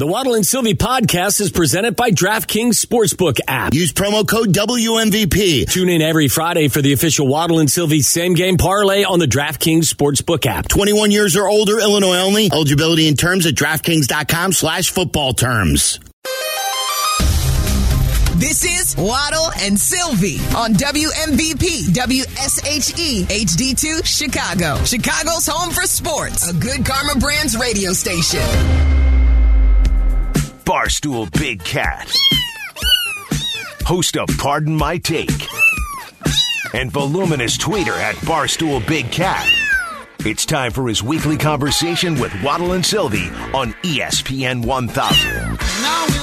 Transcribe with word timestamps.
The 0.00 0.06
Waddle 0.06 0.32
and 0.32 0.46
Silvy 0.46 0.72
podcast 0.72 1.42
is 1.42 1.50
presented 1.50 1.94
by 1.94 2.10
DraftKings 2.10 2.82
Sportsbook 2.82 3.38
app. 3.46 3.74
Use 3.74 3.92
promo 3.92 4.26
code 4.26 4.48
WMVP. 4.48 5.70
Tune 5.70 5.90
in 5.90 6.00
every 6.00 6.28
Friday 6.28 6.68
for 6.68 6.80
the 6.80 6.94
official 6.94 7.28
Waddle 7.28 7.58
and 7.58 7.70
Silvy 7.70 8.00
same 8.00 8.32
game 8.32 8.56
parlay 8.56 9.04
on 9.04 9.18
the 9.18 9.26
DraftKings 9.26 9.92
Sportsbook 9.92 10.46
app. 10.46 10.68
21 10.68 11.10
years 11.10 11.36
or 11.36 11.48
older, 11.48 11.80
Illinois 11.80 12.16
only. 12.16 12.48
Eligibility 12.50 13.08
and 13.08 13.18
terms 13.18 13.44
at 13.44 13.52
DraftKings.com 13.52 14.52
slash 14.52 14.88
football 14.88 15.34
terms. 15.34 16.00
This 18.36 18.64
is 18.64 18.96
Waddle 18.96 19.50
and 19.60 19.78
Silvy 19.78 20.38
on 20.56 20.72
WMVP 20.72 21.92
WSHE 21.92 23.24
HD2 23.24 24.06
Chicago. 24.06 24.82
Chicago's 24.82 25.46
home 25.46 25.70
for 25.74 25.82
sports. 25.82 26.48
A 26.48 26.54
good 26.54 26.86
Karma 26.86 27.20
Brands 27.20 27.54
radio 27.58 27.92
station. 27.92 28.99
Barstool 30.70 31.28
Big 31.36 31.64
Cat. 31.64 32.08
Host 33.84 34.16
of 34.16 34.28
Pardon 34.38 34.76
My 34.76 34.98
Take. 34.98 35.48
And 36.74 36.92
voluminous 36.92 37.58
tweeter 37.58 37.98
at 37.98 38.14
Barstool 38.18 38.86
Big 38.86 39.10
Cat. 39.10 39.52
It's 40.20 40.46
time 40.46 40.70
for 40.70 40.86
his 40.86 41.02
weekly 41.02 41.36
conversation 41.36 42.20
with 42.20 42.32
Waddle 42.44 42.74
and 42.74 42.86
Silvy 42.86 43.30
on 43.52 43.72
ESPN 43.82 44.64
1000. 44.64 46.19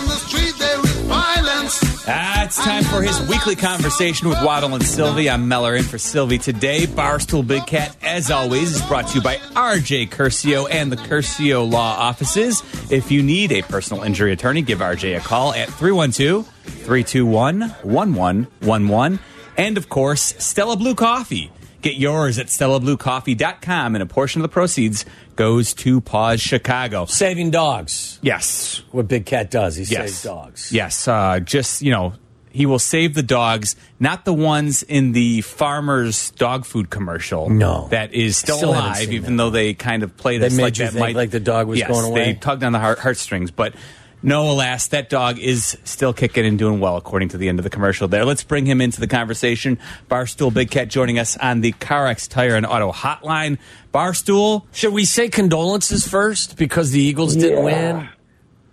Ah, 2.09 2.45
it's 2.45 2.55
time 2.55 2.85
for 2.85 3.01
his 3.01 3.19
weekly 3.27 3.57
conversation 3.57 4.29
with 4.29 4.41
Waddle 4.41 4.73
and 4.73 4.83
Silvy. 4.85 5.29
I'm 5.29 5.49
Meller 5.49 5.75
in 5.75 5.83
for 5.83 5.97
Silvy 5.97 6.37
today. 6.37 6.85
Barstool 6.85 7.45
Big 7.45 7.67
Cat, 7.67 7.97
as 8.01 8.31
always, 8.31 8.73
is 8.75 8.81
brought 8.83 9.09
to 9.09 9.15
you 9.15 9.21
by 9.21 9.35
RJ 9.35 10.07
Curcio 10.07 10.69
and 10.71 10.89
the 10.89 10.95
Curcio 10.95 11.69
Law 11.69 11.97
Offices. 11.97 12.63
If 12.89 13.11
you 13.11 13.21
need 13.23 13.51
a 13.51 13.61
personal 13.61 14.03
injury 14.03 14.31
attorney, 14.31 14.61
give 14.61 14.79
RJ 14.79 15.17
a 15.17 15.19
call 15.19 15.53
at 15.53 15.67
312 15.67 16.47
321 16.47 17.59
1111. 17.59 19.19
And 19.57 19.77
of 19.77 19.89
course, 19.89 20.33
Stella 20.37 20.77
Blue 20.77 20.95
Coffee. 20.95 21.51
Get 21.87 21.95
yours 21.95 22.37
at 22.37 22.47
StellaBlueCoffee.com, 22.47 23.95
and 23.95 24.01
a 24.01 24.05
portion 24.05 24.41
of 24.41 24.43
the 24.43 24.49
proceeds 24.51 25.05
goes 25.37 25.73
to 25.75 26.01
PAWS 26.01 26.41
Chicago. 26.41 27.05
Saving 27.05 27.49
dogs. 27.49 28.19
Yes. 28.21 28.81
What 28.91 29.07
Big 29.07 29.25
Cat 29.25 29.49
does, 29.49 29.77
he 29.77 29.83
Yes. 29.85 29.89
saves 30.11 30.23
dogs. 30.23 30.69
Yes. 30.73 31.07
Uh, 31.07 31.39
just, 31.39 31.81
you 31.81 31.91
know, 31.91 32.11
he 32.51 32.65
will 32.65 32.77
save 32.77 33.13
the 33.13 33.23
dogs, 33.23 33.77
not 34.01 34.25
the 34.25 34.33
ones 34.33 34.83
in 34.83 35.13
the 35.13 35.39
farmer's 35.41 36.31
dog 36.31 36.65
food 36.65 36.89
commercial. 36.89 37.49
No. 37.49 37.87
That 37.91 38.13
is 38.13 38.35
still, 38.35 38.57
Still 38.57 38.71
alive, 38.71 39.13
even 39.13 39.37
that. 39.37 39.43
though 39.43 39.49
they 39.49 39.73
kind 39.73 40.03
of 40.03 40.17
played 40.17 40.41
They 40.41 40.47
us 40.47 40.57
made 40.57 40.63
like 40.63 40.77
you 40.79 40.85
that 40.85 40.91
think 40.91 40.99
might, 40.99 41.15
like 41.15 41.29
the 41.31 41.39
dog 41.39 41.67
was 41.67 41.79
yes, 41.79 41.87
going 41.89 42.03
away? 42.03 42.25
They 42.25 42.33
tugged 42.33 42.65
on 42.65 42.73
the 42.73 42.79
heart, 42.79 42.99
heartstrings, 42.99 43.49
but 43.49 43.73
no, 44.23 44.49
alas, 44.51 44.87
that 44.87 45.09
dog 45.09 45.37
is 45.37 45.77
still 45.83 46.11
kicking 46.11 46.45
and 46.45 46.57
doing 46.57 46.79
well, 46.79 46.97
according 46.97 47.29
to 47.29 47.37
the 47.37 47.49
end 47.49 47.59
of 47.59 47.63
the 47.63 47.69
commercial 47.69 48.07
there. 48.07 48.25
Let's 48.25 48.43
bring 48.43 48.65
him 48.65 48.81
into 48.81 48.99
the 48.99 49.07
conversation. 49.07 49.77
Barstool 50.09 50.51
Big 50.51 50.71
Cat 50.71 50.87
joining 50.87 51.19
us 51.19 51.37
on 51.37 51.61
the 51.61 51.73
CarX 51.73 52.27
Tire 52.27 52.55
and 52.55 52.65
Auto 52.65 52.91
Hotline. 52.91 53.59
Barstool, 53.93 54.63
Should 54.71 54.93
we 54.93 55.05
say 55.05 55.29
condolences 55.29 56.07
first 56.07 56.57
because 56.57 56.91
the 56.91 57.01
Eagles 57.01 57.35
didn't 57.35 57.63
win? 57.63 58.09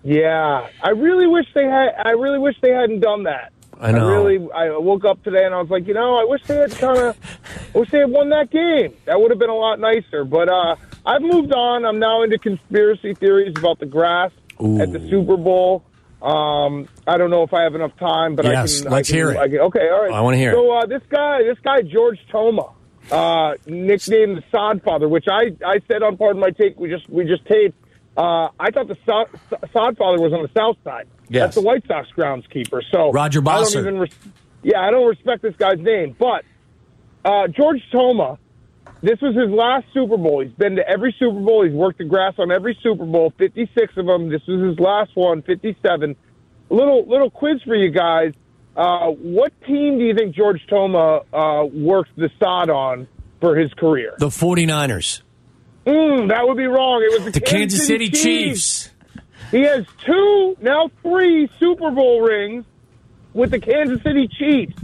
Yeah, 0.02 0.68
I 0.82 0.90
really 0.90 1.26
wish 1.26 1.46
they 1.54 1.64
had. 1.64 1.94
I 2.04 2.10
really 2.10 2.38
wish 2.38 2.56
they 2.60 2.70
hadn't 2.70 3.00
done 3.00 3.24
that. 3.24 3.52
I 3.80 3.92
know. 3.92 4.08
really. 4.08 4.50
I 4.52 4.76
woke 4.76 5.04
up 5.04 5.22
today 5.24 5.44
and 5.44 5.54
I 5.54 5.60
was 5.60 5.70
like, 5.70 5.86
you 5.86 5.94
know, 5.94 6.16
I 6.16 6.24
wish 6.24 6.42
they 6.44 6.56
had 6.56 6.70
kind 6.72 6.98
of. 6.98 7.16
I 7.74 7.78
wish 7.78 7.90
they 7.90 8.00
had 8.00 8.10
won 8.10 8.30
that 8.30 8.50
game. 8.50 8.94
That 9.06 9.20
would 9.20 9.30
have 9.30 9.38
been 9.38 9.50
a 9.50 9.54
lot 9.54 9.80
nicer. 9.80 10.24
But 10.24 10.48
uh, 10.48 10.76
I've 11.06 11.22
moved 11.22 11.52
on. 11.52 11.84
I'm 11.84 11.98
now 11.98 12.22
into 12.22 12.38
conspiracy 12.38 13.14
theories 13.14 13.54
about 13.56 13.78
the 13.78 13.86
grass 13.86 14.30
at 14.60 14.92
the 14.92 15.06
Super 15.10 15.36
Bowl. 15.36 15.84
Um, 16.22 16.88
I 17.06 17.18
don't 17.18 17.28
know 17.30 17.42
if 17.42 17.52
I 17.52 17.62
have 17.64 17.74
enough 17.74 17.94
time, 17.98 18.34
but 18.34 18.46
Yes, 18.46 18.80
I 18.80 18.84
can. 18.84 18.92
let's 18.92 19.08
I 19.08 19.10
can, 19.10 19.16
hear 19.18 19.30
it. 19.32 19.36
I 19.38 19.48
can, 19.48 19.58
okay, 19.60 19.88
all 19.90 20.02
right. 20.04 20.12
I 20.12 20.20
wanna 20.22 20.38
hear. 20.38 20.52
So 20.54 20.70
uh, 20.72 20.86
this 20.86 21.02
guy, 21.10 21.42
this 21.42 21.58
guy 21.62 21.82
George 21.82 22.18
Toma, 22.32 22.70
uh, 23.12 23.54
nicknamed 23.66 24.38
the 24.38 24.44
Sod 24.50 24.82
Father, 24.82 25.06
which 25.08 25.26
I 25.30 25.54
I 25.66 25.80
said 25.86 26.02
on 26.02 26.16
Pardon 26.16 26.40
My 26.40 26.50
Take. 26.50 26.78
We 26.80 26.88
just 26.88 27.08
we 27.10 27.24
just 27.26 27.44
taped. 27.46 27.76
Uh, 28.16 28.48
I 28.58 28.70
thought 28.70 28.88
the 28.88 28.96
Sod, 29.04 29.26
Sod 29.72 29.96
Father 29.98 30.22
was 30.22 30.32
on 30.32 30.42
the 30.42 30.50
South 30.56 30.76
Side. 30.84 31.08
Yes. 31.28 31.42
That's 31.42 31.54
the 31.56 31.62
White 31.62 31.86
Sox 31.86 32.08
groundskeeper. 32.16 32.80
So 32.90 33.10
Roger 33.12 33.40
I 33.40 33.42
don't 33.42 33.64
Bossard. 33.64 33.80
even 33.80 33.98
res- 33.98 34.10
yeah, 34.62 34.80
I 34.80 34.90
don't 34.92 35.06
respect 35.08 35.42
this 35.42 35.56
guy's 35.56 35.78
name, 35.80 36.16
but 36.18 36.44
uh, 37.24 37.48
George 37.48 37.82
Toma. 37.92 38.38
This 39.04 39.20
was 39.20 39.36
his 39.36 39.50
last 39.50 39.84
Super 39.92 40.16
Bowl. 40.16 40.40
He's 40.40 40.54
been 40.54 40.76
to 40.76 40.88
every 40.88 41.14
Super 41.18 41.38
Bowl. 41.38 41.62
He's 41.62 41.74
worked 41.74 41.98
the 41.98 42.04
grass 42.04 42.32
on 42.38 42.50
every 42.50 42.74
Super 42.82 43.04
Bowl, 43.04 43.34
56 43.36 43.98
of 43.98 44.06
them. 44.06 44.30
This 44.30 44.40
was 44.48 44.62
his 44.70 44.80
last 44.80 45.10
one, 45.14 45.42
57. 45.42 46.16
Little 46.70 47.06
little 47.06 47.28
quiz 47.28 47.60
for 47.66 47.74
you 47.74 47.90
guys. 47.90 48.32
Uh, 48.74 49.08
what 49.08 49.52
team 49.66 49.98
do 49.98 50.04
you 50.04 50.14
think 50.14 50.34
George 50.34 50.66
Toma 50.70 51.20
uh, 51.34 51.66
worked 51.66 52.16
the 52.16 52.30
sod 52.40 52.70
on 52.70 53.06
for 53.42 53.54
his 53.54 53.74
career? 53.74 54.14
The 54.18 54.28
49ers. 54.28 55.20
Mm, 55.86 56.30
that 56.30 56.48
would 56.48 56.56
be 56.56 56.64
wrong. 56.64 57.02
It 57.02 57.12
was 57.12 57.26
the, 57.26 57.38
The 57.38 57.44
Kansas 57.44 57.86
City 57.86 58.08
Chiefs. 58.08 58.90
He 59.50 59.64
has 59.64 59.84
two, 60.06 60.56
now 60.62 60.90
three 61.02 61.50
Super 61.60 61.90
Bowl 61.90 62.22
rings 62.22 62.64
with 63.34 63.50
the 63.50 63.60
Kansas 63.60 64.02
City 64.02 64.28
Chiefs. 64.28 64.80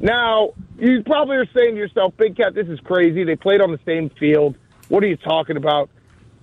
Now, 0.00 0.54
you 0.80 1.02
probably 1.04 1.36
are 1.36 1.46
saying 1.54 1.74
to 1.74 1.78
yourself, 1.78 2.14
Big 2.16 2.36
Cat, 2.36 2.54
this 2.54 2.68
is 2.68 2.80
crazy. 2.80 3.24
They 3.24 3.36
played 3.36 3.60
on 3.60 3.70
the 3.70 3.80
same 3.84 4.10
field. 4.18 4.56
What 4.88 5.04
are 5.04 5.06
you 5.06 5.16
talking 5.16 5.56
about? 5.56 5.90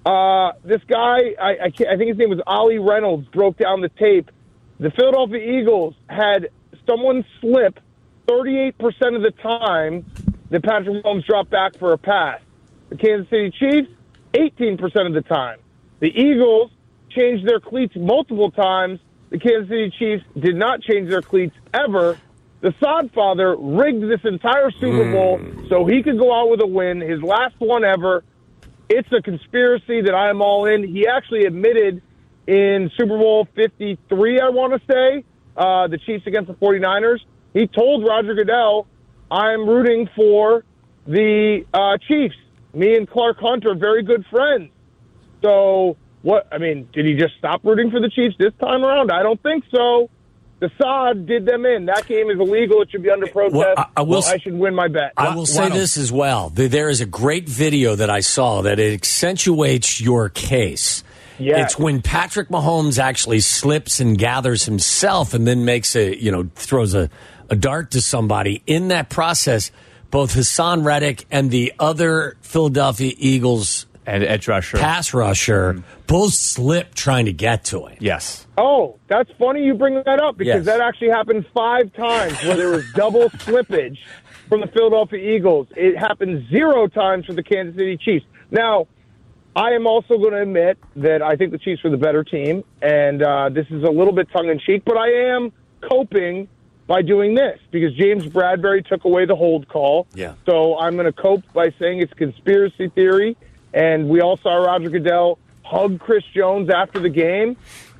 Uh, 0.06 0.54
this 0.64 0.82
guy, 0.88 1.36
I, 1.40 1.50
I, 1.50 1.66
I 1.66 1.98
think 1.98 2.10
his 2.10 2.18
name 2.18 2.30
was 2.30 2.40
Ollie 2.48 2.80
Reynolds, 2.80 3.28
broke 3.30 3.58
down 3.58 3.82
the 3.82 3.90
tape. 3.90 4.32
The 4.80 4.92
Philadelphia 4.92 5.60
Eagles 5.60 5.96
had 6.08 6.50
someone 6.86 7.26
slip 7.42 7.80
38% 8.28 8.74
of 9.16 9.22
the 9.22 9.34
time 9.42 10.06
that 10.50 10.64
Patrick 10.64 11.04
Mahomes 11.04 11.26
dropped 11.26 11.50
back 11.50 11.78
for 11.78 11.94
a 11.94 11.98
pass. 11.98 12.40
The 12.90 12.96
Kansas 12.96 13.30
City 13.30 13.52
Chiefs, 13.60 13.90
18% 14.34 15.08
of 15.08 15.14
the 15.14 15.24
time. 15.24 15.60
The 16.00 16.08
Eagles 16.08 16.72
changed 17.10 17.48
their 17.48 17.60
cleats 17.60 17.96
multiple 17.96 18.52
times. 18.52 19.00
The 19.30 19.40
Kansas 19.40 19.68
City 19.68 19.94
Chiefs 19.98 20.24
did 20.40 20.56
not 20.56 20.82
change 20.82 21.10
their 21.10 21.22
cleats 21.22 21.56
ever. 21.74 22.18
The 22.62 22.74
Sod 22.80 23.12
father 23.14 23.56
rigged 23.56 24.04
this 24.04 24.22
entire 24.24 24.72
Super 24.72 25.12
Bowl 25.12 25.40
so 25.70 25.86
he 25.86 26.02
could 26.02 26.18
go 26.18 26.34
out 26.34 26.50
with 26.50 26.62
a 26.62 26.68
win, 26.68 27.02
his 27.02 27.22
last 27.22 27.56
one 27.60 27.84
ever. 27.84 28.24
It's 28.90 29.12
a 29.12 29.22
conspiracy 29.22 30.02
that 30.02 30.16
I 30.16 30.30
am 30.30 30.42
all 30.42 30.66
in. 30.66 30.84
He 30.84 31.08
actually 31.08 31.46
admitted 31.46 32.02
in 32.48 32.90
Super 32.98 33.18
Bowl 33.18 33.48
53, 33.56 34.40
I 34.40 34.50
want 34.50 34.74
to 34.74 34.92
say, 34.92 35.24
uh, 35.56 35.88
the 35.88 35.98
Chiefs 36.00 36.26
against 36.26 36.48
the 36.48 36.56
49ers. 36.56 37.20
He 37.54 37.68
told 37.68 38.08
Roger 38.08 38.34
Goodell, 38.34 38.88
I'm 39.30 39.68
rooting 39.68 40.10
for 40.16 40.64
the 41.06 41.66
uh, 41.74 41.98
Chiefs. 42.08 42.36
Me 42.74 42.96
and 42.96 43.10
Clark 43.10 43.40
Hunter 43.40 43.72
are 43.72 43.76
very 43.76 44.04
good 44.04 44.26
friends. 44.32 44.72
So, 45.44 45.98
what? 46.22 46.48
I 46.52 46.58
mean, 46.58 46.90
did 46.94 47.06
he 47.06 47.16
just 47.16 47.36
stop 47.38 47.64
rooting 47.64 47.92
for 47.92 48.00
the 48.00 48.10
Chiefs 48.10 48.36
this 48.40 48.54
time 48.60 48.84
around? 48.84 49.12
I 49.12 49.24
don't 49.24 49.42
think 49.42 49.64
so. 49.74 50.10
The 50.60 50.72
Sod 50.82 51.28
did 51.28 51.46
them 51.46 51.66
in. 51.66 51.86
That 51.86 52.08
game 52.08 52.30
is 52.32 52.40
illegal. 52.40 52.82
It 52.82 52.90
should 52.92 53.04
be 53.04 53.12
under 53.12 53.28
protest. 53.28 53.56
Well, 53.56 53.74
I- 53.78 53.86
I 53.98 54.02
will 54.02 54.18
s- 54.20 54.30
I 54.30 54.38
should 54.40 54.58
win 54.58 54.74
my 54.74 54.88
bet. 54.88 55.14
I 55.18 55.36
will 55.36 55.46
say 55.46 55.70
this 55.70 55.98
as 55.98 56.12
well. 56.12 56.50
There- 56.54 56.68
There 56.68 56.90
is 56.90 57.00
a 57.02 57.06
great 57.06 57.48
video 57.48 57.96
that 57.96 58.10
I 58.10 58.22
saw 58.22 58.62
that 58.64 58.80
it 58.80 58.94
accentuates 58.94 60.00
your 60.02 60.30
case. 60.30 61.04
Yes. 61.40 61.60
It's 61.74 61.80
when 61.80 62.02
Patrick 62.02 62.50
Mahomes 62.50 62.98
actually 62.98 63.42
slips 63.42 64.00
and 64.00 64.18
gathers 64.18 64.66
himself 64.66 65.34
and 65.36 65.48
then 65.48 65.66
makes 65.66 65.96
a, 65.96 66.16
you 66.20 66.32
know, 66.32 66.48
throws 66.56 66.96
a, 66.96 67.10
a 67.50 67.56
dart 67.56 67.92
to 67.92 68.02
somebody. 68.02 68.64
In 68.66 68.88
that 68.88 69.10
process, 69.10 69.70
both 70.10 70.34
Haason 70.36 70.84
Reddick 70.86 71.26
and 71.30 71.52
the 71.52 71.74
other 71.80 72.38
Philadelphia 72.42 73.14
Eagles 73.18 73.86
and 74.08 74.24
edge 74.24 74.48
rusher. 74.48 74.78
pass 74.78 75.14
rusher 75.14 75.84
both 76.08 76.34
slip 76.34 76.96
trying 76.96 77.26
to 77.26 77.34
get 77.34 77.66
to 77.66 77.86
him. 77.88 77.98
Yes. 78.00 78.48
Oh, 78.58 78.98
that's 79.08 79.30
funny 79.38 79.64
you 79.64 79.74
bring 79.76 79.96
that 80.06 80.20
up 80.20 80.38
because 80.38 80.66
Yes. 80.66 80.66
that 80.66 80.82
actually 80.82 81.10
happened 81.10 81.46
five 81.54 81.94
times 81.94 82.42
where 82.44 82.56
there 82.56 82.70
was 82.70 82.86
double 82.96 83.30
slippage 83.30 83.98
from 84.50 84.62
the 84.62 84.68
Philadelphia 84.68 85.36
Eagles. 85.36 85.68
It 85.76 85.98
happened 85.98 86.48
zero 86.50 86.88
times 86.88 87.26
for 87.26 87.34
the 87.34 87.44
Kansas 87.44 87.76
City 87.76 87.98
Chiefs. 87.98 88.26
Now, 88.50 88.88
I 89.56 89.72
am 89.72 89.86
also 89.88 90.18
going 90.18 90.32
to 90.32 90.42
admit 90.42 90.78
that 90.98 91.22
I 91.22 91.36
think 91.36 91.52
the 91.52 91.58
Chiefs 91.58 91.84
were 91.84 91.90
the 91.90 91.98
better 91.98 92.24
team, 92.24 92.64
and 92.82 93.22
uh, 93.24 93.50
this 93.50 93.66
is 93.72 93.84
a 93.84 93.90
little 93.90 94.14
bit 94.14 94.30
tongue 94.32 94.50
in 94.50 94.60
cheek, 94.60 94.84
but 94.86 94.98
I 94.98 95.10
am 95.34 95.52
coping 95.82 96.48
by 96.86 97.02
doing 97.02 97.36
this 97.36 97.60
because 97.72 97.94
James 97.96 98.26
Bradberry 98.28 98.86
took 98.88 99.04
away 99.04 99.26
the 99.26 99.36
hold 99.36 99.68
call. 99.68 100.08
Yeah. 100.14 100.36
So 100.48 100.78
I'm 100.78 100.94
going 100.94 101.08
to 101.08 101.12
cope 101.12 101.44
by 101.54 101.74
saying 101.80 102.00
it's 102.00 102.14
conspiracy 102.14 102.88
theory, 102.90 103.36
and 103.74 104.10
we 104.10 104.22
all 104.22 104.38
saw 104.38 104.56
Roger 104.56 104.90
Goodell 104.90 105.40
hug 105.64 106.00
Chris 106.00 106.24
Jones 106.34 106.70
after 106.70 107.00
the 107.00 107.10
game. 107.10 107.58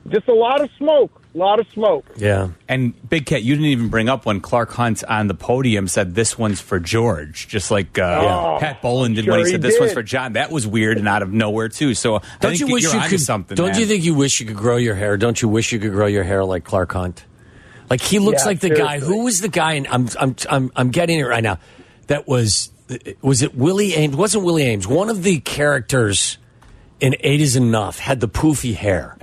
just 0.10 0.28
a 0.30 0.34
lot 0.34 0.62
of 0.62 0.70
smoke, 0.78 1.22
a 1.36 1.38
lot 1.38 1.60
of 1.60 1.68
smoke. 1.74 2.06
Yeah. 2.16 2.50
And 2.70 2.94
Big 3.10 3.26
Cat, 3.26 3.44
you 3.44 3.56
didn't 3.56 3.68
even 3.68 3.90
bring 3.90 4.08
up 4.08 4.26
when 4.26 4.40
Clark 4.40 4.72
Hunt 4.72 5.04
on 5.04 5.28
the 5.28 5.34
podium 5.34 5.90
said 5.90 6.16
this 6.16 6.38
one's 6.38 6.62
for 6.62 6.80
George, 6.80 7.50
just 7.50 7.70
like 7.72 8.00
uh, 8.00 8.22
Yeah. 8.24 8.58
Pat 8.62 8.82
Bowlen 8.82 9.14
did 9.16 9.26
Sure 9.26 9.34
when 9.34 9.42
he 9.42 9.46
he 9.48 9.52
said 9.52 9.62
this 9.62 9.78
one's 9.80 9.92
for 9.92 10.04
John. 10.04 10.34
That 10.34 10.50
was 10.50 10.66
weird 10.66 10.98
and 10.98 11.08
out 11.10 11.24
of 11.24 11.34
nowhere 11.34 11.68
too. 11.68 11.94
So 11.94 12.20
Don't 12.40 12.52
think 12.52 12.60
you 12.62 12.68
wish 12.68 12.84
you're 12.84 12.96
you 13.04 13.10
could? 13.10 13.20
something? 13.20 13.56
don't 13.56 13.72
man. 13.72 13.80
you 13.82 13.86
think 13.86 14.06
you 14.06 14.16
wish 14.16 14.40
you 14.40 14.46
could 14.46 14.56
grow 14.56 14.78
your 14.78 14.96
hair? 14.96 15.18
Don't 15.18 15.42
you 15.42 15.50
wish 15.50 15.74
you 15.74 15.80
could 15.80 15.92
grow 15.92 16.06
your 16.08 16.24
hair 16.24 16.46
like 16.46 16.64
Clark 16.64 16.94
Hunt? 16.94 17.26
Like 17.90 18.00
he 18.02 18.20
looks 18.20 18.44
Yeah, 18.44 18.48
like 18.48 18.60
the 18.62 18.70
guy. 18.70 19.00
Who 19.00 19.26
was 19.26 19.42
the 19.42 19.50
guy? 19.50 19.74
And 19.74 19.88
I'm 19.90 20.08
I'm 20.20 20.36
I'm 20.50 20.72
I'm 20.76 20.90
getting 20.92 21.20
it 21.20 21.24
right 21.24 21.44
now. 21.44 21.58
That 22.08 22.28
was 22.30 22.70
was 23.22 23.42
it 23.42 23.56
Willie 23.56 23.92
Aames? 23.92 24.16
Wasn't 24.16 24.44
Willie 24.44 24.64
Aames 24.64 24.86
one 24.88 25.10
of 25.10 25.24
the 25.24 25.40
characters 25.40 26.38
in 27.00 27.16
Eight 27.22 27.42
Is 27.42 27.56
Enough? 27.56 28.00
Had 28.00 28.20
the 28.20 28.30
poofy 28.30 28.76
hair. 28.76 29.18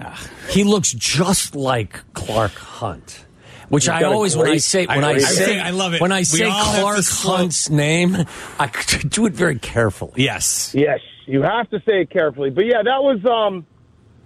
He 0.51 0.65
looks 0.65 0.93
just 0.93 1.55
like 1.57 2.01
Clark 2.15 2.53
Hunt. 2.53 3.25
Which 3.71 3.89
I 3.89 3.99
got 4.01 4.13
a 4.13 4.15
always 4.15 4.37
when 4.37 4.49
I 4.51 4.59
say 4.59 4.85
when 4.87 5.03
I- 5.03 5.13
I, 5.13 5.15
I 5.15 5.19
say 5.19 5.59
I 5.59 5.71
love 5.71 5.95
it. 5.95 6.01
when 6.01 6.13
I 6.13 6.19
We 6.21 6.25
say 6.25 6.45
all 6.45 6.53
have 6.65 6.75
to 6.77 6.81
Clark 6.83 7.05
Hunt's 7.41 7.71
name, 7.71 8.15
I 8.59 8.67
do 9.09 9.25
it 9.27 9.33
very 9.33 9.59
carefully. 9.59 10.13
Yes. 10.17 10.75
Yes, 10.75 11.01
you 11.27 11.43
have 11.43 11.71
to 11.71 11.79
say 11.81 12.03
it 12.03 12.11
carefully. 12.11 12.51
But 12.51 12.67
yeah, 12.67 12.83
that 12.85 13.03
was 13.03 13.25
um 13.25 13.67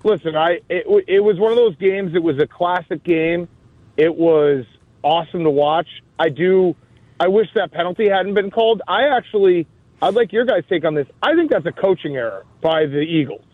listen, 0.03 0.35
I 0.37 0.59
it, 0.69 0.87
it 1.07 1.21
was 1.21 1.39
one 1.39 1.53
of 1.53 1.57
those 1.57 1.77
games 1.77 2.15
it 2.17 2.23
was 2.23 2.39
a 2.41 2.47
classic 2.49 3.05
game. 3.05 3.49
It 3.97 4.15
was 4.15 4.65
awesome 5.03 5.45
to 5.45 5.51
watch. 5.51 5.89
I 6.19 6.29
do 6.31 6.75
I 7.21 7.29
wish 7.29 7.49
that 7.55 7.73
penalty 7.73 8.09
hadn't 8.09 8.35
been 8.35 8.51
called. 8.51 8.83
I 8.87 9.09
actually 9.17 9.67
I'd 10.01 10.15
like 10.15 10.33
your 10.33 10.45
guys' 10.45 10.63
take 10.69 10.85
on 10.85 10.95
this. 10.95 11.07
I 11.23 11.35
think 11.35 11.51
that's 11.51 11.67
a 11.67 11.73
coaching 11.73 12.17
error 12.17 12.45
by 12.61 12.87
the 12.87 13.01
Eagles 13.01 13.45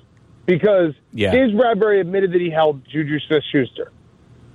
because 0.47 0.93
Yeah. 1.13 1.33
James 1.33 1.53
Bradberry 1.53 2.01
admitted 2.01 2.33
that 2.33 2.41
he 2.41 2.51
held 2.51 2.85
Juju 2.87 3.19
Smith-Schuster. 3.21 3.91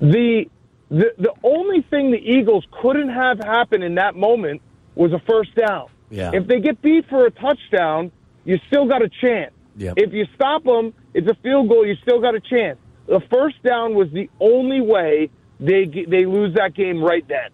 The 0.02 0.50
the 0.90 1.14
the 1.18 1.34
only 1.44 1.82
thing 1.82 2.12
the 2.12 2.18
Eagles 2.18 2.66
couldn't 2.82 3.10
have 3.10 3.40
happen 3.40 3.84
in 3.84 3.96
that 3.96 4.16
moment 4.16 4.62
was 4.96 5.12
a 5.14 5.20
first 5.20 5.54
down. 5.56 5.88
Yeah. 6.10 6.32
If 6.34 6.48
they 6.48 6.60
get 6.60 6.82
beat 6.82 7.08
for 7.10 7.26
a 7.26 7.32
touchdown, 7.32 8.12
you 8.46 8.60
still 8.68 8.88
got 8.88 9.02
a 9.02 9.10
chance. 9.10 9.52
Yep. 9.78 9.94
If 9.98 10.14
you 10.14 10.26
stop 10.36 10.64
them, 10.64 10.94
it's 11.14 11.28
a 11.28 11.36
field 11.36 11.70
goal. 11.70 11.86
You 11.86 11.96
still 12.02 12.20
got 12.20 12.36
a 12.36 12.40
chance. 12.40 12.78
The 13.08 13.22
first 13.32 13.62
down 13.64 13.96
was 13.96 14.10
the 14.12 14.30
only 14.40 14.82
way 14.82 15.30
they 15.60 15.86
they 15.86 16.26
lose 16.26 16.54
that 16.56 16.74
game 16.74 17.04
right 17.04 17.26
then. 17.28 17.50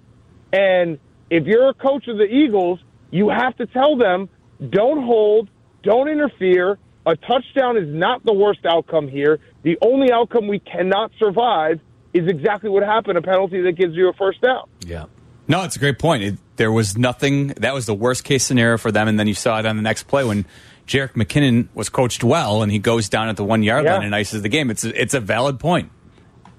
And 0.53 0.99
if 1.29 1.45
you're 1.45 1.69
a 1.69 1.73
coach 1.73 2.07
of 2.07 2.17
the 2.17 2.25
Eagles, 2.25 2.79
you 3.11 3.29
have 3.29 3.55
to 3.57 3.65
tell 3.67 3.97
them 3.97 4.29
don't 4.69 5.03
hold, 5.03 5.49
don't 5.83 6.07
interfere. 6.09 6.77
A 7.05 7.15
touchdown 7.15 7.77
is 7.77 7.87
not 7.87 8.23
the 8.25 8.33
worst 8.33 8.65
outcome 8.65 9.07
here. 9.07 9.39
The 9.63 9.77
only 9.81 10.11
outcome 10.11 10.47
we 10.47 10.59
cannot 10.59 11.11
survive 11.19 11.79
is 12.13 12.27
exactly 12.27 12.69
what 12.69 12.83
happened 12.83 13.17
a 13.17 13.21
penalty 13.21 13.61
that 13.61 13.73
gives 13.73 13.95
you 13.95 14.09
a 14.09 14.13
first 14.13 14.41
down. 14.41 14.67
Yeah. 14.85 15.05
No, 15.47 15.63
it's 15.63 15.75
a 15.75 15.79
great 15.79 15.99
point. 15.99 16.23
It, 16.23 16.37
there 16.55 16.71
was 16.71 16.97
nothing. 16.97 17.47
That 17.49 17.73
was 17.75 17.85
the 17.85 17.93
worst 17.93 18.23
case 18.23 18.43
scenario 18.43 18.77
for 18.77 18.91
them, 18.91 19.07
and 19.07 19.19
then 19.19 19.27
you 19.27 19.35
saw 19.35 19.59
it 19.59 19.65
on 19.67 19.75
the 19.75 19.83
next 19.83 20.03
play 20.07 20.23
when 20.23 20.45
Jerick 20.87 21.11
McKinnon 21.11 21.67
was 21.75 21.89
coached 21.89 22.23
well, 22.23 22.63
and 22.63 22.71
he 22.71 22.79
goes 22.79 23.09
down 23.09 23.29
at 23.29 23.35
the 23.35 23.43
one 23.43 23.61
yard 23.61 23.85
Yeah. 23.85 23.95
line 23.97 24.05
and 24.05 24.15
ices 24.15 24.41
the 24.41 24.49
game. 24.49 24.71
It's 24.71 24.83
a, 24.83 24.99
it's 24.99 25.13
a 25.13 25.19
valid 25.19 25.59
point. 25.59 25.91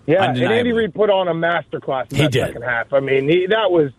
Yeah, 0.06 0.22
and 0.30 0.40
Andy 0.40 0.72
Reid 0.72 0.94
put 0.94 1.10
on 1.10 1.26
a 1.26 1.34
masterclass 1.34 2.10
in 2.12 2.16
He 2.18 2.22
that 2.24 2.32
did. 2.32 2.46
second 2.46 2.62
half. 2.62 2.92
I 2.92 3.00
mean, 3.00 3.28
he, 3.28 3.46
that 3.48 3.72
was 3.72 3.90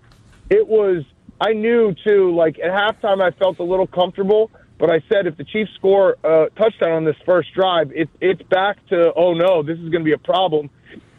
it 0.49 0.67
was. 0.67 1.03
I 1.39 1.53
knew 1.53 1.93
too. 2.05 2.35
Like 2.35 2.57
at 2.59 2.71
halftime, 2.71 3.21
I 3.21 3.31
felt 3.37 3.59
a 3.59 3.63
little 3.63 3.87
comfortable, 3.87 4.49
but 4.79 4.89
I 4.89 5.03
said 5.09 5.27
if 5.27 5.37
the 5.37 5.43
Chiefs 5.43 5.71
score 5.75 6.17
a 6.23 6.49
touchdown 6.57 6.91
on 6.91 7.05
this 7.05 7.15
first 7.25 7.53
drive, 7.53 7.91
it, 7.93 8.09
it's 8.21 8.41
back 8.43 8.85
to 8.87 9.11
oh 9.15 9.33
no, 9.33 9.63
this 9.63 9.77
is 9.77 9.89
going 9.89 10.03
to 10.03 10.05
be 10.05 10.13
a 10.13 10.17
problem, 10.17 10.69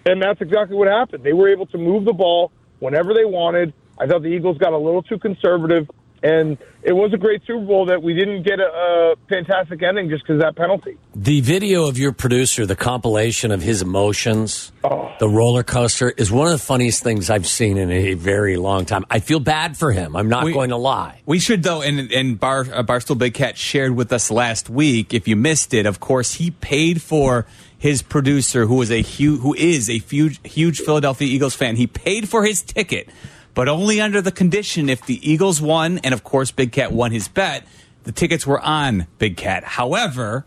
and 0.06 0.20
that's 0.22 0.40
exactly 0.40 0.76
what 0.76 0.88
happened. 0.88 1.24
They 1.24 1.32
were 1.32 1.48
able 1.48 1.66
to 1.66 1.78
move 1.78 2.04
the 2.04 2.12
ball 2.12 2.50
whenever 2.80 3.14
they 3.14 3.24
wanted. 3.24 3.72
I 4.00 4.06
thought 4.06 4.22
the 4.22 4.28
Eagles 4.28 4.58
got 4.58 4.72
a 4.72 4.78
little 4.78 5.02
too 5.02 5.18
conservative, 5.18 5.90
and 6.22 6.58
it 6.82 6.92
was 6.92 7.12
a 7.12 7.16
great 7.16 7.42
Super 7.46 7.64
Bowl 7.64 7.86
that 7.86 8.02
we 8.02 8.14
didn't 8.14 8.42
get 8.44 8.60
a, 8.60 8.64
a 8.64 9.14
fantastic 9.28 9.82
ending 9.82 10.08
just 10.08 10.22
because 10.22 10.34
of 10.36 10.40
that 10.40 10.56
penalty. 10.56 10.96
The 11.14 11.40
video 11.40 11.86
of 11.86 11.98
your 11.98 12.12
producer, 12.12 12.66
the 12.66 12.76
compilation 12.76 13.50
of 13.50 13.62
his 13.62 13.82
emotions, 13.82 14.72
Oh. 14.84 15.12
the 15.20 15.28
roller 15.28 15.62
coaster, 15.62 16.10
is 16.16 16.30
one 16.30 16.46
of 16.46 16.52
the 16.52 16.58
funniest 16.58 17.02
things 17.02 17.30
I've 17.30 17.46
seen 17.46 17.76
in 17.78 17.90
a 17.90 18.14
very 18.14 18.56
long 18.56 18.84
time. 18.84 19.04
I 19.10 19.18
feel 19.20 19.40
bad 19.40 19.76
for 19.76 19.92
him. 19.92 20.16
I'm 20.16 20.28
not 20.28 20.44
We- 20.44 20.52
going 20.52 20.70
to 20.70 20.76
lie. 20.76 21.20
We 21.26 21.38
should 21.40 21.62
though, 21.62 21.82
and 21.82 22.10
and 22.12 22.38
Bar 22.40 22.60
uh, 22.72 22.82
Barstool 22.82 23.18
Big 23.18 23.34
Cat 23.34 23.58
shared 23.58 23.94
with 23.96 24.12
us 24.12 24.30
last 24.30 24.70
week. 24.70 25.12
If 25.12 25.28
you 25.28 25.36
missed 25.36 25.74
it, 25.74 25.86
of 25.86 26.00
course, 26.00 26.34
he 26.34 26.50
paid 26.52 27.02
for 27.02 27.46
his 27.76 28.02
producer, 28.02 28.66
who 28.66 28.74
was 28.76 28.90
a 28.90 29.02
huge, 29.02 29.40
who 29.40 29.54
is 29.54 29.88
a 29.88 29.98
huge, 29.98 30.40
huge 30.46 30.80
Philadelphia 30.80 31.28
Eagles 31.28 31.54
fan. 31.54 31.76
He 31.76 31.86
paid 31.86 32.28
for 32.28 32.44
his 32.44 32.62
ticket, 32.62 33.08
but 33.58 33.66
only 33.66 34.00
under 34.00 34.22
the 34.22 34.30
condition 34.30 34.88
if 34.88 35.04
the 35.06 35.18
Eagles 35.28 35.60
won, 35.60 35.98
and 36.04 36.14
of 36.14 36.22
course, 36.22 36.52
Big 36.52 36.70
Cat 36.70 36.92
won 36.92 37.10
his 37.10 37.26
bet. 37.26 37.66
The 38.04 38.12
tickets 38.12 38.46
were 38.46 38.60
on 38.60 39.08
Big 39.18 39.36
Cat. 39.36 39.64
However, 39.64 40.44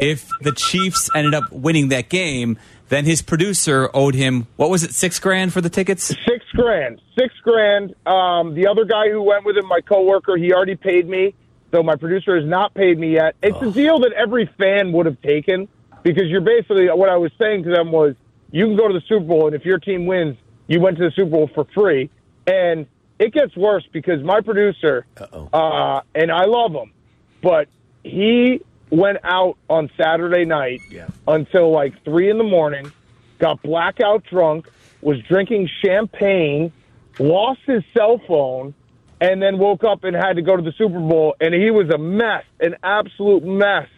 if 0.00 0.30
the 0.40 0.50
Chiefs 0.50 1.10
ended 1.14 1.34
up 1.34 1.52
winning 1.52 1.90
that 1.90 2.08
game, 2.08 2.56
then 2.88 3.04
his 3.04 3.20
producer 3.20 3.90
owed 3.92 4.14
him 4.14 4.46
what 4.56 4.70
was 4.70 4.82
it, 4.82 4.94
six 4.94 5.18
grand 5.18 5.52
for 5.52 5.60
the 5.60 5.68
tickets? 5.68 6.04
Six 6.04 6.42
grand. 6.54 7.02
Six 7.18 7.34
grand. 7.42 7.94
Um, 8.06 8.54
the 8.54 8.66
other 8.66 8.86
guy 8.86 9.10
who 9.10 9.20
went 9.20 9.44
with 9.44 9.58
him, 9.58 9.66
my 9.66 9.82
coworker, 9.82 10.38
he 10.38 10.54
already 10.54 10.76
paid 10.76 11.06
me. 11.06 11.34
So 11.70 11.82
my 11.82 11.96
producer 11.96 12.34
has 12.34 12.48
not 12.48 12.72
paid 12.72 12.98
me 12.98 13.12
yet. 13.12 13.36
It's 13.42 13.60
a 13.60 13.70
deal 13.72 13.98
that 13.98 14.12
every 14.12 14.48
fan 14.56 14.90
would 14.92 15.04
have 15.04 15.20
taken 15.20 15.68
because 16.02 16.28
you're 16.28 16.40
basically 16.40 16.86
what 16.86 17.10
I 17.10 17.18
was 17.18 17.30
saying 17.38 17.64
to 17.64 17.70
them 17.70 17.92
was 17.92 18.14
you 18.52 18.64
can 18.64 18.74
go 18.74 18.88
to 18.88 18.94
the 18.94 19.04
Super 19.06 19.26
Bowl 19.26 19.48
and 19.48 19.54
if 19.54 19.66
your 19.66 19.78
team 19.78 20.06
wins, 20.06 20.38
you 20.66 20.80
went 20.80 20.96
to 20.96 21.04
the 21.04 21.10
Super 21.10 21.30
Bowl 21.30 21.50
for 21.54 21.66
free. 21.74 22.08
And 22.46 22.86
it 23.18 23.32
gets 23.32 23.56
worse 23.56 23.84
because 23.92 24.22
my 24.22 24.40
producer, 24.40 25.06
uh, 25.52 26.00
and 26.14 26.30
I 26.30 26.44
love 26.44 26.72
him, 26.72 26.92
but 27.42 27.68
he 28.02 28.60
went 28.90 29.18
out 29.24 29.56
on 29.68 29.90
Saturday 29.96 30.44
night 30.44 30.80
until 31.26 31.70
like 31.70 32.02
three 32.04 32.30
in 32.30 32.38
the 32.38 32.44
morning, 32.44 32.92
got 33.38 33.62
blackout 33.62 34.24
drunk, 34.24 34.70
was 35.00 35.18
drinking 35.20 35.68
champagne, 35.84 36.72
lost 37.18 37.60
his 37.66 37.82
cell 37.96 38.20
phone, 38.26 38.74
and 39.20 39.40
then 39.40 39.58
woke 39.58 39.84
up 39.84 40.04
and 40.04 40.14
had 40.14 40.34
to 40.34 40.42
go 40.42 40.56
to 40.56 40.62
the 40.62 40.72
Super 40.72 40.98
Bowl. 40.98 41.34
And 41.40 41.54
he 41.54 41.70
was 41.70 41.88
a 41.90 41.98
mess, 41.98 42.44
an 42.60 42.76
absolute 42.82 43.44
mess. 43.44 43.88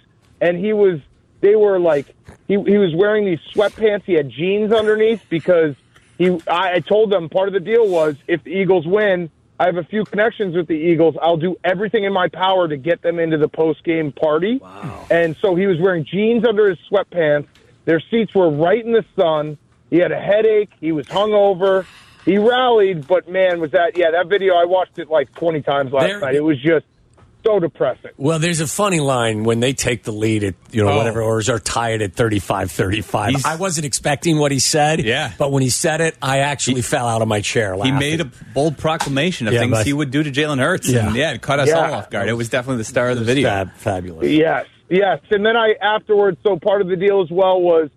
And 0.40 0.58
he 0.58 0.72
was, 0.72 1.00
they 1.40 1.56
were 1.56 1.80
like, 1.80 2.14
he, 2.46 2.54
he 2.54 2.78
was 2.78 2.94
wearing 2.94 3.24
these 3.24 3.40
sweatpants. 3.54 4.04
He 4.04 4.12
had 4.12 4.30
jeans 4.30 4.72
underneath 4.72 5.24
because 5.28 5.74
he, 6.18 6.30
I, 6.48 6.74
I 6.74 6.80
told 6.80 7.10
them 7.10 7.28
part 7.28 7.48
of 7.48 7.54
the 7.54 7.60
deal 7.60 7.88
was 7.88 8.16
if 8.26 8.42
the 8.44 8.50
Eagles 8.50 8.86
win, 8.86 9.30
I 9.58 9.66
have 9.66 9.76
a 9.76 9.84
few 9.84 10.04
connections 10.04 10.54
with 10.54 10.66
the 10.66 10.74
Eagles. 10.74 11.16
I'll 11.20 11.36
do 11.38 11.56
everything 11.64 12.04
in 12.04 12.12
my 12.12 12.28
power 12.28 12.68
to 12.68 12.76
get 12.76 13.02
them 13.02 13.18
into 13.18 13.38
the 13.38 13.48
post 13.48 13.84
game 13.84 14.12
party. 14.12 14.58
Wow. 14.58 15.06
And 15.10 15.36
so 15.40 15.54
he 15.54 15.66
was 15.66 15.78
wearing 15.80 16.04
jeans 16.04 16.44
under 16.46 16.68
his 16.68 16.78
sweatpants. 16.90 17.46
Their 17.86 18.00
seats 18.00 18.34
were 18.34 18.50
right 18.50 18.84
in 18.84 18.92
the 18.92 19.04
sun. 19.18 19.56
He 19.88 19.96
had 19.98 20.12
a 20.12 20.20
headache. 20.20 20.70
He 20.80 20.92
was 20.92 21.06
hungover. 21.06 21.86
He 22.24 22.38
rallied, 22.38 23.06
but 23.06 23.28
man, 23.28 23.60
was 23.60 23.70
that 23.70 23.96
yeah? 23.96 24.10
That 24.10 24.26
video 24.26 24.54
I 24.56 24.64
watched 24.64 24.98
it 24.98 25.08
like 25.08 25.32
twenty 25.34 25.62
times 25.62 25.92
last 25.92 26.08
There- 26.08 26.20
night. 26.20 26.34
It 26.34 26.42
was 26.42 26.60
just 26.60 26.84
so 27.46 27.60
depressing. 27.60 28.10
Well, 28.16 28.38
there's 28.38 28.60
a 28.60 28.66
funny 28.66 29.00
line 29.00 29.44
when 29.44 29.60
they 29.60 29.72
take 29.72 30.02
the 30.02 30.12
lead 30.12 30.44
at, 30.44 30.54
you 30.72 30.82
know, 30.84 30.90
Oh. 30.90 30.96
whatever, 30.96 31.22
or 31.22 31.38
are 31.48 31.58
tied 31.58 32.02
at 32.02 32.14
35 32.14 32.70
35. 32.70 33.46
I 33.46 33.56
wasn't 33.56 33.86
expecting 33.86 34.38
what 34.38 34.52
he 34.52 34.58
said. 34.58 35.04
Yeah. 35.04 35.32
But 35.38 35.52
when 35.52 35.62
he 35.62 35.70
said 35.70 36.00
it, 36.00 36.16
I 36.20 36.40
actually 36.40 36.82
fell 36.82 37.06
out 37.06 37.22
of 37.22 37.28
my 37.28 37.40
chair 37.40 37.76
He 37.82 37.92
made 37.92 38.20
a 38.20 38.30
bold 38.54 38.78
proclamation 38.78 39.46
of 39.46 39.54
Yeah, 39.54 39.60
things 39.60 39.70
but- 39.72 39.86
he 39.86 39.92
would 39.92 40.10
do 40.10 40.22
to 40.22 40.30
Jalen 40.30 40.58
Hurts. 40.58 40.88
Yeah. 40.88 41.06
And 41.06 41.16
yeah, 41.16 41.32
it 41.32 41.42
caught 41.42 41.60
us 41.60 41.68
Yeah. 41.68 41.86
all 41.86 41.94
off 41.94 42.10
guard. 42.10 42.28
It 42.28 42.34
was 42.34 42.48
definitely 42.48 42.78
the 42.78 42.84
star 42.84 43.10
of 43.10 43.18
the 43.18 43.24
video. 43.24 43.48
Fab, 43.48 43.72
fabulous. 43.76 44.28
Yes, 44.28 44.66
yes. 44.88 45.20
And 45.30 45.44
then 45.46 45.56
I 45.56 45.74
afterwards. 45.80 46.38
So 46.42 46.58
part 46.58 46.80
of 46.80 46.88
the 46.88 46.96
deal 46.96 47.22
as 47.22 47.30
well 47.30 47.60
was, 47.60 47.90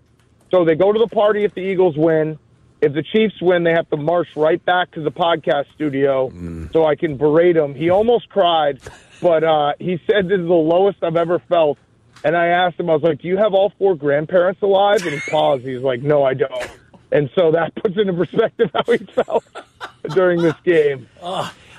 so 0.52 0.64
they 0.66 0.76
go 0.76 0.92
to 0.92 1.00
the 1.00 1.08
party 1.08 1.44
if 1.44 1.54
the 1.54 1.62
Eagles 1.62 1.98
win. 1.98 2.38
If 2.82 2.94
the 2.94 3.04
Chiefs 3.04 3.42
win, 3.42 3.64
they 3.64 3.74
have 3.74 3.90
to 3.90 3.98
march 3.98 4.30
right 4.38 4.64
back 4.64 4.92
to 4.92 5.02
the 5.02 5.12
podcast 5.12 5.66
studio 5.76 6.30
mm. 6.30 6.72
so 6.72 6.86
I 6.86 6.96
can 6.96 7.18
berate 7.18 7.58
him. 7.58 7.76
He 7.76 7.90
almost 7.90 8.30
cried, 8.30 8.80
but 9.22 9.44
uh, 9.44 9.74
he 9.80 10.00
said 10.08 10.26
this 10.26 10.40
is 10.40 10.48
the 10.48 10.54
lowest 10.54 11.04
I've 11.04 11.16
ever 11.16 11.40
felt. 11.40 11.78
And 12.24 12.36
I 12.36 12.48
asked 12.48 12.80
him, 12.80 12.90
I 12.90 12.94
was 12.94 13.04
like, 13.04 13.22
"Do 13.22 13.28
you 13.28 13.38
have 13.38 13.54
all 13.54 13.72
four 13.78 13.96
grandparents 13.96 14.62
alive?" 14.62 15.06
And 15.06 15.14
he 15.14 15.32
paused. 15.32 15.64
He 15.64 15.74
was 15.74 15.84
like, 15.84 16.02
"No, 16.02 16.24
I 16.24 16.34
don't." 16.34 16.70
And 17.12 17.30
so 17.36 17.52
that 17.52 17.74
puts 17.82 17.98
into 17.98 18.14
perspective 18.14 18.70
how 18.74 18.92
he 18.92 18.98
felt 18.98 19.44
during 20.14 20.42
this 20.42 20.56
game. 20.64 21.08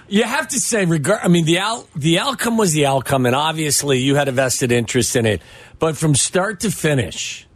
You 0.09 0.25
have 0.25 0.49
to 0.49 0.61
say, 0.61 0.87
regard. 0.87 1.21
I 1.23 1.29
mean, 1.29 1.45
the 1.45 1.59
out, 1.59 1.87
the 1.95 2.19
outcome 2.19 2.57
was 2.57 2.73
the 2.73 2.87
outcome, 2.87 3.27
and 3.27 3.37
obviously 3.37 3.99
you 3.99 4.17
had 4.17 4.29
a 4.29 4.33
vested 4.33 4.73
interest 4.73 5.15
in 5.15 5.27
it. 5.27 5.43
But 5.79 5.97
from 5.97 6.15
start 6.17 6.61
to 6.61 6.71
finish, 6.71 7.47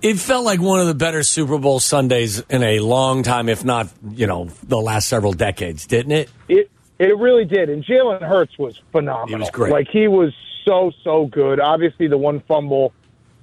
it 0.00 0.18
felt 0.18 0.44
like 0.44 0.60
one 0.60 0.80
of 0.80 0.86
the 0.86 0.94
better 0.94 1.22
Super 1.22 1.58
Bowl 1.58 1.80
Sundays 1.80 2.40
in 2.48 2.62
a 2.62 2.78
long 2.80 3.24
time, 3.24 3.48
if 3.48 3.64
not, 3.64 3.88
you 4.10 4.26
know, 4.26 4.48
the 4.62 4.78
last 4.78 5.08
several 5.08 5.32
decades, 5.32 5.86
didn't 5.86 6.12
it? 6.12 6.30
It 6.48 6.70
it 6.98 7.16
really 7.18 7.44
did, 7.44 7.68
and 7.70 7.84
Jalen 7.84 8.22
Hurts 8.22 8.58
was 8.58 8.80
phenomenal. 8.92 9.28
He 9.28 9.34
was 9.36 9.50
great. 9.50 9.72
Like 9.72 9.88
he 9.88 10.08
was 10.08 10.32
so 10.64 10.92
so 11.02 11.26
good. 11.26 11.60
Obviously, 11.60 12.08
the 12.08 12.18
one 12.18 12.40
fumble 12.48 12.92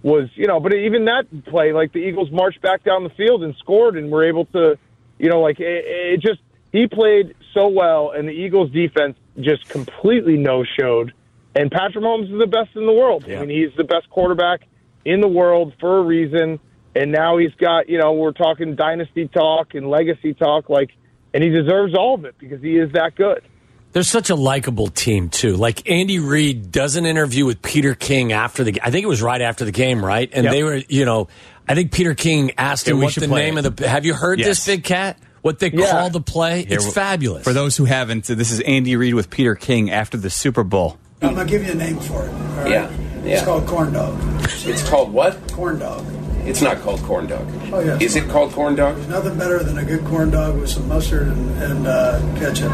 was, 0.05 0.29
you 0.35 0.45
know, 0.45 0.59
but 0.59 0.71
even 0.71 1.05
that 1.05 1.25
play, 1.45 1.73
like 1.73 1.91
the 1.91 1.97
Eagles 1.97 2.29
marched 2.31 2.61
back 2.61 2.83
down 2.83 3.03
the 3.03 3.09
field 3.09 3.43
and 3.43 3.55
scored 3.55 3.97
and 3.97 4.11
were 4.11 4.23
able 4.23 4.45
to, 4.45 4.77
you 5.17 5.29
know, 5.29 5.41
like 5.41 5.59
it, 5.59 5.83
it 5.85 6.21
just, 6.21 6.41
he 6.71 6.85
played 6.85 7.33
so 7.55 7.67
well 7.69 8.11
and 8.11 8.27
the 8.29 8.31
Eagles 8.31 8.69
defense 8.69 9.17
just 9.39 9.67
completely 9.67 10.37
no 10.37 10.63
showed. 10.63 11.11
And 11.55 11.71
Patrick 11.71 12.03
Mahomes 12.03 12.31
is 12.31 12.37
the 12.37 12.45
best 12.45 12.75
in 12.75 12.85
the 12.85 12.93
world. 12.93 13.25
Yeah. 13.27 13.41
I 13.41 13.45
mean, 13.47 13.63
he's 13.63 13.75
the 13.75 13.83
best 13.83 14.07
quarterback 14.11 14.67
in 15.05 15.21
the 15.21 15.27
world 15.27 15.73
for 15.79 15.97
a 15.97 16.03
reason. 16.03 16.59
And 16.95 17.11
now 17.11 17.37
he's 17.37 17.55
got, 17.55 17.89
you 17.89 17.97
know, 17.97 18.13
we're 18.13 18.31
talking 18.31 18.75
dynasty 18.75 19.27
talk 19.27 19.73
and 19.73 19.89
legacy 19.89 20.35
talk, 20.35 20.69
like, 20.69 20.91
and 21.35 21.43
he 21.43 21.49
deserves 21.51 21.93
all 21.93 22.15
of 22.15 22.25
it 22.25 22.35
because 22.39 22.61
he 22.63 22.77
is 22.77 22.91
that 22.93 23.13
good. 23.15 23.43
They're 23.91 24.03
such 24.03 24.29
a 24.29 24.35
likable 24.35 24.87
team 24.87 25.29
too. 25.29 25.55
Like 25.55 25.87
Andy 25.89 26.19
Reid 26.19 26.71
does 26.71 26.95
an 26.95 27.05
interview 27.05 27.45
with 27.45 27.61
Peter 27.61 27.93
King 27.95 28.33
after 28.33 28.63
the. 28.63 28.71
Game. 28.71 28.81
I 28.83 28.89
think 28.91 29.03
it 29.03 29.07
was 29.07 29.21
right 29.21 29.41
after 29.41 29.63
the 29.65 29.71
game, 29.71 30.03
right? 30.03 30.29
And 30.33 30.45
Yep. 30.45 30.51
they 30.53 30.63
were, 30.63 30.81
you 30.89 31.05
know, 31.05 31.27
I 31.67 31.75
think 31.75 31.91
Peter 31.91 32.13
King 32.15 32.51
asked 32.57 32.87
him 32.87 32.97
we 32.97 33.05
what 33.05 33.15
the 33.15 33.27
name 33.27 33.57
it. 33.57 33.65
of 33.65 33.75
the. 33.75 33.87
Have 33.87 34.05
you 34.05 34.13
heard 34.13 34.39
Yes. 34.39 34.47
this 34.47 34.65
big 34.65 34.83
cat? 34.83 35.17
What 35.43 35.59
they 35.59 35.69
Yeah. 35.71 35.91
call 35.91 36.09
the 36.09 36.19
play? 36.21 36.65
Here, 36.65 36.75
it's 36.77 36.91
fabulous. 36.91 37.43
For 37.43 37.53
those 37.53 37.77
who 37.77 37.85
haven't, 37.85 38.25
this 38.25 38.51
is 38.51 38.59
Andy 38.61 38.95
Reid 38.95 39.13
with 39.13 39.29
Peter 39.29 39.53
King 39.55 39.91
after 39.91 40.17
the 40.17 40.29
Super 40.31 40.63
Bowl. 40.63 40.97
I'm 41.21 41.35
gonna 41.35 41.47
give 41.47 41.65
you 41.65 41.71
a 41.71 41.75
name 41.75 41.97
for 41.99 42.25
it. 42.25 42.31
all 42.33 42.63
right? 42.63 42.71
Yeah, 42.71 42.89
It's 43.23 43.43
called 43.43 43.65
corn 43.67 43.93
dog. 43.93 44.17
It's 44.65 44.87
called 44.89 45.13
what? 45.13 45.37
Corn 45.53 45.79
dog. 45.79 46.03
It's 46.45 46.61
not 46.61 46.79
called 46.81 47.01
corn 47.03 47.27
dog. 47.27 47.47
Oh, 47.73 47.79
yeah. 47.79 47.97
Is 47.99 48.15
it 48.15 48.29
called 48.29 48.51
corn 48.53 48.75
dog? 48.75 48.95
There's 48.95 49.07
nothing 49.07 49.37
better 49.37 49.63
than 49.63 49.77
a 49.77 49.83
good 49.83 50.05
corn 50.05 50.29
dog 50.31 50.57
with 50.59 50.69
some 50.69 50.87
mustard 50.87 51.27
and, 51.27 51.63
and 51.63 51.87
uh, 51.87 52.19
ketchup. 52.37 52.71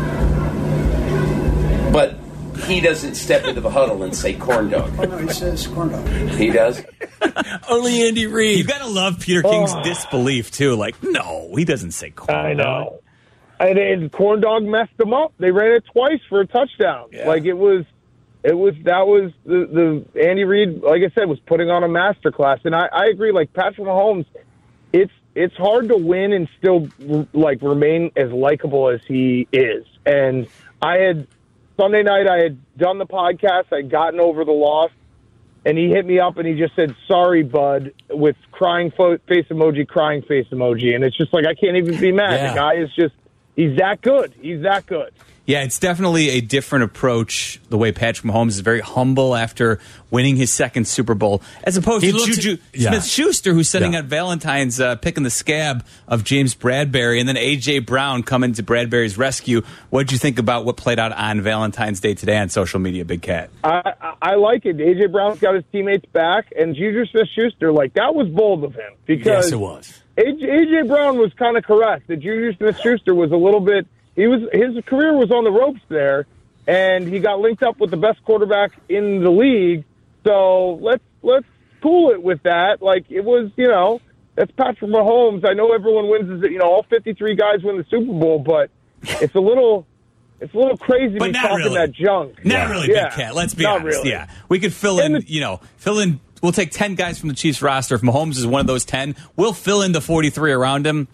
But 1.94 2.16
he 2.66 2.80
doesn't 2.80 3.16
step 3.16 3.46
into 3.46 3.62
the 3.62 3.70
huddle 3.70 4.04
and 4.04 4.16
say 4.16 4.34
corn 4.36 4.70
dog. 4.70 4.92
Oh 5.00 5.04
no, 5.04 5.18
he 5.18 5.28
says 5.30 5.68
corn 5.68 5.90
dog. 5.90 6.08
He 6.08 6.50
does. 6.52 6.84
Only 7.70 8.08
Andy 8.08 8.28
Reid. 8.28 8.58
You 8.60 8.64
Reid. 8.64 8.68
got 8.68 8.80
to 8.80 8.88
love 8.88 9.20
Peter 9.20 9.42
King's 9.42 9.74
disbelief 9.84 10.52
too. 10.52 10.76
Like, 10.76 11.02
no, 11.04 11.54
he 11.56 11.66
doesn't 11.66 11.92
say 11.92 12.12
corn. 12.12 12.38
I 12.38 12.54
dog. 12.54 12.58
know. 12.58 13.00
And, 13.60 13.78
and 13.78 14.12
corn 14.12 14.42
dog 14.42 14.64
messed 14.64 14.98
them 14.98 15.14
up. 15.14 15.34
They 15.38 15.52
ran 15.52 15.72
it 15.74 15.84
twice 15.92 16.20
for 16.30 16.42
a 16.42 16.48
touchdown. 16.48 17.10
Like 17.26 17.46
it 17.46 17.54
was, 17.54 17.86
it 18.44 18.54
was 18.54 18.74
that 18.84 19.06
was 19.08 19.32
the 19.46 20.06
the 20.14 20.22
Andy 20.22 20.44
Reid. 20.46 20.82
Like 20.82 21.02
I 21.04 21.14
said, 21.14 21.30
was 21.30 21.40
putting 21.42 21.70
on 21.70 21.84
a 21.84 21.88
masterclass. 21.88 22.66
And 22.66 22.76
I, 22.76 22.88
I 22.92 23.06
agree. 23.08 23.32
Like 23.32 23.54
Patrick 23.54 23.88
Mahomes, 23.88 24.26
it's 24.92 25.12
it's 25.36 25.56
hard 25.56 25.90
to 25.90 25.98
win 25.98 26.34
and 26.34 26.50
still 26.58 26.90
like 27.34 27.62
remain 27.62 28.12
as 28.16 28.32
likable 28.32 28.90
as 28.90 29.02
he 29.08 29.48
is. 29.52 29.86
And 30.06 30.48
I 30.82 30.98
had 30.98 31.28
Sunday 31.80 32.04
night. 32.04 32.28
I 32.28 32.40
had 32.42 32.78
done 32.78 32.98
the 32.98 33.06
podcast. 33.06 33.66
I'd 33.72 33.90
gotten 33.90 34.20
over 34.20 34.44
the 34.44 34.52
loss. 34.52 34.92
And 35.64 35.78
he 35.78 35.90
hit 35.90 36.08
me 36.08 36.20
up 36.20 36.38
and 36.38 36.48
he 36.48 36.56
just 36.56 36.76
said, 36.76 36.96
"Sorry, 37.08 37.44
bud," 37.44 37.94
with 38.10 38.36
crying 38.52 38.90
fo- 38.90 39.20
face 39.28 39.46
emoji, 39.52 39.88
crying 39.88 40.24
face 40.24 40.48
emoji, 40.48 40.96
and 40.96 41.04
it's 41.04 41.16
just 41.16 41.32
like 41.32 41.46
I 41.46 41.54
can't 41.54 41.78
even 41.78 42.00
be 42.00 42.12
mad. 42.12 42.34
Yeah. 42.34 42.50
The 42.50 42.56
guy 42.56 42.74
is 42.78 42.90
just—he's 42.96 43.78
that 43.78 44.02
good. 44.02 44.34
He's 44.42 44.64
that 44.64 44.88
good. 44.88 45.14
Yeah, 45.52 45.64
it's 45.64 45.80
definitely 45.80 46.30
a 46.30 46.40
different 46.42 46.86
approach. 46.86 47.60
The 47.70 47.78
way 47.78 47.92
Patrick 47.92 48.32
Mahomes 48.32 48.50
is 48.50 48.62
very 48.62 48.80
humble 48.80 49.36
after 49.36 49.80
winning 50.10 50.38
his 50.38 50.52
second 50.52 50.88
Super 50.88 51.14
Bowl, 51.14 51.42
as 51.64 51.76
opposed 51.76 52.06
He 52.06 52.12
to 52.12 52.18
looks- 52.18 52.38
Juju 52.38 52.58
yeah. 52.74 52.90
Smith 52.92 53.06
Schuster, 53.06 53.54
who's 53.54 53.68
sitting 53.68 53.94
Yeah. 53.94 54.00
on 54.00 54.08
Valentine's 54.08 54.80
uh, 54.80 54.96
picking 54.96 55.24
the 55.24 55.30
scab 55.30 55.86
of 56.08 56.24
James 56.24 56.56
Bradberry, 56.56 57.20
and 57.20 57.28
then 57.28 57.36
AJ 57.36 57.86
Brown 57.86 58.24
coming 58.24 58.54
to 58.54 58.64
Bradberry's 58.64 59.18
rescue. 59.18 59.62
What 59.90 60.04
did 60.08 60.14
you 60.14 60.18
think 60.20 60.40
about 60.40 60.64
what 60.64 60.78
played 60.78 61.00
out 61.00 61.12
on 61.12 61.42
Valentine's 61.42 62.00
Day 62.00 62.14
today 62.14 62.38
on 62.38 62.48
social 62.50 62.80
media, 62.80 63.04
Big 63.04 63.22
Cat? 63.22 63.50
I, 63.64 63.94
I, 64.02 64.14
I 64.22 64.36
like 64.36 64.66
it. 64.66 64.78
AJ 64.78 65.12
Brown's 65.12 65.40
got 65.40 65.56
his 65.56 65.64
teammates 65.72 66.06
back, 66.14 66.48
and 66.58 66.76
Juju 66.76 67.06
Smith-Schuster, 67.08 67.72
like 67.74 67.94
that 67.96 68.16
was 68.16 68.28
bold 68.30 68.64
of 68.64 68.74
him 68.74 68.92
because 69.06 69.26
Yes, 69.26 69.52
it 69.52 69.60
was. 69.60 70.02
AJ, 70.18 70.42
AJ 70.44 70.88
Brown 70.88 71.18
was 71.18 71.34
kind 71.34 71.58
of 71.58 71.64
correct. 71.66 72.08
That 72.08 72.18
Juju 72.22 72.56
Smith-Schuster 72.58 73.14
was 73.14 73.32
a 73.32 73.38
little 73.38 73.60
bit. 73.62 73.86
He 74.16 74.28
was 74.28 74.42
his 74.52 74.84
career 74.86 75.14
was 75.14 75.32
on 75.32 75.44
the 75.44 75.52
ropes 75.52 75.82
there, 75.90 76.28
and 76.68 77.08
he 77.08 77.20
got 77.20 77.40
linked 77.40 77.64
up 77.64 77.80
with 77.80 77.92
the 77.92 77.98
best 77.98 78.24
quarterback 78.26 78.72
in 78.90 79.24
the 79.24 79.30
league. 79.32 79.86
So 80.26 80.74
let's 80.82 81.04
let's 81.24 81.46
cool 81.82 82.12
it 82.12 82.22
with 82.22 82.44
that. 82.44 82.82
Like 82.82 83.06
it 83.10 83.22
was, 83.24 83.50
you 83.56 83.68
know, 83.68 84.02
that's 84.36 84.52
Patrick 84.52 84.92
Mahomes. 84.92 85.48
I 85.48 85.54
know 85.54 85.74
everyone 85.74 86.10
wins. 86.10 86.30
Is 86.44 86.52
You 86.52 86.60
know, 86.60 86.66
all 86.66 86.84
fifty-three 86.84 87.36
guys 87.36 87.64
win 87.64 87.78
the 87.78 87.86
Super 87.90 88.12
Bowl, 88.12 88.40
but 88.40 88.70
it's 89.02 89.36
a 89.36 89.40
little. 89.40 89.88
It's 90.40 90.54
a 90.56 90.58
little 90.58 90.78
crazy 90.78 91.14
to 91.14 91.20
But 91.20 91.26
be 91.26 91.32
not 91.34 91.42
talking 91.44 91.58
really. 91.66 91.76
that 91.76 91.92
junk. 91.92 92.44
Not 92.44 92.72
really, 92.72 92.90
Yeah. 92.92 93.10
Big 93.10 93.14
Cat. 93.14 93.36
Let's 93.36 93.54
be 93.54 93.64
Not 93.64 93.82
honest. 93.82 93.98
really. 94.00 94.10
Yeah, 94.10 94.28
we 94.50 94.60
could 94.60 94.74
fill 94.74 95.00
And 95.00 95.18
in. 95.18 95.22
the- 95.22 95.32
you 95.32 95.40
know, 95.40 95.60
fill 95.78 96.00
in. 96.00 96.20
We'll 96.42 96.52
take 96.52 96.72
ten 96.72 96.96
guys 96.96 97.20
from 97.20 97.30
the 97.30 97.36
Chiefs 97.36 97.62
roster. 97.62 97.94
If 97.94 98.02
Mahomes 98.02 98.38
is 98.38 98.48
one 98.48 98.60
of 98.60 98.66
those 98.66 98.84
ten, 98.84 99.16
we'll 99.36 99.54
fill 99.54 99.84
in 99.84 99.92
the 99.92 100.02
forty-three 100.02 100.52
around 100.52 100.88
him. 100.88 101.08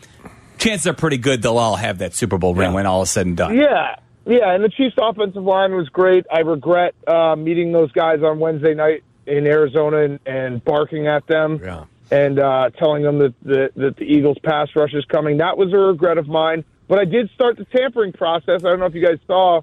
Chances 0.58 0.88
are 0.88 0.94
pretty 0.94 1.18
good 1.18 1.42
they'll 1.42 1.58
all 1.58 1.76
have 1.76 2.00
that 2.00 2.14
Super 2.14 2.38
Bowl 2.38 2.54
ring 2.56 2.70
Yeah. 2.72 2.76
when 2.76 2.86
all 2.86 3.02
is 3.04 3.10
said 3.12 3.26
and 3.26 3.38
done. 3.38 3.56
Yeah, 3.58 3.96
yeah, 4.26 4.54
and 4.54 4.64
the 4.64 4.70
Chiefs' 4.70 4.96
offensive 4.98 5.44
line 5.44 5.74
was 5.76 5.88
great. 5.90 6.26
I 6.32 6.40
regret 6.40 6.96
uh, 7.08 7.36
meeting 7.36 7.72
those 7.72 7.92
guys 7.92 8.22
on 8.24 8.40
Wednesday 8.40 8.74
night 8.74 9.04
in 9.26 9.46
Arizona 9.46 9.98
and, 10.04 10.20
and 10.26 10.64
barking 10.64 11.08
at 11.08 11.28
them 11.28 11.60
Yeah. 11.64 11.84
and 12.12 12.40
uh, 12.40 12.70
telling 12.78 13.04
them 13.04 13.20
that 13.20 13.34
the, 13.44 13.70
that 13.76 13.98
the 13.98 14.04
Eagles' 14.06 14.38
pass 14.44 14.70
rush 14.76 14.94
is 14.94 15.06
coming. 15.06 15.38
That 15.38 15.58
was 15.58 15.72
a 15.74 15.78
regret 15.78 16.18
of 16.18 16.28
mine. 16.28 16.64
But 16.88 17.00
I 17.00 17.06
did 17.06 17.30
start 17.36 17.58
the 17.58 17.66
tampering 17.66 18.14
process. 18.14 18.64
I 18.64 18.70
don't 18.70 18.80
know 18.80 18.86
if 18.86 18.96
you 18.96 19.06
guys 19.06 19.20
saw. 19.28 19.62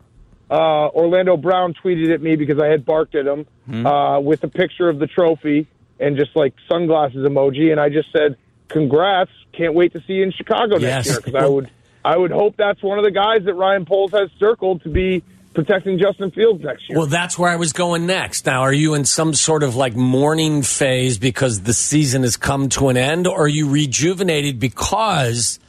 Uh, 0.50 0.88
Orlando 0.90 1.38
Brown 1.38 1.72
tweeted 1.82 2.12
at 2.12 2.20
me 2.20 2.36
because 2.36 2.58
I 2.60 2.66
had 2.66 2.84
barked 2.84 3.14
at 3.14 3.26
him 3.26 3.46
uh, 3.86 4.20
with 4.20 4.44
a 4.44 4.48
picture 4.48 4.90
of 4.90 4.98
the 4.98 5.06
trophy 5.06 5.66
and 5.98 6.18
just 6.18 6.36
like 6.36 6.52
sunglasses 6.70 7.26
emoji, 7.26 7.70
and 7.72 7.80
I 7.80 7.88
just 7.88 8.12
said, 8.12 8.36
"Congrats! 8.74 9.30
Can't 9.56 9.72
wait 9.72 9.92
to 9.94 10.00
see 10.06 10.14
you 10.14 10.24
in 10.24 10.32
Chicago 10.32 10.76
Yes. 10.78 11.06
next 11.06 11.08
year." 11.08 11.20
Because 11.24 11.34
I 11.42 11.46
would, 11.46 11.70
I 12.04 12.16
would 12.18 12.30
hope 12.30 12.56
that's 12.58 12.82
one 12.82 12.98
of 12.98 13.04
the 13.04 13.10
guys 13.10 13.44
that 13.44 13.54
Ryan 13.54 13.86
Poles 13.86 14.10
has 14.12 14.28
circled 14.38 14.82
to 14.82 14.90
be 14.90 15.22
protecting 15.54 15.98
Justin 15.98 16.32
Fields 16.32 16.62
next 16.64 16.88
year. 16.88 16.98
Well, 16.98 17.06
that's 17.06 17.38
where 17.38 17.48
I 17.50 17.56
was 17.56 17.72
going 17.72 18.06
next. 18.06 18.44
Now, 18.44 18.62
are 18.62 18.72
you 18.72 18.94
in 18.94 19.04
some 19.04 19.32
sort 19.34 19.62
of 19.62 19.76
like 19.76 19.94
mourning 19.94 20.62
phase 20.62 21.16
because 21.16 21.62
the 21.62 21.72
season 21.72 22.22
has 22.22 22.36
come 22.36 22.68
to 22.70 22.88
an 22.88 22.96
end, 22.96 23.26
or 23.28 23.44
are 23.44 23.48
you 23.48 23.70
rejuvenated 23.70 24.58
because 24.58 25.60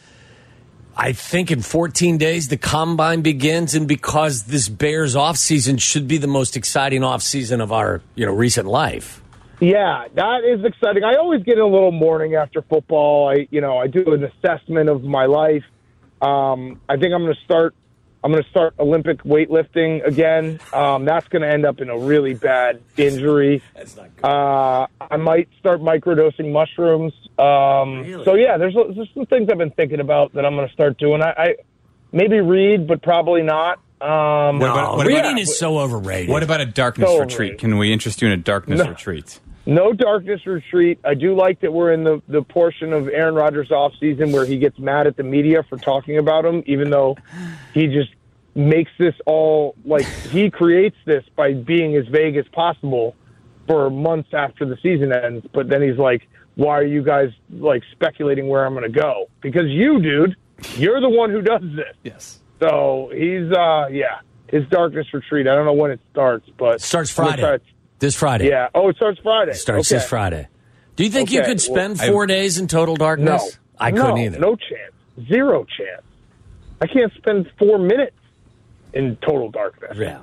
I 0.97 1.11
think 1.11 1.51
in 1.51 1.61
14 1.61 2.17
days 2.17 2.47
the 2.47 2.57
combine 2.57 3.21
begins, 3.21 3.75
and 3.75 3.87
because 3.87 4.45
this 4.45 4.67
Bears 4.69 5.13
offseason 5.15 5.79
should 5.79 6.07
be 6.07 6.17
the 6.17 6.27
most 6.27 6.57
exciting 6.57 7.01
offseason 7.01 7.61
of 7.61 7.71
our 7.71 8.01
you 8.15 8.25
know 8.25 8.33
recent 8.33 8.67
life? 8.67 9.21
Yeah, 9.69 10.05
that 10.13 10.43
is 10.43 10.63
exciting. 10.63 11.03
I 11.03 11.15
always 11.15 11.41
get 11.43 11.53
in 11.55 11.61
a 11.63 11.67
little 11.67 11.91
mourning 11.91 12.35
after 12.35 12.61
football. 12.61 13.29
I, 13.29 13.47
you 13.49 13.61
know, 13.61 13.77
I 13.77 13.87
do 13.87 14.13
an 14.13 14.23
assessment 14.23 14.89
of 14.89 15.03
my 15.03 15.25
life. 15.25 15.63
Um, 16.21 16.79
I 16.87 16.97
think 16.97 17.13
I'm 17.13 17.21
going 17.23 17.33
to 17.33 17.41
start. 17.45 17.73
I'm 18.23 18.31
going 18.31 18.43
to 18.43 18.49
start 18.49 18.73
Olympic 18.79 19.23
weightlifting 19.23 20.05
again. 20.05 20.59
Um, 20.73 21.05
that's 21.05 21.27
going 21.29 21.43
to 21.43 21.47
end 21.47 21.65
up 21.65 21.79
in 21.79 21.89
a 21.89 21.97
really 21.97 22.33
bad 22.33 22.81
injury. 22.97 23.61
That's 23.75 23.95
not 23.95 24.15
good. 24.15 24.25
Uh, 24.25 24.87
I 24.99 25.17
might 25.17 25.47
start 25.59 25.79
microdosing 25.81 26.51
mushrooms. 26.51 27.13
Um, 27.37 28.23
So 28.25 28.33
yeah, 28.35 28.57
there's, 28.57 28.73
there's 28.73 29.09
some 29.13 29.25
things 29.27 29.47
I've 29.51 29.59
been 29.59 29.69
thinking 29.71 29.99
about 29.99 30.33
that 30.33 30.43
I'm 30.45 30.55
going 30.55 30.67
to 30.67 30.73
start 30.73 30.97
doing. 30.97 31.21
I, 31.21 31.29
I 31.37 31.55
maybe 32.11 32.39
read, 32.39 32.87
but 32.87 33.03
probably 33.03 33.43
not. 33.43 33.77
Um, 34.01 34.57
What 34.59 34.71
about- 34.71 34.97
what 34.97 35.05
Reading 35.07 35.37
yeah. 35.37 35.43
is 35.43 35.57
so 35.59 35.77
overrated. 35.77 36.29
What 36.29 36.41
about 36.43 36.61
a 36.61 36.65
darkness 36.65 37.09
So 37.09 37.19
retreat? 37.19 37.31
overrated. 37.33 37.59
Can 37.59 37.77
we 37.77 37.93
interest 37.93 38.21
you 38.23 38.27
in 38.27 38.33
a 38.33 38.37
darkness 38.37 38.79
No. 38.79 38.89
retreat? 38.89 39.39
No 39.65 39.93
darkness 39.93 40.45
retreat. 40.45 40.99
I 41.03 41.15
do 41.15 41.35
like 41.35 41.61
that 41.61 41.73
we're 41.73 41.91
in 41.91 42.03
the, 42.03 42.21
the 42.27 42.43
portion 42.43 42.93
of 42.93 43.07
Aaron 43.07 43.33
Rodgers' 43.33 43.71
off 43.71 43.93
season 43.99 44.31
where 44.31 44.45
he 44.45 44.57
gets 44.57 44.77
mad 44.77 45.07
at 45.07 45.17
the 45.17 45.23
media 45.23 45.63
for 45.63 45.77
talking 45.77 46.17
about 46.17 46.45
him, 46.45 46.63
even 46.67 46.91
though 46.91 47.17
he 47.73 47.87
just 47.87 48.11
makes 48.53 48.91
this 48.97 49.15
all 49.25 49.75
like 49.83 50.05
he 50.05 50.49
creates 50.49 50.95
this 51.05 51.23
by 51.35 51.53
being 51.53 51.95
as 51.95 52.07
vague 52.07 52.37
as 52.37 52.45
possible 52.49 53.15
for 53.67 53.89
months 53.89 54.29
after 54.33 54.65
the 54.65 54.77
season 54.83 55.11
ends. 55.11 55.45
But 55.51 55.67
then 55.67 55.81
he's 55.81 55.97
like, 55.97 56.27
"Why 56.55 56.77
are 56.77 56.85
you 56.85 57.03
guys 57.03 57.29
like 57.49 57.83
speculating 57.91 58.47
where 58.47 58.65
I'm 58.65 58.73
going 58.73 58.91
to 58.91 58.99
go? 58.99 59.29
Because 59.41 59.67
you, 59.67 59.99
dude, 59.99 60.35
you're 60.75 61.01
the 61.01 61.09
one 61.09 61.31
who 61.31 61.41
does 61.41 61.63
this." 61.75 61.95
Yes. 62.03 62.39
So 62.59 63.09
he's 63.13 63.51
uh 63.51 63.87
yeah, 63.91 64.19
his 64.47 64.67
darkness 64.69 65.07
retreat. 65.13 65.47
I 65.47 65.55
don't 65.55 65.65
know 65.65 65.73
when 65.73 65.91
it 65.91 65.99
starts, 66.11 66.47
but 66.57 66.81
starts 66.81 67.09
Friday? 67.09 67.59
This 67.99 68.15
Friday. 68.15 68.49
Yeah. 68.49 68.67
Oh, 68.75 68.89
it 68.89 68.97
starts 68.97 69.19
Friday. 69.21 69.51
It 69.51 69.55
starts 69.55 69.91
okay. 69.91 69.99
this 69.99 70.09
Friday. 70.09 70.47
Do 70.95 71.03
you 71.03 71.09
think 71.09 71.31
you 71.31 71.41
could 71.43 71.61
spend 71.61 71.97
well, 71.97 72.11
four 72.11 72.25
days 72.25 72.57
in 72.57 72.67
total 72.67 72.95
darkness? 72.95 73.43
No? 73.43 73.49
I 73.79 73.91
couldn't 73.91 74.17
either. 74.17 74.39
No 74.39 74.55
chance. 74.55 75.27
Zero 75.27 75.65
chance. 75.65 76.03
I 76.81 76.87
can't 76.87 77.13
spend 77.13 77.51
four 77.57 77.79
minutes 77.79 78.15
in 78.93 79.17
total 79.17 79.49
darkness. 79.49 79.97
Yeah. 79.97 80.19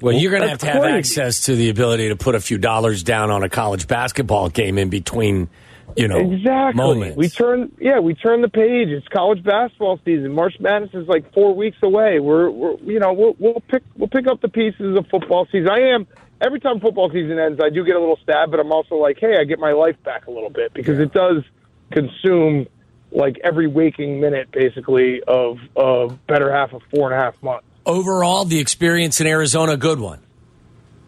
Well, 0.00 0.14
you're 0.14 0.30
going 0.30 0.42
to 0.42 0.48
have 0.48 0.58
to 0.58 0.66
have 0.66 0.82
crazy. 0.82 0.98
access 0.98 1.46
to 1.46 1.56
the 1.56 1.70
ability 1.70 2.08
to 2.08 2.16
put 2.16 2.34
a 2.34 2.40
few 2.40 2.58
dollars 2.58 3.02
down 3.02 3.30
on 3.30 3.42
a 3.42 3.48
college 3.48 3.88
basketball 3.88 4.48
game 4.48 4.78
in 4.78 4.90
between, 4.90 5.48
you 5.96 6.06
know, 6.06 6.18
Exactly. 6.18 6.76
moments. 6.76 7.16
We 7.16 7.28
turn, 7.28 7.72
yeah, 7.80 7.98
we 7.98 8.14
turn 8.14 8.42
the 8.42 8.48
page. 8.48 8.88
It's 8.88 9.08
college 9.08 9.42
basketball 9.42 9.98
season. 10.04 10.32
March 10.32 10.54
Madness 10.60 10.94
is 10.94 11.08
like 11.08 11.32
four 11.32 11.54
weeks 11.54 11.78
away. 11.82 12.20
We're, 12.20 12.48
we're 12.48 12.76
you 12.76 13.00
know, 13.00 13.12
we'll, 13.12 13.34
we'll 13.40 13.62
pick, 13.66 13.82
we'll 13.96 14.08
pick 14.08 14.28
up 14.28 14.40
the 14.40 14.48
pieces 14.48 14.96
of 14.96 15.06
football 15.08 15.46
season. 15.50 15.68
I 15.68 15.80
am, 15.94 16.06
every 16.40 16.60
time 16.60 16.80
football 16.80 17.10
season 17.10 17.38
ends, 17.38 17.60
I 17.62 17.68
do 17.70 17.84
get 17.84 17.96
a 17.96 18.00
little 18.00 18.18
sad, 18.26 18.50
but 18.50 18.60
I'm 18.60 18.72
also 18.72 18.96
like, 18.96 19.18
hey, 19.20 19.36
I 19.40 19.44
get 19.44 19.58
my 19.58 19.72
life 19.72 19.96
back 20.04 20.26
a 20.26 20.30
little 20.30 20.50
bit 20.50 20.72
because 20.74 20.98
it 20.98 21.12
does 21.12 21.42
consume 21.90 22.66
like 23.10 23.38
every 23.42 23.66
waking 23.66 24.20
minute, 24.20 24.50
basically, 24.52 25.22
of 25.26 25.58
of 25.76 26.24
better 26.26 26.52
half 26.52 26.72
of 26.72 26.82
four 26.94 27.10
and 27.10 27.18
a 27.20 27.24
half 27.24 27.34
months. 27.42 27.64
Overall, 27.86 28.44
the 28.44 28.58
experience 28.60 29.20
in 29.20 29.26
Arizona, 29.26 29.76
good 29.76 29.98
one. 29.98 30.20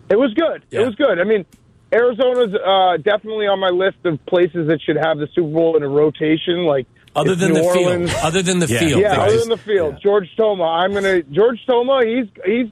It 0.09 0.17
was 0.19 0.33
good. 0.35 0.65
Yeah. 0.71 0.81
It 0.81 0.87
was 0.87 0.95
good. 0.97 1.21
I 1.21 1.25
mean, 1.25 1.45
Arizona's 1.93 2.55
uh, 2.55 2.97
definitely 2.97 3.47
on 3.47 3.61
my 3.61 3.69
list 3.69 3.99
of 4.05 4.25
places 4.27 4.69
that 4.69 4.81
should 4.83 4.97
have 4.97 5.19
the 5.19 5.29
Super 5.35 5.51
Bowl 5.53 5.77
in 5.77 5.83
a 5.83 5.89
rotation. 5.89 6.65
Like 6.65 6.87
Other 7.15 7.33
it's 7.33 7.41
than 7.43 7.53
New 7.53 7.61
the 7.61 7.67
Orleans. 7.67 8.11
field, 8.11 8.25
other 8.25 8.43
than 8.43 8.59
the 8.61 8.67
Yeah. 8.67 8.79
field, 8.79 9.01
Yeah, 9.03 9.09
They 9.17 9.21
other 9.23 9.33
just- 9.35 9.49
than 9.49 9.51
the 9.59 9.63
field, 9.63 9.97
George 10.03 10.29
Toma. 10.37 10.65
I'm 10.65 10.95
gonna 10.95 11.23
George 11.25 11.61
Toma. 11.67 12.01
He's 12.05 12.27
he's. 12.45 12.67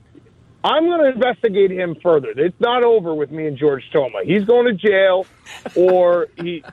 I'm 0.65 0.89
gonna 0.89 1.11
investigate 1.11 1.71
him 1.71 1.97
further. 2.03 2.31
It's 2.37 2.61
not 2.61 2.83
over 2.83 3.15
with 3.15 3.31
me 3.31 3.47
and 3.47 3.57
George 3.57 3.89
Toma. 3.93 4.25
He's 4.25 4.45
going 4.45 4.67
to 4.67 4.73
jail, 4.73 5.27
or 5.77 6.29
he, 6.37 6.65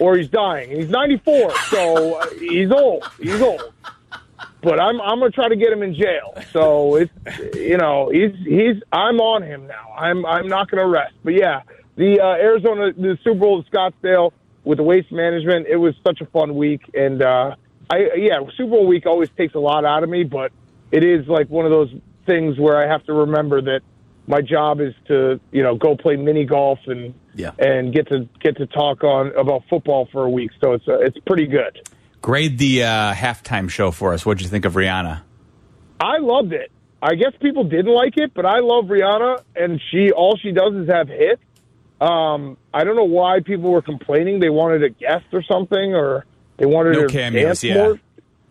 or 0.00 0.16
he's 0.16 0.28
dying. 0.28 0.70
He's 0.70 0.88
94, 0.88 1.54
so 1.70 2.20
uh, 2.20 2.28
he's 2.30 2.70
old. 2.72 3.08
He's 3.20 3.40
old. 3.40 3.72
But 4.62 4.80
I'm 4.80 5.00
I'm 5.00 5.20
gonna 5.20 5.30
try 5.30 5.48
to 5.48 5.56
get 5.56 5.72
him 5.72 5.82
in 5.82 5.94
jail. 5.94 6.34
So 6.52 6.96
it's 6.96 7.12
you 7.54 7.78
know 7.78 8.10
he's 8.12 8.34
he's 8.44 8.82
I'm 8.92 9.20
on 9.20 9.42
him 9.42 9.66
now. 9.66 9.92
I'm 9.96 10.26
I'm 10.26 10.48
not 10.48 10.70
gonna 10.70 10.86
rest. 10.86 11.14
But 11.24 11.34
yeah, 11.34 11.62
the 11.96 12.20
uh, 12.20 12.34
Arizona 12.34 12.92
the 12.92 13.16
Super 13.22 13.40
Bowl 13.40 13.64
at 13.64 13.72
Scottsdale 13.72 14.32
with 14.64 14.78
the 14.78 14.84
waste 14.84 15.12
management. 15.12 15.66
It 15.66 15.76
was 15.76 15.94
such 16.04 16.20
a 16.20 16.26
fun 16.26 16.56
week, 16.56 16.82
and 16.94 17.22
uh, 17.22 17.54
I 17.88 18.10
yeah 18.16 18.40
Super 18.56 18.70
Bowl 18.70 18.86
week 18.86 19.06
always 19.06 19.30
takes 19.36 19.54
a 19.54 19.58
lot 19.58 19.84
out 19.86 20.02
of 20.02 20.10
me, 20.10 20.24
but 20.24 20.52
it 20.92 21.04
is 21.04 21.26
like 21.26 21.48
one 21.48 21.64
of 21.64 21.70
those 21.70 21.94
things 22.30 22.58
where 22.58 22.76
I 22.82 22.86
have 22.92 23.02
to 23.06 23.12
remember 23.12 23.60
that 23.62 23.80
my 24.26 24.40
job 24.40 24.80
is 24.80 24.94
to 25.08 25.40
you 25.50 25.62
know 25.62 25.74
go 25.74 25.96
play 25.96 26.16
mini 26.16 26.44
golf 26.44 26.78
and 26.86 27.14
Yeah. 27.34 27.52
and 27.58 27.92
get 27.92 28.08
to 28.08 28.28
get 28.44 28.56
to 28.58 28.66
talk 28.66 29.02
on 29.04 29.32
about 29.36 29.62
football 29.68 30.08
for 30.12 30.24
a 30.24 30.30
week. 30.30 30.50
So 30.62 30.72
it's 30.74 30.86
uh, 30.88 30.98
it's 31.06 31.18
pretty 31.26 31.46
good. 31.46 31.74
Grade 32.22 32.58
the 32.58 32.84
uh, 32.84 33.14
halftime 33.14 33.68
show 33.70 33.90
for 33.90 34.12
us. 34.12 34.24
What'd 34.26 34.42
you 34.42 34.48
think 34.48 34.64
of 34.66 34.74
Rihanna? 34.74 35.22
I 35.98 36.18
loved 36.18 36.52
it. 36.52 36.70
I 37.02 37.14
guess 37.14 37.32
people 37.40 37.64
didn't 37.64 37.94
like 37.94 38.14
it, 38.18 38.32
but 38.34 38.44
I 38.44 38.58
love 38.60 38.84
Rihanna, 38.86 39.42
and 39.56 39.80
she 39.90 40.10
all 40.12 40.36
she 40.42 40.52
does 40.52 40.74
is 40.74 40.88
have 40.88 41.08
hits. 41.08 41.42
Um, 42.00 42.56
I 42.72 42.84
don't 42.84 42.96
know 42.96 43.04
why 43.20 43.40
people 43.40 43.70
were 43.70 43.82
complaining. 43.82 44.38
They 44.40 44.50
wanted 44.50 44.82
a 44.84 44.90
guest 44.90 45.26
or 45.32 45.42
something, 45.42 45.94
or 45.94 46.24
they 46.58 46.66
wanted 46.66 46.92
No 46.94 47.00
her 47.02 47.08
cameos, 47.08 47.44
dance 47.44 47.64
yeah. 47.64 47.74
more. 47.74 48.00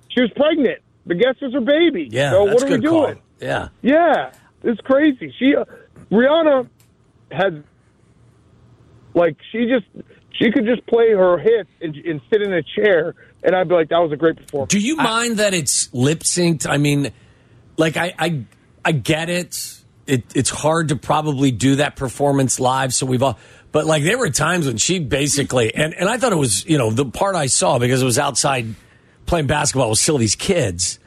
She 0.10 0.22
was 0.22 0.32
pregnant. 0.36 0.80
The 1.06 1.16
guest 1.16 1.42
was 1.42 1.54
her 1.54 1.62
baby. 1.62 2.10
yeah, 2.12 2.32
So 2.32 2.44
what 2.46 2.62
are 2.64 2.70
we 2.70 2.78
doing? 2.80 3.16
call. 3.16 3.24
Doing? 3.40 3.52
Yeah, 3.52 3.70
Yeah, 3.82 4.32
it's 4.64 4.82
crazy. 4.82 5.34
She 5.38 5.56
uh, 5.56 5.66
Rihanna 6.12 6.68
has 7.32 7.54
like 9.14 9.38
she 9.52 9.66
just 9.68 9.86
she 10.32 10.52
could 10.52 10.66
just 10.66 10.86
play 10.88 11.12
her 11.12 11.38
hits 11.38 11.70
and, 11.82 11.96
and 11.96 12.22
sit 12.32 12.42
in 12.42 12.54
a 12.54 12.64
chair, 12.64 13.16
and 13.44 13.56
I'd 13.56 13.68
be 13.68 13.76
like, 13.76 13.90
that 13.90 14.00
was 14.00 14.12
a 14.12 14.18
great 14.18 14.38
performance. 14.38 14.72
Do 14.72 14.80
you 14.80 14.96
mind 14.96 15.38
that 15.38 15.54
it's 15.54 15.94
lip 15.94 16.22
synced? 16.22 16.68
I 16.68 16.78
mean, 16.78 17.12
like 17.78 17.98
I, 17.98 18.14
I, 18.18 18.44
I 18.84 18.92
get 18.94 19.30
it. 19.30 19.76
It 20.08 20.24
it's 20.36 20.50
hard 20.50 20.90
to 20.90 20.96
probably 20.96 21.52
do 21.52 21.76
that 21.78 21.96
performance 21.96 22.60
live. 22.60 22.94
So 22.94 23.06
we've 23.06 23.22
all, 23.22 23.38
but 23.72 23.86
like 23.86 24.04
there 24.04 24.18
were 24.18 24.30
times 24.30 24.66
when 24.66 24.78
she 24.78 25.00
basically, 25.00 25.74
and 25.76 25.94
and 25.94 26.10
I 26.10 26.18
thought 26.18 26.32
it 26.32 26.38
was 26.38 26.66
you 26.66 26.78
know 26.78 26.90
the 26.90 27.06
part 27.06 27.36
I 27.36 27.46
saw 27.48 27.78
because 27.78 28.02
it 28.02 28.06
was 28.06 28.18
outside 28.18 28.74
playing 29.26 29.48
basketball 29.48 29.90
with 29.90 30.00
Silvy's 30.00 30.36
kids 30.36 31.00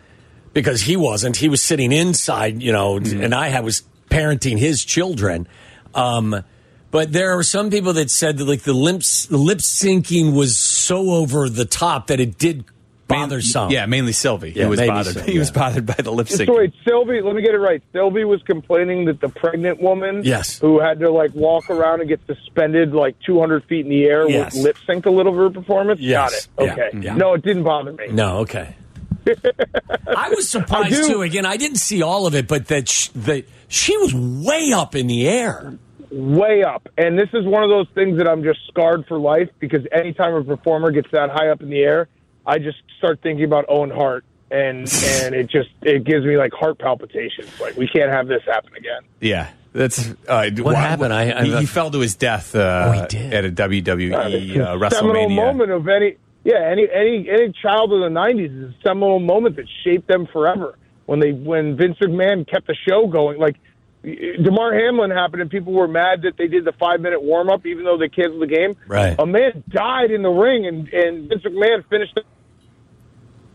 because 0.53 0.83
he 0.83 0.97
wasn't. 0.97 1.37
He 1.37 1.49
was 1.49 1.63
sitting 1.63 1.93
inside, 1.93 2.63
you 2.63 2.73
know, 2.73 2.97
and 2.97 3.35
I 3.35 3.49
had, 3.49 3.65
was 3.65 3.83
parenting 4.11 4.59
his 4.59 4.85
children. 4.85 5.47
Um, 5.95 6.43
but 6.91 7.13
there 7.13 7.39
are 7.39 7.43
some 7.43 7.71
people 7.71 7.95
that 7.95 8.11
said 8.11 8.39
that 8.39 8.45
like 8.45 8.63
the 8.63 8.75
lip 8.75 9.01
the 9.31 9.39
lip 9.39 9.59
syncing 9.59 10.35
was 10.37 10.59
so 10.59 11.11
over 11.13 11.49
the 11.49 11.65
top 11.65 12.09
that 12.09 12.21
it 12.21 12.37
did 12.39 12.65
bother 13.09 13.41
some. 13.43 13.71
Yeah, 13.71 13.87
mainly 13.87 14.13
Silvy. 14.13 14.53
Yeah, 14.53 14.65
he 14.65 14.69
was 14.71 14.81
bothered. 14.81 15.15
so, 15.15 15.21
he 15.23 15.39
was 15.39 15.51
bothered 15.51 15.87
by 15.87 15.95
the 15.95 16.11
lip 16.11 16.29
sync. 16.29 16.49
So 16.49 16.57
wait, 16.57 16.73
Silvy, 16.87 17.21
let 17.23 17.35
me 17.35 17.43
get 17.43 17.55
it 17.55 17.59
right. 17.59 17.83
Silvy 17.93 18.25
was 18.25 18.43
complaining 18.43 19.07
that 19.07 19.21
the 19.21 19.29
pregnant 19.29 19.81
woman, 19.83 20.23
Yes. 20.25 20.59
who 20.59 20.81
had 20.81 20.99
to 21.01 21.11
like 21.11 21.35
walk 21.35 21.69
around 21.71 22.01
and 22.01 22.09
get 22.09 22.21
suspended 22.27 22.93
like 22.95 23.17
200 23.27 23.65
feet 23.65 23.85
in 23.87 23.91
the 23.91 24.05
air, 24.05 24.29
Yes. 24.29 24.57
lip 24.57 24.77
synced 24.87 25.05
a 25.07 25.11
little 25.11 25.33
of 25.33 25.39
her 25.39 25.51
performance. 25.51 26.01
Yes. 26.01 26.47
Got 26.59 26.65
it. 26.65 26.67
Yeah. 26.67 26.73
Okay. 26.85 26.99
Yeah. 27.07 27.15
No, 27.17 27.35
it 27.35 27.43
didn't 27.43 27.65
bother 27.65 27.93
me. 27.93 28.09
No, 28.11 28.39
okay. 28.39 28.77
I 29.26 30.29
was 30.31 30.49
surprised 30.49 30.95
I 30.95 31.09
too. 31.09 31.23
Again, 31.23 31.47
I 31.47 31.57
didn't 31.57 31.77
see 31.79 32.03
all 32.03 32.27
of 32.27 32.35
it, 32.35 32.49
but 32.49 32.68
that 32.68 32.88
sh- 32.88 33.09
that 33.16 33.44
she 33.68 33.97
was 33.99 34.14
way 34.14 34.73
up 34.73 34.94
in 34.94 35.07
the 35.07 35.29
air. 35.29 35.79
way 36.11 36.62
up. 36.62 36.88
And 36.99 37.18
this 37.18 37.29
is 37.33 37.44
one 37.47 37.62
of 37.62 37.70
those 37.70 37.87
things 37.94 38.18
that 38.18 38.29
I'm 38.29 38.42
just 38.42 38.61
scarred 38.68 39.07
for 39.07 39.18
life 39.18 39.49
because 39.59 39.81
anytime 39.92 40.35
a 40.35 40.44
performer 40.44 40.90
gets 40.90 41.11
that 41.12 41.31
high 41.31 41.49
up 41.49 41.62
in 41.62 41.70
the 41.70 41.81
air, 41.81 42.09
I 42.47 42.59
just 42.59 42.79
start 42.99 43.20
thinking 43.23 43.44
about 43.44 43.64
Owen 43.68 43.90
Hart. 43.90 44.25
And 44.51 44.81
and 45.23 45.35
it 45.35 45.49
just 45.49 45.70
it 45.83 46.05
gives 46.05 46.27
me 46.27 46.37
like 46.37 46.53
heart 46.53 46.79
palpitations. 46.79 47.49
Like 47.61 47.77
we 47.77 47.88
can't 47.88 48.11
have 48.12 48.29
this 48.29 48.42
happen 48.44 48.75
again. 48.77 49.01
Yeah, 49.20 49.49
that's 49.73 50.11
uh, 50.29 50.51
What 50.59 50.77
happened? 50.77 51.14
I- 51.14 51.40
I- 51.40 51.44
he, 51.44 51.57
he 51.61 51.66
fell 51.66 51.90
to 51.90 52.01
his 52.01 52.16
death 52.16 52.55
uh, 52.55 52.85
Oh, 52.88 52.92
he 52.92 53.07
did. 53.07 53.33
at 53.33 53.44
a 53.47 53.51
WWE 53.51 54.12
It's 54.12 54.59
uh, 54.61 54.75
WrestleMania. 54.77 55.35
moment 55.35 55.70
of 55.70 55.88
any 55.88 56.16
yeah 56.44 56.68
any 56.70 56.88
any 56.92 57.28
any 57.31 57.52
child 57.52 57.92
of 57.92 58.00
the 58.00 58.09
'90s 58.09 58.64
is 58.68 58.74
a 58.74 58.83
seminal 58.83 59.18
moment 59.20 59.57
that 59.57 59.66
shaped 59.85 60.09
them 60.09 60.26
forever. 60.33 60.78
When 61.07 61.20
they 61.20 61.33
when 61.33 61.76
Vince 61.76 61.98
McMahon 61.98 62.48
kept 62.48 62.66
the 62.66 62.76
show 62.88 63.07
going, 63.07 63.38
like 63.38 63.57
Damar 64.02 64.74
Hamlin 64.74 65.11
happened, 65.11 65.42
and 65.42 65.50
people 65.50 65.72
were 65.72 65.87
mad 65.88 66.22
that 66.22 66.37
they 66.37 66.48
did 66.48 66.64
the 66.64 66.72
five 66.72 67.00
minute 67.00 67.22
warm 67.22 67.48
up, 67.48 67.66
even 67.66 67.85
though 67.85 67.96
they 67.96 68.09
canceled 68.09 68.42
the 68.42 68.46
game. 68.46 68.76
Right. 68.87 69.14
A 69.18 69.26
man 69.26 69.62
died 69.68 70.11
in 70.11 70.22
the 70.22 70.31
ring, 70.31 70.66
and 70.66 70.88
and 70.88 71.28
Vince 71.28 71.42
McMahon 71.42 71.85
finished. 71.88 72.14
The, 72.14 72.22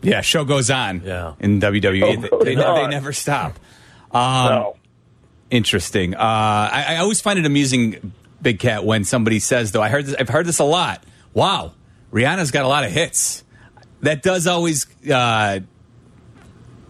Yeah, 0.02 0.20
show 0.22 0.44
goes 0.44 0.70
on. 0.70 1.02
Yeah. 1.04 1.34
in 1.40 1.60
WWE, 1.60 2.22
they, 2.44 2.54
they, 2.54 2.54
they 2.54 2.86
never 2.86 3.12
stop. 3.12 3.58
Um, 4.10 4.48
no. 4.48 4.76
Interesting. 5.50 6.14
Uh, 6.14 6.18
I, 6.20 6.84
I 6.88 6.96
always 6.98 7.20
find 7.20 7.38
it 7.38 7.46
amusing, 7.46 8.12
Big 8.40 8.58
Cat, 8.58 8.84
when 8.84 9.04
somebody 9.04 9.38
says, 9.38 9.72
though, 9.72 9.82
I 9.82 9.88
heard 9.88 10.06
this, 10.06 10.14
I've 10.18 10.28
heard 10.28 10.46
this 10.46 10.58
a 10.58 10.64
lot. 10.64 11.02
Wow, 11.34 11.72
Rihanna's 12.12 12.50
got 12.50 12.64
a 12.64 12.68
lot 12.68 12.84
of 12.84 12.90
hits. 12.90 13.44
That 14.02 14.22
does 14.22 14.46
always 14.46 14.86
uh, 15.10 15.60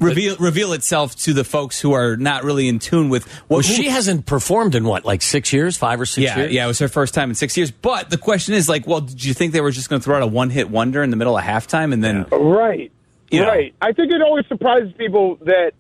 reveal 0.01 0.37
reveal 0.37 0.73
itself 0.75 1.17
to 1.17 1.33
the 1.33 1.43
folks 1.43 1.81
who 1.81 1.93
are 1.93 2.17
not 2.17 2.45
really 2.45 2.69
in 2.69 2.79
tune 2.79 3.09
with 3.09 3.27
what 3.49 3.49
Well, 3.49 3.59
who- 3.59 3.63
she 3.75 3.89
hasn't 3.89 4.27
performed 4.27 4.75
in 4.75 4.85
what, 4.85 5.05
like 5.05 5.23
six 5.23 5.53
years, 5.53 5.77
five 5.77 6.01
or 6.01 6.07
six 6.07 6.25
Yeah, 6.25 6.37
years. 6.39 6.53
yeah, 6.53 6.65
it 6.65 6.69
was 6.69 6.79
her 6.79 6.89
first 6.89 7.15
time 7.15 7.31
in 7.31 7.35
six 7.35 7.57
years. 7.57 7.71
But 7.71 8.11
the 8.11 8.19
question 8.19 8.55
is, 8.55 8.69
like, 8.69 8.87
well, 8.87 9.01
did 9.01 9.25
you 9.25 9.35
think 9.35 9.53
they 9.53 9.61
were 9.61 9.71
just 9.73 9.89
going 9.89 10.01
to 10.01 10.05
throw 10.05 10.17
out 10.17 10.23
a 10.23 10.27
one 10.27 10.51
hit 10.51 10.71
wonder 10.71 11.03
in 11.03 11.11
the 11.11 11.17
middle 11.17 11.37
of 11.37 11.43
halftime 11.45 11.93
and 11.93 12.05
then? 12.05 12.27
Right. 12.31 12.93
You 13.31 13.41
know. 13.43 13.49
right. 13.49 13.75
I 13.83 13.93
think 13.93 14.13
it 14.13 14.23
always 14.23 14.47
surprises 14.47 14.93
people 14.97 15.37
that 15.43 15.73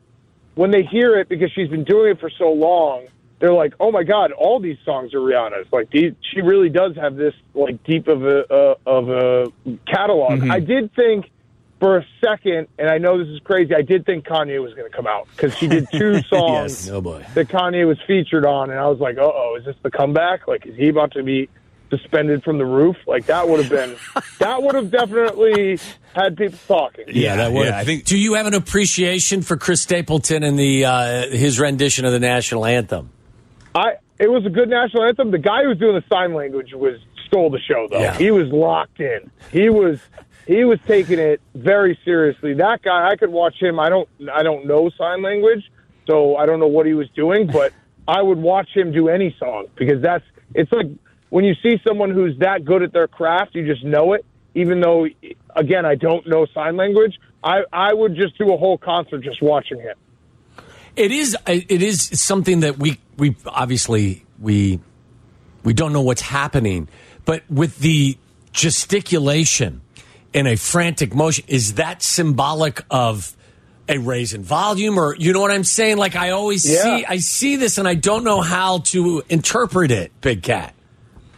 when 0.54 0.70
they 0.70 0.82
hear 0.82 1.16
it 1.18 1.28
because 1.28 1.52
she's 1.52 1.68
been 1.68 1.84
doing 1.84 2.10
it 2.12 2.20
for 2.20 2.30
so 2.30 2.50
long, 2.52 3.06
they're 3.40 3.52
like, 3.52 3.74
"Oh 3.80 3.90
my 3.92 4.02
God, 4.02 4.32
all 4.32 4.58
these 4.60 4.78
songs 4.84 5.14
are 5.14 5.18
Rihanna's." 5.20 5.66
Like, 5.72 5.90
these, 5.90 6.12
she 6.32 6.40
really 6.40 6.68
does 6.68 6.96
have 6.96 7.16
this 7.16 7.34
like 7.54 7.82
deep 7.84 8.08
of 8.08 8.24
a 8.24 8.52
uh, 8.52 8.74
of 8.86 9.08
a 9.08 9.52
catalog. 9.86 10.40
Mm-hmm. 10.40 10.50
I 10.50 10.60
did 10.60 10.92
think 10.94 11.30
for 11.80 11.98
a 11.98 12.04
second, 12.24 12.66
and 12.78 12.88
I 12.90 12.98
know 12.98 13.18
this 13.18 13.28
is 13.28 13.38
crazy. 13.44 13.72
I 13.74 13.82
did 13.82 14.04
think 14.04 14.26
Kanye 14.26 14.60
was 14.60 14.74
going 14.74 14.90
to 14.90 14.96
come 14.96 15.06
out 15.06 15.28
because 15.36 15.56
she 15.56 15.68
did 15.68 15.86
two 15.92 16.20
songs 16.28 16.90
Oh 16.90 17.00
boy. 17.00 17.24
that 17.34 17.46
Kanye 17.48 17.86
was 17.86 17.98
featured 18.06 18.44
on, 18.44 18.70
and 18.70 18.78
I 18.80 18.88
was 18.88 18.98
like, 18.98 19.16
"Uh 19.18 19.22
oh, 19.32 19.56
is 19.58 19.64
this 19.64 19.76
the 19.82 19.90
comeback? 19.90 20.48
Like, 20.48 20.66
is 20.66 20.74
he 20.76 20.88
about 20.88 21.12
to 21.12 21.22
be 21.22 21.48
suspended 21.90 22.42
from 22.42 22.58
the 22.58 22.66
roof? 22.66 22.96
Like, 23.06 23.26
that 23.26 23.48
would 23.48 23.60
have 23.64 23.70
been, 23.70 23.96
that 24.40 24.62
would 24.62 24.74
have 24.74 24.90
definitely 24.90 25.78
had 26.14 26.36
people 26.36 26.58
talking." 26.66 27.04
Yeah, 27.08 27.36
that 27.36 27.52
would. 27.52 27.66
yeah, 27.68 27.78
I 27.78 27.84
think- 27.84 28.04
Do 28.04 28.18
you 28.18 28.34
have 28.34 28.46
an 28.46 28.54
appreciation 28.54 29.42
for 29.42 29.56
Chris 29.56 29.80
Stapleton 29.80 30.42
and 30.42 30.58
the 30.58 30.84
uh, 30.84 31.28
his 31.30 31.60
rendition 31.60 32.04
of 32.04 32.10
the 32.12 32.18
national 32.20 32.66
anthem? 32.66 33.10
I 33.74 33.94
it 34.18 34.30
was 34.30 34.44
a 34.44 34.50
good 34.50 34.68
national 34.68 35.04
anthem. 35.04 35.30
The 35.30 35.38
guy 35.38 35.62
who 35.62 35.68
was 35.68 35.78
doing 35.78 35.94
the 35.94 36.04
sign 36.08 36.34
language 36.34 36.72
was 36.74 36.98
stole 37.26 37.50
the 37.50 37.60
show 37.60 37.86
though. 37.90 38.00
Yeah. 38.00 38.16
He 38.16 38.30
was 38.30 38.48
locked 38.48 39.00
in. 39.00 39.30
He 39.52 39.68
was 39.68 40.00
he 40.46 40.64
was 40.64 40.78
taking 40.86 41.18
it 41.18 41.40
very 41.54 41.98
seriously. 42.04 42.54
That 42.54 42.82
guy, 42.82 43.10
I 43.10 43.16
could 43.16 43.30
watch 43.30 43.60
him. 43.60 43.78
I 43.78 43.88
don't 43.88 44.08
I 44.32 44.42
don't 44.42 44.66
know 44.66 44.90
sign 44.98 45.22
language, 45.22 45.70
so 46.06 46.36
I 46.36 46.46
don't 46.46 46.58
know 46.58 46.66
what 46.66 46.86
he 46.86 46.94
was 46.94 47.08
doing, 47.10 47.46
but 47.46 47.72
I 48.08 48.22
would 48.22 48.38
watch 48.38 48.70
him 48.74 48.90
do 48.92 49.08
any 49.08 49.36
song 49.38 49.66
because 49.76 50.02
that's 50.02 50.24
it's 50.54 50.72
like 50.72 50.86
when 51.30 51.44
you 51.44 51.54
see 51.62 51.80
someone 51.86 52.10
who's 52.10 52.38
that 52.38 52.64
good 52.64 52.82
at 52.82 52.92
their 52.92 53.06
craft, 53.06 53.54
you 53.54 53.66
just 53.66 53.84
know 53.84 54.14
it. 54.14 54.24
Even 54.54 54.80
though, 54.80 55.06
again, 55.54 55.84
I 55.84 55.94
don't 55.94 56.26
know 56.26 56.46
sign 56.54 56.76
language, 56.76 57.20
I 57.44 57.62
I 57.72 57.92
would 57.92 58.16
just 58.16 58.36
do 58.38 58.52
a 58.52 58.56
whole 58.56 58.78
concert 58.78 59.22
just 59.22 59.42
watching 59.42 59.78
him. 59.80 59.96
It 60.98 61.12
is. 61.12 61.36
Uh, 61.46 61.60
it 61.68 61.80
is 61.82 62.02
something 62.20 62.60
that 62.60 62.78
we 62.78 62.98
we 63.16 63.36
obviously 63.46 64.24
we 64.40 64.80
we 65.62 65.72
don't 65.72 65.92
know 65.92 66.02
what's 66.02 66.22
happening, 66.22 66.88
but 67.24 67.42
with 67.48 67.78
the 67.78 68.18
gesticulation 68.52 69.80
and 70.34 70.48
a 70.48 70.56
frantic 70.56 71.14
motion, 71.14 71.44
is 71.48 71.74
that 71.74 72.02
symbolic 72.02 72.82
of 72.90 73.34
a 73.88 73.98
raise 73.98 74.34
in 74.34 74.42
volume 74.42 74.98
or 74.98 75.14
you 75.16 75.32
know 75.32 75.40
what 75.40 75.50
I'm 75.50 75.64
saying? 75.64 75.96
Like 75.96 76.16
I 76.16 76.30
always 76.30 76.68
Yeah. 76.68 76.82
see 76.82 77.04
I 77.06 77.18
see 77.18 77.56
this 77.56 77.78
and 77.78 77.86
I 77.88 77.94
don't 77.94 78.24
know 78.24 78.40
how 78.40 78.78
to 78.92 79.22
interpret 79.28 79.90
it, 79.90 80.12
Big 80.20 80.42
Cat. 80.42 80.74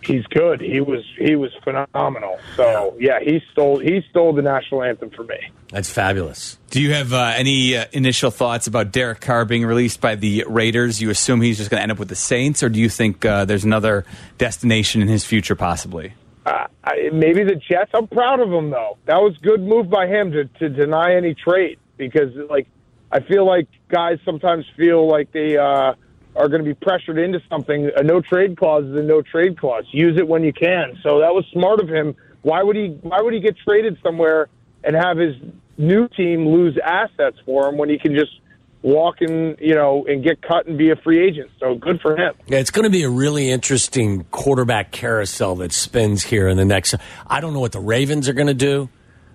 He's 0.03 0.25
good. 0.27 0.61
He 0.61 0.81
was 0.81 1.05
he 1.19 1.37
was 1.37 1.51
phenomenal. 1.63 2.39
So 2.57 2.97
yeah, 2.99 3.21
he 3.21 3.43
stole 3.53 3.79
he 3.79 4.03
stole 4.11 4.33
the 4.33 4.43
national 4.43 4.83
anthem 4.83 5.11
for 5.11 5.25
me. 5.25 5.39
That's 5.69 5.91
fabulous. 5.91 6.59
Do 6.71 6.81
you 6.81 6.95
have 6.95 7.13
uh, 7.13 7.35
any 7.37 7.77
uh, 7.77 7.85
initial 7.93 8.31
thoughts 8.31 8.67
about 8.67 8.93
Derek 8.93 9.21
Carr 9.21 9.45
being 9.45 9.65
released 9.65 10.01
by 10.01 10.17
the 10.17 10.45
Raiders? 10.49 11.01
You 11.01 11.11
assume 11.11 11.41
he's 11.41 11.59
just 11.59 11.71
going 11.71 11.79
to 11.79 11.83
end 11.83 11.93
up 11.93 11.99
with 11.99 12.09
the 12.09 12.17
Saints, 12.17 12.63
or 12.63 12.69
do 12.69 12.81
you 12.81 12.89
think 12.89 13.25
uh, 13.25 13.45
there's 13.45 13.65
another 13.65 14.05
destination 14.39 15.03
in 15.03 15.09
his 15.09 15.25
future, 15.25 15.55
possibly? 15.55 16.15
Uh, 16.47 16.67
I, 16.83 17.11
maybe 17.13 17.45
the 17.45 17.57
Jets. 17.57 17.91
I'm 17.95 18.09
proud 18.09 18.41
of 18.41 18.51
him 18.51 18.71
though. 18.71 18.97
That 19.05 19.19
was 19.19 19.37
good 19.39 19.61
move 19.61 19.91
by 19.91 20.07
him 20.07 20.33
to 20.33 20.45
to 20.45 20.69
deny 20.69 21.15
any 21.15 21.35
trade 21.35 21.79
because 21.97 22.35
like 22.49 22.67
I 23.13 23.21
feel 23.21 23.47
like 23.47 23.69
guys 23.89 24.19
sometimes 24.25 24.65
feel 24.77 25.07
like 25.07 25.33
they 25.33 25.57
uh, 25.57 25.95
are 26.37 26.49
going 26.49 26.63
to 26.63 26.69
be 26.69 26.75
pressured 26.75 27.19
into 27.19 27.41
something. 27.49 27.91
A 27.97 28.03
no 28.03 28.21
trade 28.21 28.57
clause 28.57 28.85
is 28.85 28.95
a 28.97 29.03
no 29.03 29.23
trade 29.23 29.59
clause. 29.59 29.85
Use 29.93 30.17
it 30.19 30.27
when 30.27 30.45
you 30.45 30.53
can. 30.53 30.99
So 31.03 31.21
that 31.21 31.35
was 31.35 31.45
smart 31.53 31.81
of 31.81 31.89
him. 31.89 32.15
Why 32.43 32.63
would 32.63 32.77
he? 32.77 32.99
Why 33.03 33.21
would 33.21 33.35
he 33.35 33.41
get 33.41 33.57
traded 33.59 33.99
somewhere 34.03 34.49
and 34.85 34.97
have 34.97 35.19
his 35.19 35.37
new 35.77 36.09
team 36.09 36.47
lose 36.49 36.79
assets 36.83 37.39
for 37.45 37.69
him 37.69 37.77
when 37.77 37.89
he 37.89 37.99
can 37.99 38.15
just 38.15 38.33
walk 38.83 39.17
and 39.21 39.57
you 39.61 39.75
know, 39.75 40.07
and 40.09 40.25
get 40.25 40.41
cut 40.41 40.67
and 40.67 40.79
be 40.79 40.91
a 40.91 40.97
free 40.97 41.23
agent? 41.23 41.51
So 41.59 41.75
good 41.75 42.01
for 42.01 42.17
him. 42.17 42.35
Yeah, 42.47 42.59
it's 42.59 42.71
going 42.71 42.85
to 42.85 42.91
be 42.91 43.03
a 43.03 43.11
really 43.11 43.51
interesting 43.51 44.25
quarterback 44.31 44.93
carousel 44.93 45.57
that 45.57 45.73
spins 45.73 46.23
here 46.23 46.49
in 46.49 46.57
the 46.57 46.65
next. 46.65 46.95
I 47.27 47.41
don't 47.41 47.53
know 47.53 47.61
what 47.61 47.73
the 47.73 47.81
Ravens 47.81 48.29
are 48.29 48.35
going 48.35 48.47
to 48.47 48.55
do 48.55 48.89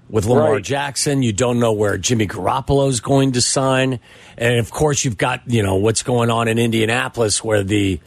with 0.09 0.25
Lamar 0.25 0.53
Right. 0.53 0.63
Jackson. 0.63 1.23
You 1.23 1.33
don't 1.33 1.59
know 1.59 1.73
where 1.73 1.97
Jimmy 1.97 2.27
Garoppolo 2.27 2.89
is 2.89 2.99
going 2.99 3.33
to 3.33 3.41
sign, 3.41 3.99
and 4.37 4.57
of 4.59 4.71
course 4.71 5.03
you've 5.05 5.17
got 5.17 5.41
you 5.47 5.63
know 5.63 5.75
what's 5.75 6.03
going 6.03 6.29
on 6.29 6.47
in 6.47 6.57
Indianapolis, 6.59 7.43
where 7.43 7.63
the 7.63 7.99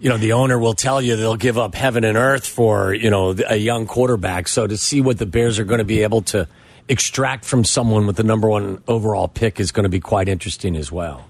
you 0.00 0.08
know 0.10 0.16
the 0.18 0.32
owner 0.32 0.58
will 0.58 0.74
tell 0.74 1.00
you 1.02 1.16
they'll 1.16 1.36
give 1.36 1.58
up 1.58 1.74
heaven 1.74 2.04
and 2.04 2.16
earth 2.16 2.46
for 2.46 2.94
you 2.94 3.10
know 3.10 3.34
a 3.48 3.56
young 3.56 3.86
quarterback. 3.86 4.48
So 4.48 4.66
to 4.66 4.76
see 4.76 5.00
what 5.00 5.18
the 5.18 5.26
Bears 5.26 5.58
are 5.58 5.64
going 5.64 5.78
to 5.78 5.84
be 5.84 6.02
able 6.02 6.22
to 6.22 6.46
extract 6.88 7.44
from 7.46 7.64
someone 7.64 8.06
with 8.06 8.16
the 8.16 8.22
number 8.24 8.48
one 8.48 8.82
overall 8.86 9.26
pick 9.28 9.58
is 9.58 9.72
going 9.72 9.84
to 9.84 9.88
be 9.88 10.00
quite 10.00 10.28
interesting 10.28 10.76
as 10.76 10.92
well. 10.92 11.26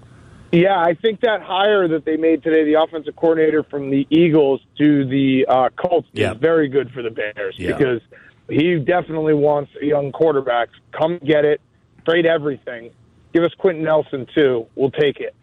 Yeah, 0.51 0.77
I 0.79 0.93
think 0.93 1.21
that 1.21 1.41
hire 1.41 1.87
that 1.87 2.05
they 2.05 2.17
made 2.17 2.43
today, 2.43 2.63
the 2.63 2.81
offensive 2.81 3.15
coordinator 3.15 3.63
from 3.63 3.89
the 3.89 4.05
Eagles 4.09 4.61
to 4.77 5.05
the 5.05 5.45
uh, 5.49 5.69
Colts, 5.75 6.07
Yeah. 6.13 6.31
is 6.33 6.37
very 6.37 6.67
good 6.69 6.91
for 6.91 7.01
the 7.01 7.09
Bears 7.09 7.55
Yeah. 7.57 7.75
because 7.75 8.01
he 8.49 8.77
definitely 8.79 9.33
wants 9.33 9.71
a 9.81 9.85
young 9.85 10.11
quarterback. 10.11 10.69
Come 10.91 11.19
get 11.19 11.45
it, 11.45 11.61
trade 12.05 12.25
everything. 12.25 12.91
Give 13.33 13.43
us 13.43 13.51
Quenton 13.57 13.83
Nelson 13.83 14.27
too. 14.33 14.67
We'll 14.75 14.91
take 14.91 15.19
it. 15.19 15.35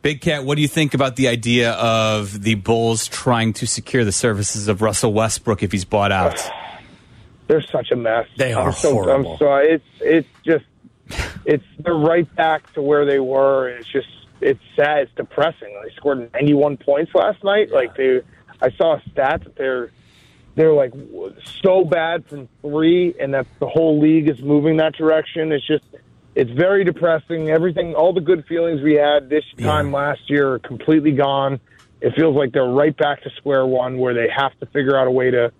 Big 0.00 0.20
Cat, 0.20 0.44
what 0.44 0.54
do 0.54 0.62
you 0.62 0.68
think 0.68 0.94
about 0.94 1.16
the 1.16 1.28
idea 1.28 1.72
of 1.72 2.42
the 2.42 2.54
Bulls 2.54 3.08
trying 3.08 3.52
to 3.54 3.66
secure 3.66 4.04
the 4.04 4.12
services 4.12 4.68
of 4.68 4.80
Russell 4.80 5.12
Westbrook 5.12 5.62
if 5.62 5.72
he's 5.72 5.84
bought 5.84 6.12
out? 6.12 6.40
They're 7.48 7.62
such 7.62 7.90
a 7.90 7.96
mess. 7.96 8.26
They 8.36 8.52
are 8.52 8.68
I'm 8.68 8.74
so, 8.74 8.92
horrible. 8.92 9.32
I'm 9.32 9.38
sorry. 9.38 9.72
It's 9.72 9.84
it's 10.00 10.28
just 10.44 10.64
it's 11.46 11.64
they're 11.78 11.94
right 11.94 12.32
back 12.36 12.70
to 12.74 12.82
where 12.82 13.06
they 13.06 13.20
were. 13.20 13.70
It's 13.70 13.88
just 13.88 14.08
it's 14.40 14.60
sad. 14.76 14.98
It's 14.98 15.12
depressing. 15.14 15.74
They 15.82 15.94
scored 15.94 16.30
91 16.34 16.76
points 16.76 17.14
last 17.14 17.42
night. 17.42 17.70
Like 17.70 17.96
they, 17.96 18.20
I 18.60 18.70
saw 18.72 18.96
a 18.96 19.02
stat 19.10 19.44
that 19.44 19.56
they're 19.56 19.90
they're 20.58 20.72
like 20.72 20.92
so 21.62 21.84
bad 21.84 22.26
from 22.26 22.48
three, 22.62 23.14
and 23.20 23.32
that 23.32 23.46
the 23.60 23.68
whole 23.68 24.00
league 24.00 24.28
is 24.28 24.42
moving 24.42 24.78
that 24.78 24.94
direction. 24.94 25.52
It's 25.52 25.66
just 25.66 25.84
it's 26.34 26.50
very 26.50 26.82
depressing. 26.82 27.48
Everything, 27.48 27.94
all 27.94 28.12
the 28.12 28.20
good 28.20 28.44
feelings 28.46 28.82
we 28.82 28.94
had 28.94 29.28
this 29.28 29.44
time 29.56 29.92
last 29.92 30.28
year 30.28 30.54
are 30.54 30.58
completely 30.58 31.12
gone. 31.12 31.60
It 32.00 32.14
feels 32.16 32.34
like 32.36 32.52
they're 32.52 32.64
right 32.64 32.96
back 32.96 33.22
to 33.22 33.30
square 33.36 33.66
one, 33.66 33.98
where 33.98 34.14
they 34.14 34.28
have 34.36 34.58
to 34.58 34.66
figure 34.66 34.98
out 34.98 35.06
a 35.06 35.12
way 35.12 35.30
to 35.30 35.52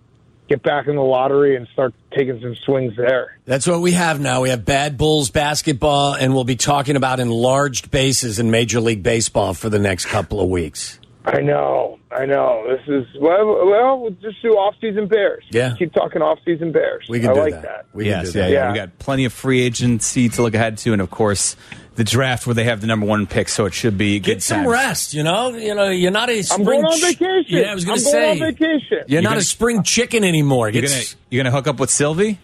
get 0.48 0.62
back 0.62 0.88
in 0.88 0.96
the 0.96 1.02
lottery 1.02 1.54
and 1.54 1.68
start 1.68 1.94
taking 2.16 2.40
some 2.40 2.56
swings 2.56 2.96
there. 2.96 3.38
That's 3.44 3.66
what 3.66 3.80
we 3.80 3.92
have 3.92 4.18
now. 4.18 4.40
We 4.40 4.48
have 4.48 4.64
bad 4.64 4.98
Bulls 4.98 5.30
basketball, 5.30 6.14
and 6.14 6.34
we'll 6.34 6.44
be 6.44 6.56
talking 6.56 6.96
about 6.96 7.20
enlarged 7.20 7.90
bases 7.92 8.40
in 8.40 8.50
Major 8.50 8.80
League 8.80 9.02
Baseball 9.04 9.54
for 9.54 9.68
the 9.68 9.78
next 9.78 10.06
couple 10.06 10.40
of 10.40 10.48
weeks. 10.48 10.97
I 11.24 11.40
know, 11.42 11.98
I 12.11 12.24
know. 12.24 12.64
This 12.68 12.81
is 12.88 13.07
well, 13.20 13.66
well. 13.66 14.00
We'll 14.00 14.12
just 14.12 14.40
do 14.40 14.50
off-season 14.54 15.09
Bears. 15.09 15.44
Yeah. 15.50 15.74
keep 15.78 15.92
talking 15.92 16.22
off-season 16.22 16.72
Bears. 16.72 17.04
We 17.09 17.20
can 17.20 17.31
I 17.31 17.35
do 17.35 17.40
like 17.40 17.54
that. 17.54 17.62
that. 17.62 17.87
We 17.92 18.04
can 18.04 18.11
yes, 18.24 18.33
do 18.33 18.38
yeah, 18.38 18.44
that. 18.46 18.50
yeah. 18.52 18.59
Yeah. 18.66 18.72
We 18.72 18.78
got 18.78 18.98
plenty 18.98 19.24
of 19.26 19.33
free 19.33 19.61
agency 19.61 20.28
to 20.31 20.42
look 20.42 20.54
ahead 20.54 20.78
to, 20.78 20.92
and 20.92 21.02
of 21.02 21.11
course, 21.11 21.54
the 21.96 22.04
draft 22.04 22.46
where 22.46 22.54
they 22.54 22.64
have 22.64 22.81
the 22.81 22.87
number 22.87 23.04
one 23.04 23.26
pick, 23.26 23.48
so 23.50 23.66
it 23.66 23.74
should 23.74 23.98
be 23.98 24.20
good 24.20 24.35
Get 24.35 24.42
some 24.42 24.59
times. 24.61 24.68
rest. 24.70 25.14
You 25.14 25.22
know, 25.24 25.48
you 25.50 25.74
know, 25.74 25.88
you're 25.90 26.12
not 26.12 26.31
a 26.31 26.42
I'm 26.52 26.64
going 26.64 26.85
on 26.85 26.96
ch- 26.98 27.02
vacation. 27.18 27.44
Yeah, 27.59 27.72
I 27.72 27.74
was 27.74 27.85
going 27.85 27.98
I'm 27.98 28.04
to 28.04 28.11
say 28.11 28.38
going 28.38 28.42
on 28.42 28.52
vacation. 28.54 28.98
you're 29.09 29.20
not 29.22 29.31
gonna- 29.31 29.40
a 29.40 29.44
spring 29.44 29.83
chicken 29.83 30.24
anymore. 30.24 30.70
You're 30.70 30.83
gonna 30.85 31.02
you're 31.31 31.42
gonna 31.42 31.54
hook 31.54 31.66
up 31.66 31.78
with 31.81 31.90
Silvy? 31.90 32.38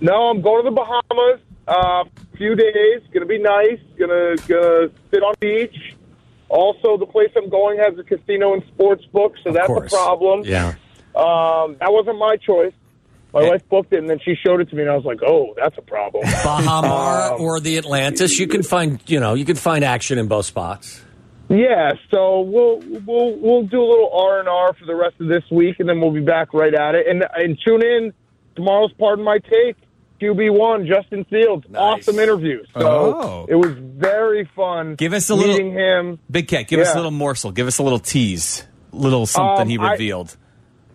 No, 0.00 0.30
I'm 0.30 0.40
going 0.40 0.64
to 0.64 0.70
the 0.70 0.74
Bahamas. 0.74 1.40
Uh, 1.68 2.04
few 2.36 2.54
days. 2.54 3.02
Going 3.12 3.20
to 3.20 3.26
be 3.26 3.38
nice. 3.38 3.78
Gonna 3.98 4.36
gonna 4.48 4.88
sit 5.10 5.22
on 5.22 5.34
the 5.38 5.68
beach. 5.68 5.94
Also, 6.48 6.96
the 6.96 7.06
place 7.06 7.30
I'm 7.36 7.48
going 7.50 7.78
has 7.78 7.98
a 7.98 8.02
casino 8.02 8.54
and 8.54 8.62
sports 8.74 9.04
book, 9.12 9.34
so 9.44 9.50
of 9.50 9.54
that's 9.54 9.66
course. 9.66 9.92
a 9.92 9.96
problem. 9.96 10.42
Yeah. 10.44 10.68
Um, 11.14 11.76
that 11.80 11.92
wasn't 11.92 12.18
my 12.18 12.36
choice. 12.36 12.72
My 13.34 13.42
wife 13.46 13.68
booked 13.68 13.92
it, 13.92 13.98
and 13.98 14.08
then 14.08 14.18
she 14.24 14.34
showed 14.34 14.60
it 14.62 14.70
to 14.70 14.74
me, 14.76 14.82
and 14.82 14.90
I 14.90 14.96
was 14.96 15.04
like, 15.04 15.18
"Oh, 15.26 15.52
that's 15.56 15.76
a 15.76 15.82
problem." 15.82 16.22
Baha 16.44 16.86
Mar 16.88 17.32
Um, 17.34 17.40
or 17.42 17.60
the 17.60 17.76
Atlantis. 17.76 18.38
You 18.38 18.46
can 18.46 18.62
find, 18.62 19.00
you 19.06 19.20
know, 19.20 19.34
you 19.34 19.44
can 19.44 19.56
find 19.56 19.84
action 19.84 20.18
in 20.18 20.28
both 20.28 20.46
spots. 20.46 21.04
Yeah, 21.50 21.92
so 22.10 22.40
we'll 22.40 22.78
we'll 23.06 23.36
we'll 23.36 23.62
do 23.64 23.80
a 23.82 23.88
little 23.88 24.10
R 24.14 24.38
and 24.40 24.48
R 24.48 24.72
for 24.74 24.86
the 24.86 24.94
rest 24.94 25.16
of 25.20 25.28
this 25.28 25.42
week, 25.50 25.76
and 25.78 25.88
then 25.88 26.00
we'll 26.00 26.12
be 26.12 26.20
back 26.22 26.54
right 26.54 26.72
at 26.74 26.94
it. 26.94 27.06
And 27.06 27.24
and 27.36 27.58
tune 27.66 27.82
in 27.82 28.12
tomorrow's. 28.56 28.92
Pardon 28.98 29.24
my 29.24 29.38
take. 29.38 29.76
QB 30.20 30.50
one, 30.58 30.86
Justin 30.86 31.24
Fields, 31.24 31.64
Nice. 31.70 31.80
awesome 32.08 32.18
interview. 32.18 32.62
So 32.74 32.80
Oh. 32.86 33.46
it 33.48 33.54
was 33.54 33.72
very 33.78 34.48
fun. 34.56 34.94
Give 34.96 35.12
us 35.12 35.30
a 35.30 35.34
little- 35.34 35.56
him. 35.70 36.18
Big 36.30 36.48
Cat, 36.48 36.66
give 36.68 36.80
us 36.80 36.92
a 36.92 36.96
little 36.96 37.10
morsel, 37.10 37.50
give 37.52 37.66
us 37.66 37.78
a 37.78 37.82
little 37.82 37.98
tease, 37.98 38.66
little 38.92 39.26
something 39.26 39.62
Um, 39.62 39.68
he 39.68 39.78
I- 39.78 39.92
revealed. 39.92 40.36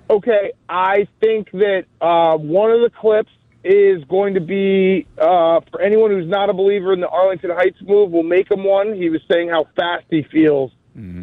Okay, 0.10 0.52
I 0.70 1.08
think 1.22 1.50
that 1.52 1.86
uh, 2.02 2.38
one 2.38 2.72
of 2.72 2.82
the 2.82 2.90
clips 2.90 3.32
is 3.64 4.04
going 4.06 4.34
to 4.34 4.42
be 4.42 5.08
uh, 5.18 5.62
for 5.72 5.82
anyone 5.82 6.12
who's 6.12 6.28
not 6.28 6.50
a 6.50 6.54
believer 6.54 6.92
in 6.92 7.00
the 7.00 7.08
Arlington 7.08 7.50
Heights 7.52 7.78
move. 7.82 8.12
We'll 8.12 8.22
make 8.24 8.52
him 8.52 8.66
one. 8.66 8.94
He 8.94 9.10
was 9.10 9.22
saying 9.32 9.48
how 9.50 9.68
fast 9.78 10.04
he 10.10 10.24
feels 10.24 10.72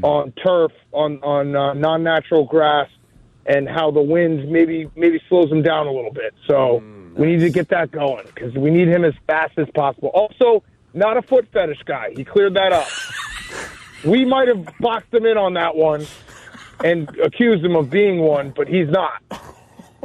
on 0.02 0.32
turf, 0.44 0.72
on 0.92 1.18
on 1.22 1.54
uh, 1.54 1.74
non-natural 1.74 2.44
grass, 2.46 2.88
and 3.46 3.68
how 3.68 3.90
the 3.90 4.00
wind 4.00 4.50
maybe 4.50 4.88
maybe 4.96 5.20
slows 5.28 5.52
him 5.52 5.62
down 5.62 5.86
a 5.86 5.92
little 5.92 6.12
bit. 6.12 6.32
So 6.48 6.82
we 7.16 7.26
need 7.26 7.40
to 7.40 7.50
get 7.50 7.68
that 7.68 7.90
going 7.90 8.26
because 8.34 8.54
we 8.54 8.70
need 8.70 8.88
him 8.88 9.04
as 9.04 9.14
fast 9.26 9.58
as 9.58 9.68
possible. 9.74 10.08
Also, 10.08 10.62
not 10.94 11.16
a 11.16 11.22
foot 11.22 11.46
fetish 11.52 11.82
guy. 11.84 12.12
He 12.16 12.24
cleared 12.24 12.54
that 12.54 12.72
up. 12.72 12.88
we 14.04 14.24
might 14.24 14.48
have 14.48 14.66
boxed 14.78 15.12
him 15.12 15.26
in 15.26 15.36
on 15.36 15.54
that 15.54 15.76
one 15.76 16.06
and 16.82 17.08
accused 17.18 17.64
him 17.64 17.76
of 17.76 17.90
being 17.90 18.20
one, 18.20 18.50
but 18.50 18.68
he's 18.68 18.88
not. 18.88 19.22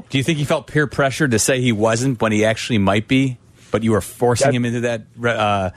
Do 0.10 0.18
you 0.18 0.24
think 0.24 0.38
he 0.38 0.46
felt 0.46 0.68
peer 0.68 0.88
pressure 0.88 1.28
to 1.28 1.40
say 1.40 1.62
he 1.62 1.72
wasn't 1.72 2.22
when 2.22 2.32
he 2.32 2.46
actually 2.46 2.78
might 2.78 3.08
be, 3.08 3.38
but 3.72 3.84
you 3.84 3.92
were 3.92 4.02
forcing 4.02 4.48
That- 4.48 4.54
him 4.56 4.66
into 4.66 4.82
that? 4.82 5.02
Uh, 5.24 5.70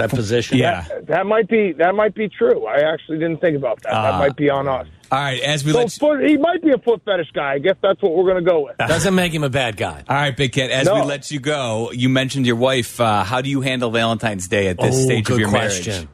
That 0.00 0.10
position. 0.10 0.58
yeah. 0.58 0.84
That 1.04 1.26
might 1.26 1.48
be 1.48 1.72
that 1.72 1.94
might 1.94 2.14
be 2.14 2.28
true. 2.28 2.66
I 2.66 2.80
actually 2.92 3.18
didn't 3.18 3.38
think 3.40 3.56
about 3.56 3.82
that. 3.82 3.90
that 3.90 4.14
Ah. 4.14 4.18
might 4.18 4.36
be 4.36 4.50
on 4.50 4.66
us. 4.68 4.86
All 5.12 5.18
right, 5.18 5.40
as 5.42 5.64
we 5.64 5.72
So 5.72 5.78
let 5.78 5.86
you, 5.96 5.98
foot, 5.98 6.28
he 6.28 6.36
might 6.36 6.62
be 6.62 6.70
a 6.70 6.78
foot 6.78 7.02
fetish 7.04 7.32
guy. 7.32 7.54
I 7.54 7.58
guess 7.58 7.74
that's 7.82 8.00
what 8.00 8.14
we're 8.14 8.30
going 8.30 8.44
to 8.44 8.48
go 8.48 8.60
with. 8.60 8.76
Doesn't 8.78 9.14
make 9.16 9.32
him 9.34 9.42
a 9.42 9.50
bad 9.50 9.76
guy. 9.76 10.04
all 10.08 10.14
right, 10.16 10.36
Big 10.36 10.52
Cat. 10.52 10.70
As 10.70 10.88
we 10.88 11.00
let 11.02 11.32
you 11.32 11.40
go, 11.40 11.90
you 11.92 12.08
mentioned 12.08 12.46
your 12.46 12.54
wife. 12.54 13.00
Uh, 13.00 13.24
how 13.24 13.40
do 13.40 13.50
you 13.50 13.60
handle 13.60 13.90
Valentine's 13.90 14.46
Day 14.46 14.68
at 14.68 14.78
this 14.78 14.94
oh, 14.96 15.04
stage 15.06 15.24
good 15.24 15.32
of 15.34 15.40
your 15.40 15.48
question. 15.48 15.92
marriage? 15.94 16.08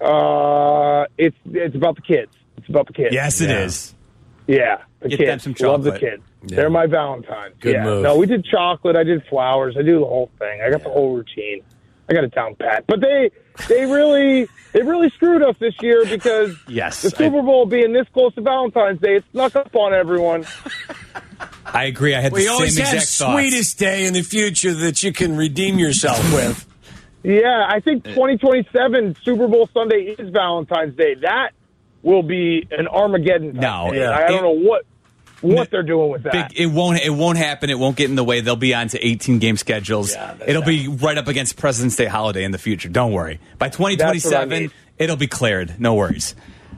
Uh, 0.00 1.06
it's 1.18 1.36
it's 1.52 1.74
about 1.74 1.96
the 1.96 2.02
kids. 2.02 2.30
It's 2.58 2.68
about 2.68 2.86
the 2.86 2.92
kids. 2.92 3.12
Yes, 3.12 3.40
it 3.40 3.50
Yeah. 3.50 3.64
is. 3.64 3.94
Yeah, 4.46 4.76
the 5.00 5.08
Get 5.08 5.18
kids. 5.18 5.44
them 5.44 5.56
some 5.56 5.68
Love 5.68 5.82
the 5.82 5.90
chocolate. 5.92 6.12
kids. 6.12 6.22
They're 6.54 6.70
my 6.70 6.86
Valentines. 6.86 7.54
Good 7.60 7.72
yeah. 7.74 7.84
move. 7.84 8.02
No, 8.04 8.16
we 8.16 8.26
did 8.26 8.44
chocolate. 8.44 8.94
I 8.94 9.02
did 9.02 9.24
flowers. 9.28 9.74
I 9.76 9.82
do 9.82 9.98
the 9.98 10.04
whole 10.06 10.30
thing. 10.38 10.60
I 10.64 10.70
got 10.70 10.84
the 10.84 10.90
whole 10.90 11.16
routine. 11.16 11.62
I 12.08 12.14
got 12.14 12.24
it 12.24 12.34
down 12.34 12.54
pat. 12.56 12.84
But 12.86 13.00
they 13.00 13.30
they 13.68 13.84
really 13.86 14.46
they 14.72 14.82
really 14.82 15.10
screwed 15.10 15.42
us 15.42 15.56
this 15.58 15.74
year 15.80 16.04
because 16.06 16.54
Yes, 16.68 17.02
the 17.02 17.10
Super 17.10 17.42
Bowl 17.42 17.66
being 17.66 17.92
this 17.92 18.06
close 18.12 18.34
to 18.34 18.40
Valentine's 18.42 19.00
Day, 19.00 19.16
it 19.16 19.24
snuck 19.32 19.56
up 19.56 19.74
on 19.74 19.92
everyone. 19.94 20.44
I 21.66 21.84
agree. 21.84 22.14
I 22.14 22.20
had 22.20 22.32
the 22.32 22.36
We 22.36 22.42
same 22.42 22.52
always 22.52 22.78
have 22.78 22.94
exact 22.94 23.12
thoughts. 23.12 23.32
sweetest 23.32 23.78
day 23.78 24.06
in 24.06 24.14
the 24.14 24.22
future 24.22 24.72
that 24.72 25.02
you 25.02 25.12
can 25.12 25.36
redeem 25.36 25.78
yourself 25.78 26.18
with. 26.34 26.64
Yeah, 27.22 27.66
I 27.68 27.80
think 27.80 28.04
2027 28.04 29.16
Super 29.24 29.48
Bowl 29.48 29.68
Sunday 29.74 30.14
is 30.16 30.30
Valentine's 30.30 30.94
Day. 30.96 31.14
That 31.16 31.50
will 32.02 32.22
be 32.22 32.68
an 32.70 32.86
Armageddon. 32.86 33.54
type 33.54 33.62
No, 33.62 33.90
day. 33.92 33.98
yeah. 34.00 34.12
I 34.16 34.28
don't 34.28 34.42
know 34.42 34.68
what 34.68 34.84
what 35.54 35.70
they're 35.70 35.82
doing 35.82 36.10
with 36.10 36.22
that. 36.24 36.50
Big, 36.50 36.60
it 36.60 36.66
won't. 36.66 36.98
It 37.00 37.10
won't 37.10 37.38
happen. 37.38 37.70
It 37.70 37.78
won't 37.78 37.96
get 37.96 38.10
in 38.10 38.16
the 38.16 38.24
way. 38.24 38.40
They'll 38.40 38.56
be 38.56 38.74
on 38.74 38.88
to 38.88 39.06
18 39.06 39.38
game 39.38 39.56
schedules. 39.56 40.12
Yeah, 40.12 40.34
it'll 40.46 40.62
be 40.62 40.88
right 40.88 41.16
up 41.16 41.28
against 41.28 41.56
President's 41.56 41.96
Day 41.96 42.06
holiday 42.06 42.44
in 42.44 42.50
the 42.52 42.58
future. 42.58 42.88
Don't 42.88 43.12
worry. 43.12 43.40
By 43.58 43.66
That's 43.66 43.78
what 43.78 43.92
I 43.92 43.94
2027, 43.96 44.48
mean. 44.48 44.70
it'll 44.98 45.16
be 45.16 45.26
cleared. 45.26 45.80
No 45.80 45.94
worries. 45.94 46.34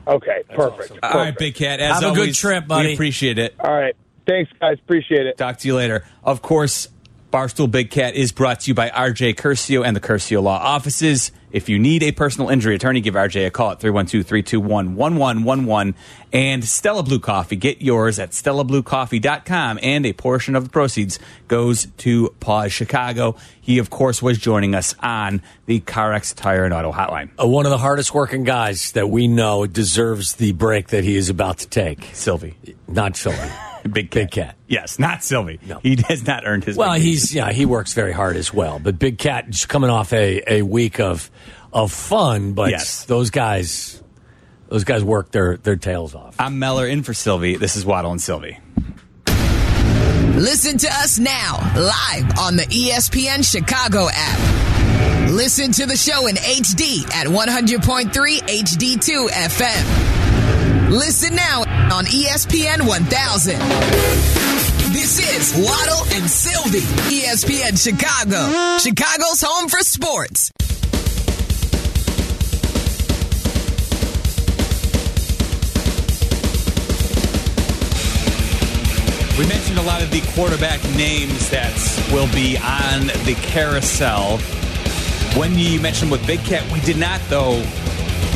okay, 0.07 0.43
perfect. 0.53 0.91
All 1.03 1.09
right, 1.11 1.35
perfect. 1.35 1.39
Big 1.39 1.55
Cat. 1.55 1.79
As 1.79 2.01
Have 2.01 2.11
a 2.13 2.15
good 2.15 2.33
trip, 2.33 2.67
buddy. 2.67 2.89
We 2.89 2.93
appreciate 2.93 3.37
it. 3.37 3.55
All 3.59 3.71
right, 3.71 3.95
thanks, 4.27 4.51
guys. 4.59 4.77
Appreciate 4.79 5.25
it. 5.27 5.37
Talk 5.37 5.57
to 5.59 5.67
you 5.67 5.75
later. 5.75 6.05
Of 6.23 6.41
course, 6.41 6.87
Barstool 7.31 7.69
Big 7.69 7.91
Cat 7.91 8.15
is 8.15 8.31
brought 8.31 8.61
to 8.61 8.71
you 8.71 8.73
by 8.73 8.89
RJ 8.89 9.35
Curcio 9.35 9.85
and 9.85 9.95
the 9.95 9.99
Curcio 10.01 10.41
Law 10.41 10.57
Offices. 10.57 11.31
If 11.51 11.69
you 11.69 11.77
need 11.77 12.01
a 12.01 12.11
personal 12.11 12.49
injury 12.49 12.73
attorney, 12.73 13.01
give 13.01 13.13
RJ 13.13 13.45
a 13.45 13.51
call 13.51 13.71
at 13.71 13.79
312 13.79 14.25
321 14.25 14.95
1111. 14.95 15.95
And 16.33 16.65
Stella 16.65 17.03
Blue 17.03 17.19
Coffee. 17.19 17.55
Get 17.55 17.83
yours 17.83 18.17
at 18.17 18.31
stellabluecoffee.com. 18.31 19.79
And 19.83 20.07
a 20.07 20.13
portion 20.13 20.55
of 20.55 20.63
the 20.63 20.69
proceeds 20.71 21.19
goes 21.47 21.87
to 21.97 22.33
PAWS 22.39 22.71
Chicago. 22.71 23.35
He, 23.61 23.77
of 23.77 23.91
course, 23.91 24.23
was 24.23 24.39
joining 24.39 24.73
us 24.73 24.95
on 24.99 25.43
the 25.67 25.81
CarX 25.81 26.33
Tire 26.33 26.65
and 26.65 26.73
Auto 26.73 26.91
Hotline. 26.91 27.29
Uh, 27.39 27.47
one 27.47 27.67
of 27.67 27.71
the 27.71 27.77
hardest 27.77 28.11
working 28.13 28.43
guys 28.43 28.91
that 28.93 29.09
we 29.09 29.27
know 29.27 29.67
deserves 29.67 30.33
the 30.35 30.51
break 30.53 30.87
that 30.87 31.03
he 31.03 31.15
is 31.15 31.29
about 31.29 31.59
to 31.59 31.67
take. 31.67 32.09
Silvy. 32.13 32.55
Not 32.87 33.15
Silvy. 33.15 33.49
Big 33.91 34.11
Cat. 34.11 34.11
Big 34.11 34.31
Cat. 34.31 34.55
Yes, 34.67 34.99
not 34.99 35.23
Silvy. 35.23 35.59
No. 35.65 35.79
He 35.79 35.97
has 36.07 36.25
not 36.25 36.45
earned 36.45 36.63
his 36.65 36.77
Well, 36.77 36.89
vacation. 36.93 37.07
he's 37.09 37.33
yeah, 37.35 37.51
he 37.51 37.65
works 37.65 37.93
very 37.93 38.11
hard 38.11 38.35
as 38.35 38.53
well. 38.53 38.79
But 38.79 38.99
Big 38.99 39.17
Cat 39.17 39.49
just 39.49 39.69
coming 39.69 39.89
off 39.89 40.13
a, 40.13 40.43
a 40.47 40.61
week 40.61 40.99
of 40.99 41.29
of 41.71 41.91
fun, 41.91 42.53
but 42.53 42.71
Yes. 42.71 43.05
those 43.05 43.29
guys 43.29 44.01
those 44.69 44.83
guys 44.83 45.03
work 45.03 45.31
their 45.31 45.57
their 45.57 45.75
tails 45.75 46.13
off. 46.15 46.35
I'm 46.39 46.59
Meller 46.59 46.87
in 46.87 47.03
for 47.03 47.13
Silvy. 47.13 47.55
This 47.57 47.75
is 47.75 47.85
Waddle 47.85 48.11
and 48.11 48.21
Silvy. 48.21 48.59
Listen 50.35 50.77
to 50.77 50.87
us 50.87 51.19
now, 51.19 51.57
live 51.75 52.37
on 52.39 52.55
the 52.55 52.63
ESPN 52.63 53.43
Chicago 53.43 54.07
app. 54.11 55.29
Listen 55.31 55.71
to 55.73 55.85
the 55.85 55.97
show 55.97 56.27
in 56.27 56.35
HD 56.35 57.03
at 57.13 57.27
100.3 57.27 58.09
HD2 58.09 59.27
FM. 59.29 60.28
Listen 60.89 61.35
now 61.35 61.59
on 61.95 62.05
ESPN 62.05 62.87
1000. 62.87 63.59
This 64.91 65.19
is 65.19 65.53
Waddle 65.53 66.03
and 66.15 66.27
Silvy, 66.27 66.79
ESPN 67.13 67.77
Chicago, 67.77 68.79
Chicago's 68.79 69.39
home 69.39 69.69
for 69.69 69.81
sports. 69.81 70.51
We 79.37 79.45
mentioned 79.45 79.77
a 79.77 79.83
lot 79.83 80.01
of 80.01 80.09
the 80.09 80.21
quarterback 80.33 80.83
names 80.95 81.51
that 81.51 81.71
will 82.11 82.31
be 82.33 82.57
on 82.57 83.05
the 83.25 83.35
carousel. 83.43 84.39
When 85.37 85.55
you 85.55 85.79
mentioned 85.79 86.09
with 86.09 86.25
Big 86.25 86.39
Cat, 86.45 86.63
we 86.73 86.79
did 86.79 86.97
not, 86.97 87.21
though, 87.29 87.59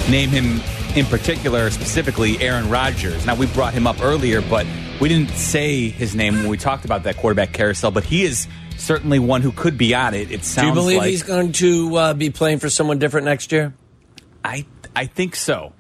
name 0.08 0.30
him 0.30 0.62
in 0.95 1.06
particular, 1.06 1.69
specifically 1.71 2.41
Aaron 2.41 2.69
Rodgers. 2.69 3.25
Now, 3.25 3.36
we 3.36 3.47
brought 3.47 3.73
him 3.73 3.88
up 3.88 4.01
earlier, 4.01 4.41
but 4.41 4.67
we 5.01 5.10
didn't 5.10 5.32
say 5.32 5.89
his 5.89 6.15
name 6.15 6.36
when 6.36 6.47
we 6.47 6.58
talked 6.58 6.86
about 6.86 7.03
that 7.03 7.17
quarterback 7.17 7.51
carousel, 7.53 7.91
but 7.91 8.03
he 8.03 8.23
is 8.23 8.47
certainly 8.77 9.19
one 9.19 9.41
who 9.41 9.51
could 9.51 9.77
be 9.77 9.95
on 9.95 10.13
it. 10.13 10.32
It 10.32 10.43
sounds 10.43 10.65
Do 10.65 10.67
you 10.67 10.73
believe 10.73 10.97
like 10.99 11.10
he's 11.10 11.23
going 11.23 11.51
to 11.53 11.95
uh, 11.95 12.13
be 12.13 12.29
playing 12.29 12.60
for 12.60 12.69
someone 12.69 12.99
different 12.99 13.25
next 13.25 13.51
year? 13.51 13.73
I 14.43 14.65
I 14.95 15.06
think 15.06 15.36
so. 15.36 15.73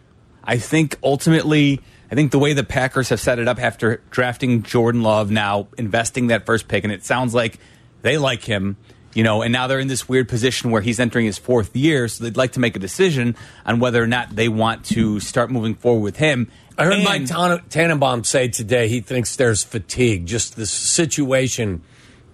I 0.43 0.57
think 0.57 0.97
ultimately, 1.03 1.79
I 2.11 2.15
think 2.15 2.31
the 2.31 2.39
way 2.39 2.53
the 2.53 2.63
Packers 2.63 3.09
have 3.09 3.19
set 3.19 3.39
it 3.39 3.47
up 3.47 3.61
after 3.61 4.01
drafting 4.09 4.63
Jordan 4.63 5.03
Love, 5.03 5.31
now 5.31 5.67
investing 5.77 6.27
that 6.27 6.45
first 6.45 6.67
pick, 6.67 6.83
and 6.83 6.91
it 6.91 7.05
sounds 7.05 7.33
like 7.33 7.59
they 8.01 8.17
like 8.17 8.43
him, 8.43 8.77
you 9.13 9.23
know, 9.23 9.41
and 9.41 9.51
now 9.53 9.67
they're 9.67 9.79
in 9.79 9.87
this 9.87 10.07
weird 10.09 10.27
position 10.27 10.71
where 10.71 10.81
he's 10.81 10.99
entering 10.99 11.25
his 11.25 11.37
fourth 11.37 11.75
year, 11.75 12.07
so 12.07 12.23
they'd 12.23 12.37
like 12.37 12.53
to 12.53 12.59
make 12.59 12.75
a 12.75 12.79
decision 12.79 13.35
on 13.65 13.79
whether 13.79 14.01
or 14.01 14.07
not 14.07 14.35
they 14.35 14.47
want 14.49 14.85
to 14.85 15.19
start 15.19 15.51
moving 15.51 15.75
forward 15.75 16.01
with 16.01 16.17
him. 16.17 16.49
I 16.77 16.85
heard 16.85 16.93
And- 16.95 17.03
Mike 17.03 17.25
Tan- 17.25 17.61
Tannenbaum 17.69 18.23
say 18.23 18.47
today 18.47 18.87
he 18.87 19.01
thinks 19.01 19.35
there's 19.35 19.63
fatigue. 19.63 20.25
Just 20.25 20.55
the 20.55 20.65
situation 20.65 21.81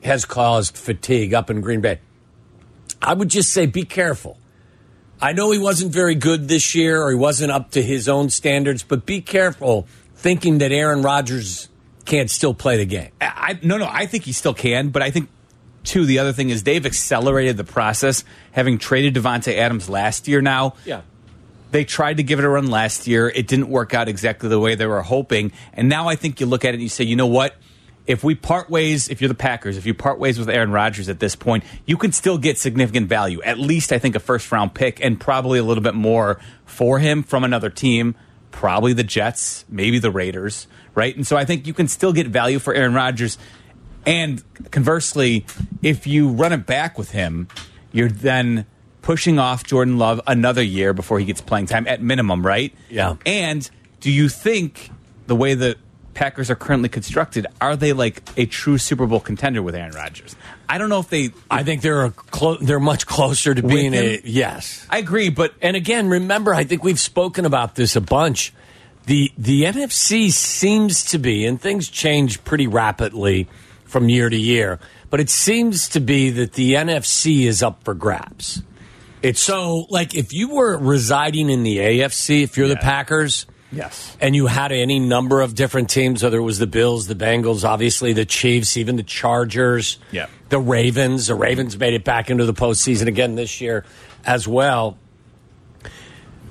has 0.04 0.24
caused 0.26 0.78
fatigue 0.78 1.34
up 1.34 1.50
in 1.50 1.60
Green 1.62 1.82
Bay. 1.82 2.00
I 3.02 3.14
would 3.14 3.30
just 3.30 3.52
say 3.52 3.66
be 3.66 3.84
careful. 3.84 4.38
I 5.22 5.34
know 5.34 5.52
he 5.52 5.58
wasn't 5.60 5.92
very 5.92 6.16
good 6.16 6.48
this 6.48 6.74
year 6.76 7.02
or 7.02 7.10
he 7.10 7.18
wasn't 7.18 7.52
up 7.52 7.72
to 7.72 7.82
his 7.82 8.08
own 8.08 8.30
standards, 8.30 8.84
but 8.84 9.06
be 9.06 9.20
careful 9.20 9.86
thinking 10.16 10.60
that 10.60 10.72
Aaron 10.72 11.02
Rodgers 11.02 11.68
can't 12.06 12.30
still 12.30 12.54
play 12.54 12.78
the 12.78 12.86
game. 12.86 13.12
I, 13.20 13.26
I- 13.60 13.60
no, 13.62 13.78
no, 13.78 13.88
I 13.92 14.06
think 14.06 14.24
he 14.24 14.32
still 14.32 14.54
can, 14.54 14.90
but 14.90 15.02
I 15.02 15.12
think 15.12 15.30
too 15.90 16.06
the 16.06 16.20
other 16.20 16.32
thing 16.34 16.50
is 16.50 16.64
they've 16.64 16.86
accelerated 16.86 17.58
the 17.58 17.64
process, 17.64 18.24
having 18.52 18.78
traded 18.78 19.16
Davante 19.16 19.56
Adams 19.58 19.90
last 19.90 20.28
year. 20.28 20.42
Now, 20.42 20.76
Yeah. 20.86 21.02
they 21.72 21.84
tried 21.84 22.18
to 22.18 22.24
give 22.24 22.40
it 22.40 22.46
a 22.46 22.50
run 22.50 22.68
last 22.68 23.08
year. 23.08 23.28
It 23.34 23.48
didn't 23.48 23.70
work 23.70 23.94
out 23.94 24.08
exactly 24.08 24.50
the 24.50 24.60
way 24.60 24.76
they 24.76 24.86
were 24.86 25.02
hoping, 25.02 25.52
and 25.74 25.90
now 25.90 26.08
I 26.08 26.16
think 26.16 26.40
you 26.40 26.46
look 26.46 26.64
at 26.64 26.70
it 26.70 26.74
and 26.76 26.84
you 26.84 26.90
say, 26.90 27.04
you 27.04 27.16
know 27.16 27.28
what? 27.28 27.56
If 28.08 28.24
we 28.24 28.34
part 28.34 28.72
ways, 28.72 29.08
if 29.10 29.22
you're 29.22 29.28
the 29.28 29.36
Packers, 29.36 29.78
if 29.78 29.86
you 29.86 29.94
part 29.94 30.18
ways 30.20 30.40
with 30.40 30.50
Aaron 30.50 30.72
Rodgers 30.72 31.10
at 31.10 31.20
this 31.20 31.36
point, 31.36 31.64
you 31.86 31.96
can 31.96 32.12
still 32.12 32.40
get 32.40 32.58
significant 32.58 33.08
value. 33.08 33.40
At 33.44 33.60
least 33.60 33.92
I 33.94 34.00
think 34.00 34.16
a 34.16 34.20
first 34.20 34.52
round 34.52 34.74
pick 34.74 35.04
and 35.04 35.20
probably 35.20 35.60
a 35.60 35.64
little 35.64 35.84
bit 35.84 35.94
more 35.94 36.40
for 36.66 36.98
him 36.98 37.22
from 37.22 37.44
another 37.44 37.70
team, 37.70 38.16
probably 38.50 38.94
the 38.94 39.04
Jets, 39.04 39.64
maybe 39.70 40.00
the 40.00 40.10
Raiders, 40.10 40.66
right? 40.96 41.16
And 41.16 41.28
so 41.28 41.38
I 41.38 41.46
think 41.46 41.68
you 41.68 41.74
can 41.76 41.88
still 41.88 42.12
get 42.12 42.26
value 42.28 42.58
for 42.58 42.74
Aaron 42.74 42.96
Rodgers. 42.96 43.38
And 44.06 44.44
conversely, 44.72 45.46
if 45.82 46.08
you 46.08 46.30
run 46.30 46.54
it 46.54 46.66
back 46.66 46.98
with 46.98 47.12
him, 47.12 47.48
you're 47.92 48.10
then 48.10 48.66
pushing 49.02 49.40
off 49.40 49.64
Jordan 49.64 49.98
Love 49.98 50.22
another 50.28 50.62
year 50.62 50.94
before 50.94 51.20
he 51.20 51.26
gets 51.26 51.42
playing 51.42 51.68
time 51.68 51.88
at 51.88 52.02
minimum, 52.02 52.46
right? 52.46 52.74
Yeah. 52.90 53.16
And 53.26 53.70
do 54.00 54.12
you 54.12 54.30
think 54.30 54.92
the 55.28 55.36
way 55.36 55.54
the 55.54 55.78
Packers 56.20 56.50
are 56.50 56.56
currently 56.56 56.90
constructed, 56.90 57.48
are 57.62 57.78
they 57.78 57.94
like 57.94 58.22
a 58.36 58.46
true 58.46 58.78
Super 58.78 59.06
Bowl 59.06 59.22
contender 59.22 59.64
with 59.64 59.74
Aaron 59.74 59.94
Rodgers? 59.94 60.36
I 60.68 60.78
don't 60.78 60.90
know 60.90 61.00
if 61.00 61.08
they. 61.08 61.32
I 61.50 61.64
think 61.64 61.82
they're 61.82 62.14
they're 62.60 62.80
much 62.80 63.06
closer 63.06 63.56
to 63.56 63.64
being 63.64 63.94
a 63.94 64.20
yes. 64.26 64.86
I 64.90 64.98
agree, 64.98 65.30
but 65.30 65.54
And 65.62 65.78
again, 65.78 66.10
remember, 66.10 66.54
I 66.54 66.66
think 66.66 66.84
we've 66.84 67.00
spoken 67.00 67.46
about 67.46 67.76
this 67.76 67.96
a 67.96 68.02
bunch. 68.02 68.54
The 69.06 69.32
the 69.38 69.64
NFC 69.64 70.30
seems 70.30 71.06
to 71.06 71.20
be, 71.20 71.46
and 71.46 71.60
things 71.60 71.88
change 71.88 72.44
pretty 72.44 72.68
rapidly 72.68 73.48
from 73.90 74.08
year 74.10 74.30
to 74.30 74.38
year, 74.38 74.80
but 75.10 75.20
it 75.20 75.30
seems 75.30 75.90
to 75.90 76.00
be 76.00 76.30
that 76.30 76.54
the 76.54 76.76
NFC 76.76 77.46
is 77.46 77.62
up 77.64 77.84
for 77.84 77.94
grabs. 77.94 78.62
It's 79.22 79.42
so 79.42 79.86
like 79.90 80.16
if 80.16 80.32
you 80.32 80.50
were 80.56 80.78
residing 80.78 81.50
in 81.50 81.64
the 81.64 81.78
AFC, 81.78 82.44
if 82.44 82.58
you're 82.58 82.70
the 82.70 82.78
Packers, 82.78 83.46
yes, 83.72 84.16
and 84.22 84.34
you 84.36 84.48
had 84.48 84.72
any 84.72 84.98
number 85.00 85.42
of 85.42 85.56
different 85.56 85.90
teams, 85.90 86.24
whether 86.24 86.38
it 86.38 86.44
was 86.44 86.60
the 86.60 86.68
Bills, 86.68 87.08
the 87.08 87.16
Bengals, 87.16 87.66
obviously 87.68 88.14
the 88.14 88.24
Chiefs, 88.26 88.78
even 88.78 88.96
the 88.96 89.04
Chargers, 89.04 89.98
Yeah. 90.12 90.28
the 90.48 90.60
Ravens. 90.60 91.28
The 91.28 91.36
Ravens 91.36 91.78
made 91.78 91.94
it 91.96 92.06
back 92.06 92.30
into 92.30 92.46
the 92.46 92.54
postseason 92.54 93.08
again 93.08 93.36
this 93.36 93.60
year 93.60 93.84
as 94.26 94.48
well. 94.48 94.98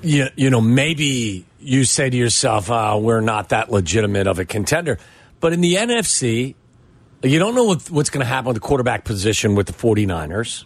You, 0.01 0.27
you 0.35 0.49
know, 0.49 0.61
maybe 0.61 1.45
you 1.59 1.83
say 1.83 2.09
to 2.09 2.15
yourself, 2.15 2.69
uh, 2.69 2.97
we're 3.01 3.19
not 3.21 3.49
that 3.49 3.71
legitimate 3.71 4.27
of 4.27 4.39
a 4.39 4.45
contender. 4.45 4.97
But 5.41 5.53
in 5.53 5.61
the 5.61 5.75
NFC, 5.75 6.55
you 7.23 7.39
don't 7.39 7.55
know 7.55 7.63
what, 7.65 7.89
what's 7.91 8.09
going 8.09 8.21
to 8.21 8.27
happen 8.27 8.47
with 8.47 8.55
the 8.55 8.61
quarterback 8.61 9.03
position 9.03 9.55
with 9.55 9.67
the 9.67 9.73
49ers. 9.73 10.65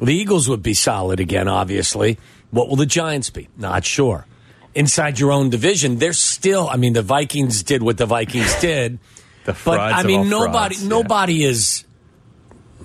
The 0.00 0.12
Eagles 0.14 0.48
would 0.48 0.62
be 0.62 0.74
solid 0.74 1.20
again, 1.20 1.48
obviously. 1.48 2.18
What 2.50 2.68
will 2.68 2.76
the 2.76 2.86
Giants 2.86 3.30
be? 3.30 3.48
Not 3.56 3.84
sure. 3.84 4.26
Inside 4.74 5.18
your 5.20 5.32
own 5.32 5.50
division, 5.50 5.98
they're 5.98 6.12
still, 6.12 6.68
I 6.68 6.76
mean, 6.76 6.94
the 6.94 7.02
Vikings 7.02 7.62
did 7.62 7.82
what 7.82 7.98
the 7.98 8.06
Vikings 8.06 8.54
did. 8.60 8.98
The 9.44 9.56
but, 9.64 9.78
I 9.80 10.02
mean, 10.02 10.28
nobody, 10.28 10.74
frauds, 10.76 10.82
yeah. 10.82 10.88
nobody 10.88 11.44
is, 11.44 11.84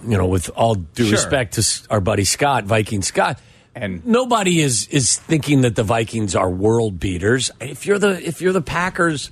you 0.05 0.17
know, 0.17 0.27
with 0.27 0.49
all 0.49 0.75
due 0.75 1.05
Sure. 1.05 1.11
respect 1.13 1.53
to 1.53 1.87
our 1.89 2.01
buddy 2.01 2.23
Scott, 2.25 2.65
Viking 2.65 3.01
Scott, 3.01 3.39
And- 3.75 4.05
nobody 4.05 4.59
is 4.59 4.87
is 4.87 5.17
thinking 5.17 5.61
that 5.61 5.75
the 5.75 5.83
Vikings 5.83 6.35
are 6.35 6.49
world 6.49 6.99
beaters. 6.99 7.51
If 7.61 7.85
you're 7.85 7.99
the 7.99 8.25
if 8.27 8.41
you're 8.41 8.53
the 8.53 8.61
Packers, 8.61 9.29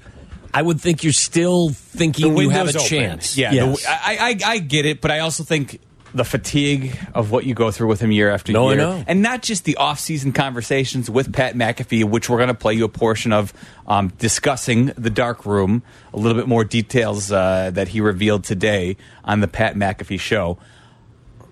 I 0.56 0.62
would 0.62 0.80
think 0.82 1.04
you're 1.04 1.14
still 1.14 1.70
thinking 1.70 2.38
you 2.38 2.50
have 2.50 2.68
a 2.68 2.78
open. 2.78 2.82
chance. 2.88 3.38
Yeah, 3.38 3.52
Yes. 3.52 3.84
the- 3.84 3.90
I, 3.92 4.18
I 4.46 4.52
I 4.54 4.58
get 4.60 4.86
it, 4.86 5.02
but 5.02 5.12
I 5.12 5.20
also 5.20 5.44
think 5.44 5.80
the 6.14 6.24
fatigue 6.24 6.98
of 7.14 7.30
what 7.32 7.46
you 7.46 7.54
go 7.54 7.72
through 7.72 7.88
with 7.90 8.00
him 8.00 8.10
year 8.10 8.30
after 8.30 8.54
No, 8.54 8.70
year, 8.70 8.78
know. 8.78 9.04
and 9.06 9.22
not 9.22 9.42
just 9.44 9.66
the 9.66 9.76
off-season 9.76 10.32
conversations 10.32 11.10
with 11.10 11.34
Pat 11.34 11.56
McAfee, 11.56 12.06
which 12.06 12.30
we're 12.30 12.38
going 12.38 12.48
to 12.48 12.54
play 12.54 12.74
you 12.74 12.86
a 12.86 12.90
portion 12.90 13.34
of, 13.34 13.52
um, 13.86 14.14
discussing 14.18 14.94
the 14.98 15.10
dark 15.10 15.46
room, 15.46 15.84
a 16.14 16.18
little 16.18 16.38
bit 16.38 16.48
more 16.48 16.64
details 16.64 17.34
uh, 17.34 17.70
that 17.74 17.90
he 17.90 18.00
revealed 18.00 18.46
today 18.46 18.96
on 19.26 19.42
the 19.42 19.48
Pat 19.50 19.76
McAfee 19.76 20.18
show. 20.22 20.58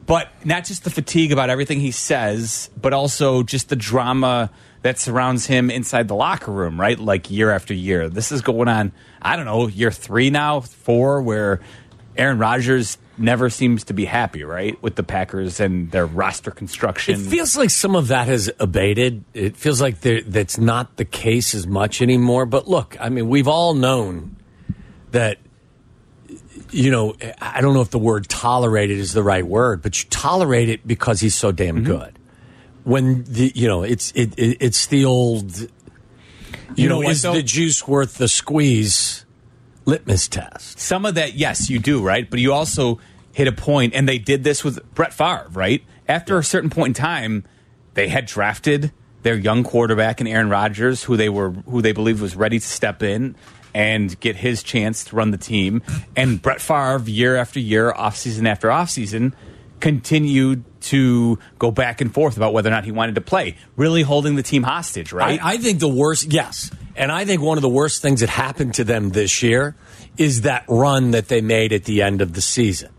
But 0.05 0.29
not 0.43 0.65
just 0.65 0.83
the 0.83 0.89
fatigue 0.89 1.31
about 1.31 1.49
everything 1.49 1.79
he 1.79 1.91
says, 1.91 2.69
but 2.79 2.93
also 2.93 3.43
just 3.43 3.69
the 3.69 3.75
drama 3.75 4.49
that 4.81 4.99
surrounds 4.99 5.45
him 5.45 5.69
inside 5.69 6.07
the 6.07 6.15
locker 6.15 6.51
room, 6.51 6.79
right? 6.79 6.99
Like 6.99 7.31
year 7.31 7.51
after 7.51 7.73
year. 7.73 8.09
This 8.09 8.31
is 8.31 8.41
going 8.41 8.67
on, 8.67 8.91
I 9.21 9.35
don't 9.35 9.45
know, 9.45 9.67
year 9.67 9.91
three 9.91 10.29
now, 10.29 10.59
four, 10.59 11.21
where 11.21 11.61
Aaron 12.17 12.37
Rodgers 12.37 12.97
never 13.17 13.49
seems 13.49 13.85
to 13.85 13.93
be 13.93 14.05
happy, 14.05 14.43
right? 14.43 14.81
With 14.81 14.95
the 14.95 15.03
Packers 15.03 15.59
and 15.59 15.89
their 15.91 16.05
roster 16.05 16.51
construction. 16.51 17.15
It 17.15 17.29
feels 17.29 17.55
like 17.55 17.69
some 17.69 17.95
of 17.95 18.09
that 18.09 18.27
has 18.27 18.51
abated. 18.59 19.23
It 19.33 19.55
feels 19.55 19.79
like 19.79 20.01
that's 20.01 20.57
not 20.57 20.97
the 20.97 21.05
case 21.05 21.55
as 21.55 21.65
much 21.65 22.01
anymore. 22.01 22.45
But 22.45 22.67
look, 22.67 22.97
I 22.99 23.09
mean, 23.09 23.29
we've 23.29 23.47
all 23.47 23.73
known 23.73 24.35
that, 25.11 25.37
you 26.73 26.91
know, 26.91 27.15
I 27.41 27.61
don't 27.61 27.73
know 27.73 27.81
if 27.81 27.89
the 27.91 27.99
word 27.99 28.27
tolerated 28.27 28.97
is 28.97 29.13
the 29.13 29.23
right 29.23 29.45
word, 29.45 29.81
but 29.81 30.01
you 30.03 30.09
tolerate 30.09 30.69
it 30.69 30.85
because 30.87 31.19
he's 31.19 31.35
so 31.35 31.51
damn 31.51 31.77
Mm-hmm. 31.77 31.85
good. 31.85 32.19
When 32.83 33.23
the, 33.23 33.51
you 33.55 33.67
know, 33.67 33.83
it's, 33.83 34.11
it, 34.11 34.37
it 34.37 34.57
it's 34.59 34.87
the 34.87 35.05
old, 35.05 35.57
you, 35.57 35.69
You 36.75 36.89
know 36.89 37.01
know, 37.01 37.09
is 37.09 37.21
the 37.21 37.41
juice 37.41 37.87
worth 37.87 38.17
the 38.17 38.27
squeeze 38.27 39.25
litmus 39.85 40.27
test? 40.27 40.79
Some 40.79 41.05
of 41.05 41.15
that, 41.15 41.33
yes, 41.35 41.69
you 41.69 41.79
do, 41.79 42.03
right? 42.03 42.29
But 42.29 42.39
you 42.39 42.51
also 42.51 42.99
hit 43.31 43.47
a 43.47 43.51
point, 43.53 43.93
and 43.93 44.07
they 44.07 44.17
did 44.17 44.43
this 44.43 44.63
with 44.63 44.83
Brett 44.93 45.13
Favre, 45.13 45.47
right? 45.51 45.81
After 46.09 46.37
a 46.37 46.43
certain 46.43 46.69
point 46.69 46.97
in 46.97 47.01
time, 47.01 47.45
they 47.93 48.09
had 48.09 48.25
drafted 48.25 48.91
their 49.21 49.35
young 49.35 49.63
quarterback 49.63 50.19
and 50.19 50.27
Aaron 50.27 50.49
Rodgers, 50.49 51.03
who 51.03 51.15
they 51.15 51.29
were 51.29 51.51
who 51.51 51.81
they 51.81 51.93
believed 51.93 52.21
was 52.21 52.35
ready 52.35 52.59
to 52.59 52.67
step 52.67 53.01
in 53.01 53.35
and 53.73 54.19
get 54.19 54.35
his 54.35 54.63
chance 54.63 55.03
to 55.05 55.15
run 55.15 55.31
the 55.31 55.37
team. 55.37 55.81
And 56.15 56.41
Brett 56.41 56.61
Favre, 56.61 57.01
year 57.05 57.35
after 57.35 57.59
year, 57.59 57.91
offseason 57.91 58.47
after 58.47 58.67
offseason, 58.69 59.33
continued 59.79 60.63
to 60.81 61.37
go 61.59 61.71
back 61.71 61.99
and 62.01 62.13
forth 62.13 62.37
about 62.37 62.53
whether 62.53 62.69
or 62.69 62.71
not 62.71 62.85
he 62.85 62.91
wanted 62.91 63.15
to 63.15 63.21
play, 63.21 63.57
really 63.75 64.01
holding 64.01 64.35
the 64.35 64.43
team 64.43 64.63
hostage, 64.63 65.11
right? 65.11 65.39
I, 65.43 65.53
I 65.53 65.57
think 65.57 65.79
the 65.79 65.89
worst, 65.89 66.31
yes. 66.31 66.71
And 66.95 67.11
I 67.11 67.25
think 67.25 67.41
one 67.41 67.57
of 67.57 67.61
the 67.61 67.69
worst 67.69 68.01
things 68.01 68.19
that 68.21 68.29
happened 68.29 68.75
to 68.75 68.83
them 68.83 69.09
this 69.09 69.43
year 69.43 69.75
is 70.17 70.41
that 70.41 70.63
run 70.67 71.11
that 71.11 71.27
they 71.27 71.41
made 71.41 71.73
at 71.73 71.85
the 71.85 72.01
end 72.01 72.21
of 72.21 72.33
the 72.33 72.41
season 72.41 72.91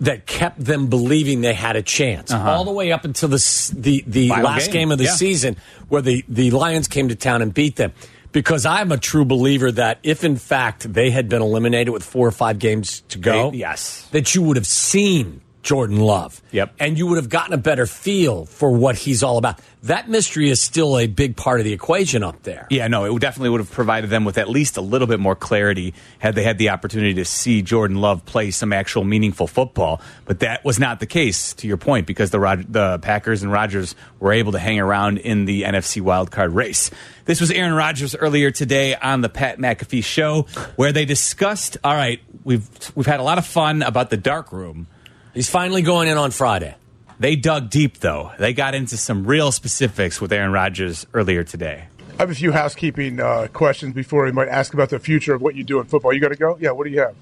that 0.00 0.26
kept 0.26 0.62
them 0.62 0.88
believing 0.88 1.42
they 1.42 1.54
had 1.54 1.76
a 1.76 1.82
chance 1.82 2.32
all 2.32 2.64
the 2.64 2.72
way 2.72 2.90
up 2.90 3.04
until 3.04 3.28
the 3.28 3.72
the, 3.76 4.02
the 4.06 4.30
Uh-huh. 4.30 4.36
Final 4.42 4.50
last 4.50 4.66
game, 4.66 4.72
game, 4.72 4.92
of 4.92 4.98
the 4.98 5.04
yeah. 5.04 5.12
season 5.14 5.56
where 5.88 6.02
the, 6.02 6.24
the 6.28 6.50
Lions 6.50 6.88
came 6.88 7.08
to 7.08 7.14
town 7.14 7.40
and 7.40 7.54
beat 7.54 7.76
them. 7.76 7.92
Because 8.32 8.64
I'm 8.66 8.90
a 8.92 8.96
true 8.98 9.24
believer 9.24 9.70
that 9.72 9.98
if 10.02 10.24
in 10.24 10.36
fact 10.36 10.90
they 10.92 11.10
had 11.10 11.28
been 11.28 11.42
eliminated 11.42 11.92
with 11.92 12.02
four 12.02 12.26
or 12.26 12.30
five 12.32 12.58
games 12.58 13.02
to 13.10 13.18
go, 13.18 13.50
They- 13.50 13.58
yes. 13.58 14.08
that 14.12 14.34
you 14.34 14.42
would 14.42 14.56
have 14.56 14.66
seen 14.66 15.42
Jordan 15.62 15.98
Love. 15.98 16.42
Yep. 16.50 16.74
And 16.80 16.98
you 16.98 17.06
would 17.06 17.16
have 17.16 17.28
gotten 17.28 17.54
a 17.54 17.58
better 17.58 17.86
feel 17.86 18.46
for 18.46 18.70
what 18.70 18.96
he's 18.96 19.22
all 19.22 19.38
about. 19.38 19.60
That 19.84 20.08
mystery 20.08 20.48
is 20.50 20.60
still 20.60 20.98
a 20.98 21.06
big 21.06 21.36
part 21.36 21.60
of 21.60 21.64
the 21.64 21.72
equation 21.72 22.22
up 22.22 22.42
there. 22.42 22.66
Yeah, 22.70 22.88
no, 22.88 23.04
it 23.04 23.20
definitely 23.20 23.50
would 23.50 23.60
have 23.60 23.70
provided 23.70 24.10
them 24.10 24.24
with 24.24 24.38
at 24.38 24.48
least 24.48 24.76
a 24.76 24.80
little 24.80 25.06
bit 25.08 25.18
more 25.20 25.34
clarity 25.34 25.94
had 26.18 26.34
they 26.34 26.42
had 26.42 26.58
the 26.58 26.70
opportunity 26.70 27.14
to 27.14 27.24
see 27.24 27.62
Jordan 27.62 27.96
Love 27.96 28.24
play 28.24 28.50
some 28.50 28.72
actual 28.72 29.04
meaningful 29.04 29.46
football. 29.46 30.00
But 30.24 30.40
that 30.40 30.64
was 30.64 30.78
not 30.78 31.00
the 31.00 31.06
case, 31.06 31.52
to 31.54 31.66
your 31.66 31.76
point, 31.76 32.06
because 32.06 32.30
the 32.30 32.40
Rod- 32.40 32.72
the 32.72 32.98
Packers 33.00 33.42
and 33.42 33.50
Rodgers 33.50 33.94
were 34.20 34.32
able 34.32 34.52
to 34.52 34.58
hang 34.58 34.78
around 34.78 35.18
in 35.18 35.44
the 35.44 35.62
NFC 35.62 36.00
wildcard 36.02 36.54
race. 36.54 36.90
This 37.24 37.40
was 37.40 37.50
Aaron 37.50 37.74
Rodgers 37.74 38.14
earlier 38.16 38.50
today 38.50 38.94
on 38.96 39.20
the 39.20 39.28
Pat 39.28 39.58
McAfee 39.58 40.04
show, 40.04 40.42
where 40.76 40.92
they 40.92 41.04
discussed. 41.04 41.76
All 41.84 41.94
right, 41.94 42.20
we've 42.44 42.68
we've 42.96 43.06
had 43.06 43.20
a 43.20 43.24
lot 43.24 43.38
of 43.38 43.46
fun 43.46 43.82
about 43.82 44.10
the 44.10 44.16
dark 44.16 44.52
room. 44.52 44.86
He's 45.34 45.48
finally 45.48 45.82
going 45.82 46.08
in 46.08 46.18
on 46.18 46.30
Friday. 46.30 46.74
They 47.18 47.36
dug 47.36 47.70
deep, 47.70 47.98
though. 47.98 48.32
They 48.38 48.52
got 48.52 48.74
into 48.74 48.96
some 48.96 49.24
real 49.24 49.52
specifics 49.52 50.20
with 50.20 50.32
Aaron 50.32 50.52
Rodgers 50.52 51.06
earlier 51.14 51.44
today. 51.44 51.84
I 52.18 52.22
have 52.22 52.30
a 52.30 52.34
few 52.34 52.52
housekeeping 52.52 53.20
uh, 53.20 53.48
questions 53.52 53.94
before 53.94 54.24
we 54.24 54.32
might 54.32 54.48
ask 54.48 54.74
about 54.74 54.90
the 54.90 54.98
future 54.98 55.32
of 55.32 55.40
what 55.40 55.54
you 55.54 55.64
do 55.64 55.80
in 55.80 55.86
football. 55.86 56.12
You 56.12 56.20
got 56.20 56.28
to 56.28 56.36
go? 56.36 56.58
Yeah, 56.60 56.72
what 56.72 56.84
do 56.84 56.90
you 56.90 57.00
have? 57.00 57.14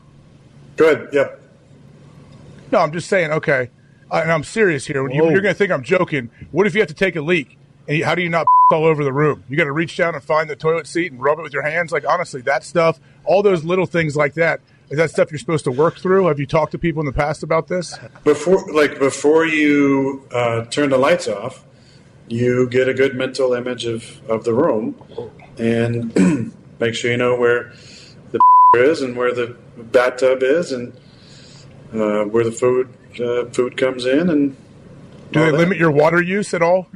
Good. 0.76 1.10
Yep. 1.12 1.40
No, 2.72 2.78
I'm 2.78 2.92
just 2.92 3.08
saying, 3.08 3.30
okay. 3.30 3.70
Uh, 4.10 4.20
and 4.22 4.32
I'm 4.32 4.42
serious 4.42 4.86
here. 4.86 5.02
When 5.02 5.12
you, 5.12 5.22
you're 5.30 5.42
going 5.42 5.54
to 5.54 5.58
think 5.58 5.70
I'm 5.70 5.84
joking. 5.84 6.30
What 6.50 6.66
if 6.66 6.74
you 6.74 6.80
have 6.80 6.88
to 6.88 6.94
take 6.94 7.14
a 7.14 7.20
leak? 7.20 7.58
And 7.86 7.98
you, 7.98 8.04
how 8.04 8.16
do 8.16 8.22
you 8.22 8.28
not 8.28 8.46
all 8.72 8.84
over 8.84 9.04
the 9.04 9.12
room? 9.12 9.44
You 9.48 9.56
got 9.56 9.64
to 9.64 9.72
reach 9.72 9.96
down 9.96 10.14
and 10.14 10.24
find 10.24 10.50
the 10.50 10.56
toilet 10.56 10.86
seat 10.88 11.12
and 11.12 11.22
rub 11.22 11.38
it 11.38 11.42
with 11.42 11.52
your 11.52 11.62
hands. 11.62 11.92
Like, 11.92 12.04
honestly, 12.08 12.40
that 12.42 12.64
stuff, 12.64 12.98
all 13.24 13.42
those 13.42 13.64
little 13.64 13.86
things 13.86 14.16
like 14.16 14.34
that, 14.34 14.60
is 14.90 14.98
that 14.98 15.10
stuff 15.10 15.30
you're 15.30 15.38
supposed 15.38 15.64
to 15.64 15.70
work 15.70 15.98
through? 15.98 16.26
Have 16.26 16.40
you 16.40 16.46
talked 16.46 16.72
to 16.72 16.78
people 16.78 17.00
in 17.00 17.06
the 17.06 17.12
past 17.12 17.42
about 17.42 17.68
this? 17.68 17.96
Before, 18.24 18.64
like 18.72 18.98
before 18.98 19.46
you 19.46 20.24
uh, 20.32 20.64
turn 20.64 20.90
the 20.90 20.98
lights 20.98 21.28
off, 21.28 21.64
you 22.28 22.68
get 22.68 22.88
a 22.88 22.94
good 22.94 23.14
mental 23.14 23.52
image 23.54 23.86
of, 23.86 24.20
of 24.28 24.44
the 24.44 24.52
room, 24.52 24.94
and 25.58 26.54
make 26.80 26.94
sure 26.94 27.10
you 27.10 27.16
know 27.16 27.36
where 27.36 27.72
the 28.32 28.40
is 28.74 29.00
and 29.02 29.16
where 29.16 29.32
the 29.32 29.56
bathtub 29.76 30.42
is 30.42 30.72
and 30.72 30.92
uh, 31.92 32.24
where 32.24 32.44
the 32.44 32.52
food 32.52 32.88
uh, 33.20 33.44
food 33.46 33.76
comes 33.76 34.06
in. 34.06 34.28
And 34.28 34.56
Do 35.32 35.40
they 35.40 35.52
limit 35.52 35.78
your 35.78 35.90
water 35.90 36.20
use 36.20 36.52
at 36.52 36.62
all? 36.62 36.88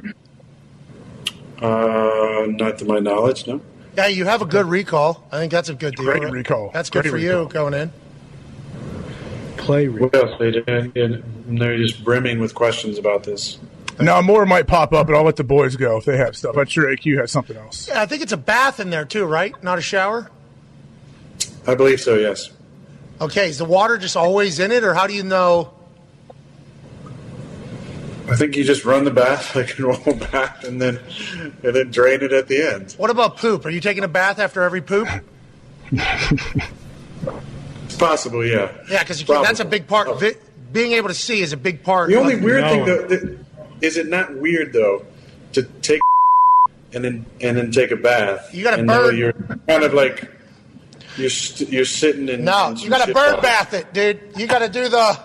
uh, 1.61 2.45
not 2.47 2.77
to 2.79 2.85
my 2.85 2.99
knowledge, 2.99 3.47
no. 3.47 3.61
Yeah, 3.95 4.07
you 4.07 4.25
have 4.25 4.41
a 4.41 4.45
good 4.45 4.65
recall. 4.65 5.25
I 5.31 5.37
think 5.39 5.51
that's 5.51 5.69
a 5.69 5.73
good 5.73 5.95
deal. 5.95 6.05
Great 6.05 6.23
recall. 6.29 6.71
That's 6.73 6.89
good 6.89 7.03
Great 7.03 7.11
for 7.11 7.15
recall. 7.17 7.43
you 7.43 7.49
going 7.49 7.73
in. 7.73 7.93
Play. 9.57 9.87
What 9.87 10.13
else? 10.13 10.37
They 10.37 10.51
did, 10.51 10.67
and 10.97 11.23
they're 11.59 11.77
just 11.77 12.03
brimming 12.03 12.39
with 12.39 12.53
questions 12.53 12.97
about 12.97 13.23
this. 13.23 13.57
Now, 13.99 14.21
more 14.21 14.45
might 14.45 14.67
pop 14.67 14.91
up, 14.91 15.07
and 15.07 15.15
I'll 15.15 15.23
let 15.23 15.37
the 15.37 15.45
boys 15.45 15.77
go 15.77 15.97
if 15.97 16.05
they 16.05 16.17
have 16.17 16.35
stuff. 16.35 16.57
I'm 16.57 16.65
sure 16.65 16.85
AQ 16.85 17.17
has 17.19 17.31
something 17.31 17.55
else. 17.55 17.87
Yeah, 17.87 18.01
I 18.01 18.05
think 18.05 18.21
it's 18.21 18.33
a 18.33 18.37
bath 18.37 18.81
in 18.81 18.89
there 18.89 19.05
too, 19.05 19.25
right? 19.25 19.61
Not 19.63 19.77
a 19.77 19.81
shower. 19.81 20.29
I 21.65 21.75
believe 21.75 22.01
so. 22.01 22.15
Yes. 22.15 22.51
Okay, 23.21 23.47
is 23.47 23.57
the 23.57 23.65
water 23.65 23.97
just 23.97 24.17
always 24.17 24.59
in 24.59 24.71
it, 24.71 24.83
or 24.83 24.93
how 24.93 25.07
do 25.07 25.13
you 25.13 25.23
know? 25.23 25.71
I 28.27 28.35
think 28.35 28.55
you 28.55 28.63
just 28.63 28.85
run 28.85 29.03
the 29.03 29.11
bath 29.11 29.55
like 29.55 29.77
a 29.77 29.81
normal 29.81 30.15
bath, 30.31 30.63
and 30.63 30.81
then 30.81 30.99
and 31.63 31.75
then 31.75 31.91
drain 31.91 32.21
it 32.23 32.33
at 32.33 32.47
the 32.47 32.61
end. 32.73 32.93
What 32.97 33.09
about 33.09 33.37
poop? 33.37 33.65
Are 33.65 33.69
you 33.69 33.79
taking 33.81 34.03
a 34.03 34.07
bath 34.07 34.39
after 34.39 34.63
every 34.63 34.81
poop? 34.81 35.07
It's 37.85 37.95
possible, 37.97 38.45
yeah. 38.45 38.71
Yeah, 38.89 39.03
because 39.03 39.23
that's 39.23 39.59
a 39.59 39.65
big 39.65 39.87
part. 39.87 40.19
Vi- 40.19 40.35
being 40.71 40.93
able 40.93 41.07
to 41.09 41.13
see 41.13 41.41
is 41.41 41.53
a 41.53 41.57
big 41.57 41.83
part. 41.83 42.09
The 42.09 42.15
only 42.15 42.33
of 42.33 42.41
weird 42.41 42.63
thing, 42.65 42.85
knowing. 42.85 43.07
though, 43.07 43.15
that, 43.15 43.37
is 43.81 43.97
it 43.97 44.07
not 44.07 44.35
weird 44.35 44.73
though 44.73 45.05
to 45.53 45.63
take 45.81 46.01
and 46.93 47.03
then 47.03 47.25
and 47.41 47.57
then 47.57 47.71
take 47.71 47.91
a 47.91 47.95
bath? 47.95 48.53
You 48.53 48.63
got 48.63 48.73
a 48.73 48.77
and 48.79 48.87
know 48.87 49.03
bird- 49.03 49.17
You're 49.17 49.33
kind 49.33 49.83
of 49.83 49.93
like 49.93 50.29
you're 51.17 51.29
st- 51.29 51.69
you're 51.69 51.85
sitting 51.85 52.27
in. 52.27 52.43
No, 52.43 52.69
in 52.71 52.77
you 52.77 52.89
got 52.89 53.05
to 53.05 53.13
bird 53.13 53.41
bath 53.41 53.73
it, 53.73 53.93
dude. 53.93 54.19
You 54.35 54.47
got 54.47 54.59
to 54.59 54.69
do 54.69 54.89
the. 54.89 55.19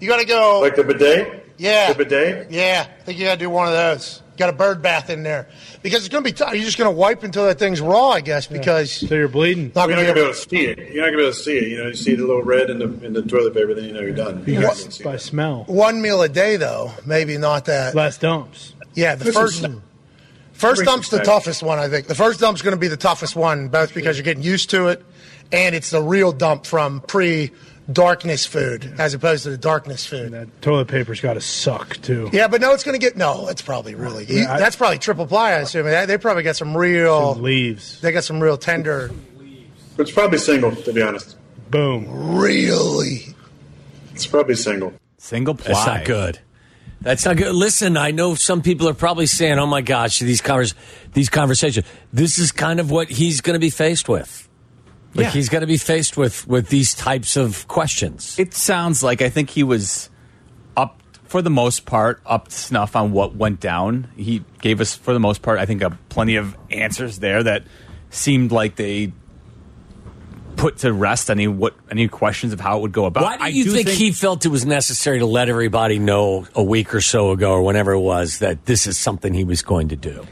You 0.00 0.08
got 0.08 0.18
to 0.20 0.26
go. 0.26 0.60
like 0.60 0.76
the 0.76 0.84
bidet. 0.84 1.46
Yeah. 1.60 1.92
the 1.92 2.04
bidet. 2.04 2.50
Yeah, 2.50 2.86
I 2.88 3.02
think 3.02 3.18
you 3.18 3.26
got 3.26 3.34
to 3.34 3.38
do 3.38 3.50
one 3.50 3.66
of 3.68 3.72
those. 3.74 4.22
Got 4.38 4.48
a 4.48 4.54
bird 4.54 4.80
bath 4.80 5.10
in 5.10 5.22
there 5.22 5.48
because 5.82 5.98
it's 6.00 6.08
going 6.08 6.24
to 6.24 6.30
be 6.30 6.32
tough. 6.32 6.54
You're 6.54 6.64
just 6.64 6.78
going 6.78 6.90
to 6.90 6.96
wipe 6.96 7.22
until 7.24 7.44
that 7.44 7.58
thing's 7.58 7.82
raw, 7.82 8.08
I 8.08 8.22
guess, 8.22 8.46
because 8.46 8.90
so 8.90 9.14
you're 9.14 9.28
bleeding. 9.28 9.70
Not 9.74 9.90
You're 9.90 9.96
gonna 9.98 10.08
not 10.08 10.14
be 10.14 10.14
gonna 10.14 10.14
be 10.14 10.20
able 10.20 10.32
to 10.32 10.38
see 10.48 10.66
it. 10.66 10.78
You're 10.94 11.04
not 11.04 11.10
gonna 11.10 11.16
be 11.18 11.22
able 11.24 11.32
to 11.34 11.38
see 11.38 11.58
it. 11.58 11.68
You 11.68 11.76
know, 11.76 11.86
you 11.88 11.94
see 11.94 12.14
the 12.14 12.24
little 12.26 12.42
red 12.42 12.70
in 12.70 12.78
the 12.78 13.04
in 13.04 13.12
the 13.12 13.20
toilet 13.20 13.52
paper, 13.52 13.74
then 13.74 13.84
you 13.84 13.92
know 13.92 14.00
you're 14.00 14.12
done. 14.12 14.42
You're 14.46 14.62
not 14.62 14.76
see 14.76 15.04
by 15.04 15.16
it. 15.16 15.18
smell. 15.20 15.64
one 15.66 16.00
meal 16.00 16.22
a 16.22 16.28
day 16.30 16.56
though. 16.56 16.90
Maybe 17.04 17.36
not 17.36 17.66
that. 17.66 17.94
Less 17.94 18.16
dumps. 18.16 18.72
Yeah, 18.94 19.14
the 19.14 19.24
This 19.24 19.34
first 19.34 19.62
is- 19.62 19.74
first 20.54 20.84
dump's 20.84 21.10
the 21.10 21.18
toughest 21.18 21.62
one. 21.62 21.78
I 21.78 21.88
think 21.88 22.06
the 22.06 22.14
first 22.14 22.40
dump's 22.40 22.62
going 22.62 22.74
to 22.74 22.80
be 22.80 22.88
the 22.88 22.96
toughest 22.96 23.36
one, 23.36 23.68
both 23.68 23.92
because 23.92 24.16
you're 24.16 24.24
getting 24.24 24.42
used 24.42 24.70
to 24.70 24.88
it, 24.88 25.04
and 25.52 25.74
it's 25.74 25.90
the 25.90 26.00
real 26.02 26.32
dump 26.32 26.64
from 26.64 27.02
pre 27.02 27.50
darkness 27.92 28.46
food 28.46 28.94
as 28.98 29.14
opposed 29.14 29.44
to 29.44 29.50
the 29.50 29.56
darkness 29.58 30.06
food. 30.06 30.32
That 30.32 30.62
toilet 30.62 30.88
paper's 30.88 31.20
got 31.20 31.34
to 31.34 31.40
suck 31.40 31.96
too. 32.02 32.30
Yeah, 32.32 32.48
but 32.48 32.60
no, 32.60 32.72
it's 32.72 32.84
going 32.84 32.98
to 32.98 33.04
get 33.04 33.16
no. 33.16 33.48
It's 33.48 33.62
probably 33.62 33.94
really. 33.94 34.24
Yeah, 34.28 34.54
I- 34.54 34.58
that's 34.58 34.76
probably 34.76 34.98
triple 34.98 35.26
ply. 35.26 35.50
I 35.52 35.58
assume 35.60 35.86
they, 35.86 36.06
they 36.06 36.18
probably 36.18 36.42
got 36.42 36.56
some 36.56 36.76
real 36.76 37.34
Some 37.34 37.42
leaves. 37.42 38.00
They 38.00 38.12
got 38.12 38.24
some 38.24 38.40
real 38.40 38.56
tender. 38.56 39.10
It's 39.98 40.10
probably 40.12 40.38
single, 40.38 40.74
to 40.74 40.92
be 40.92 41.02
honest. 41.02 41.36
Boom. 41.70 42.36
Really. 42.38 43.34
It's 44.14 44.26
probably 44.26 44.54
single. 44.54 44.92
Single 45.18 45.54
ply. 45.54 45.72
That's 45.74 45.86
not 45.86 46.04
good. 46.04 46.38
That's 47.02 47.24
not 47.24 47.36
good. 47.36 47.54
Listen, 47.54 47.96
I 47.96 48.10
know 48.10 48.34
some 48.34 48.60
people 48.60 48.86
are 48.88 48.94
probably 48.94 49.24
saying, 49.26 49.58
"Oh 49.58 49.66
my 49.66 49.80
gosh, 49.80 50.18
these 50.18 50.40
convers 50.42 50.74
these 51.14 51.30
conversations." 51.30 51.86
This 52.12 52.38
is 52.38 52.52
kind 52.52 52.78
of 52.80 52.90
what 52.90 53.08
he's 53.08 53.40
going 53.40 53.54
to 53.54 53.60
be 53.60 53.70
faced 53.70 54.06
with. 54.08 54.46
Like 55.14 55.24
Yeah. 55.26 55.30
he's 55.32 55.48
going 55.48 55.62
to 55.62 55.66
be 55.66 55.76
faced 55.76 56.16
with 56.16 56.46
with 56.46 56.68
these 56.68 56.94
types 56.94 57.36
of 57.36 57.66
questions. 57.68 58.38
It 58.38 58.54
sounds 58.54 59.02
like 59.02 59.22
I 59.22 59.28
think 59.28 59.50
he 59.50 59.62
was 59.62 60.08
up 60.76 61.02
for 61.24 61.42
the 61.42 61.50
most 61.50 61.84
part 61.86 62.20
up 62.24 62.48
to 62.48 62.54
snuff 62.54 62.94
on 62.94 63.12
what 63.12 63.34
went 63.34 63.60
down. 63.60 64.08
He 64.16 64.44
gave 64.60 64.80
us 64.80 64.94
for 64.94 65.12
the 65.12 65.20
most 65.20 65.42
part 65.42 65.58
I 65.58 65.66
think 65.66 65.82
a 65.82 65.90
plenty 66.08 66.36
of 66.36 66.56
answers 66.70 67.18
there 67.18 67.42
that 67.42 67.64
seemed 68.10 68.52
like 68.52 68.76
they 68.76 69.12
put 70.56 70.78
to 70.78 70.92
rest 70.92 71.30
any 71.30 71.48
what 71.48 71.74
any 71.90 72.06
questions 72.06 72.52
of 72.52 72.60
how 72.60 72.78
it 72.78 72.82
would 72.82 72.92
go 72.92 73.06
about. 73.06 73.22
Why 73.24 73.36
do 73.36 73.42
I 73.44 73.48
you 73.48 73.64
think, 73.72 73.88
he 73.88 74.12
felt 74.12 74.44
it 74.44 74.50
was 74.50 74.66
necessary 74.66 75.18
to 75.20 75.26
let 75.26 75.48
everybody 75.48 75.98
know 75.98 76.46
a 76.54 76.62
week 76.62 76.94
or 76.94 77.00
so 77.00 77.30
ago 77.30 77.52
or 77.52 77.62
whenever 77.62 77.92
it 77.92 78.00
was 78.00 78.38
that 78.40 78.66
this 78.66 78.86
is 78.86 78.98
something 78.98 79.32
he 79.34 79.44
was 79.44 79.62
going 79.62 79.88
to 79.88 79.96
do? 79.96 80.26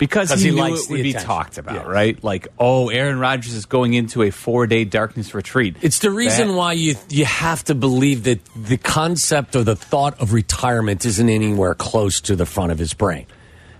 Because 0.00 0.28
'Cause 0.30 0.40
he, 0.42 0.48
he 0.48 0.54
knew 0.56 0.60
likes 0.60 0.86
it 0.86 0.90
would 0.90 1.02
be 1.04 1.10
attention. 1.10 1.28
talked 1.28 1.58
about, 1.58 1.74
Yeah. 1.76 1.82
right? 1.92 2.24
Like, 2.24 2.48
oh, 2.58 2.88
Aaron 2.88 3.20
Rodgers 3.20 3.54
is 3.54 3.66
going 3.66 3.94
into 3.94 4.22
a 4.22 4.30
four 4.30 4.66
day 4.66 4.84
darkness 4.84 5.32
retreat. 5.32 5.76
It's 5.82 6.00
the 6.00 6.10
reason 6.10 6.48
That- 6.48 6.54
why 6.54 6.72
you 6.72 6.96
you 7.08 7.24
have 7.26 7.62
to 7.64 7.76
believe 7.76 8.24
that 8.24 8.40
the 8.56 8.76
concept 8.78 9.54
or 9.54 9.62
the 9.62 9.76
thought 9.76 10.20
of 10.20 10.32
retirement 10.32 11.06
isn't 11.06 11.28
anywhere 11.28 11.74
close 11.76 12.20
to 12.22 12.34
the 12.34 12.46
front 12.46 12.72
of 12.72 12.78
his 12.80 12.92
brain. 12.94 13.26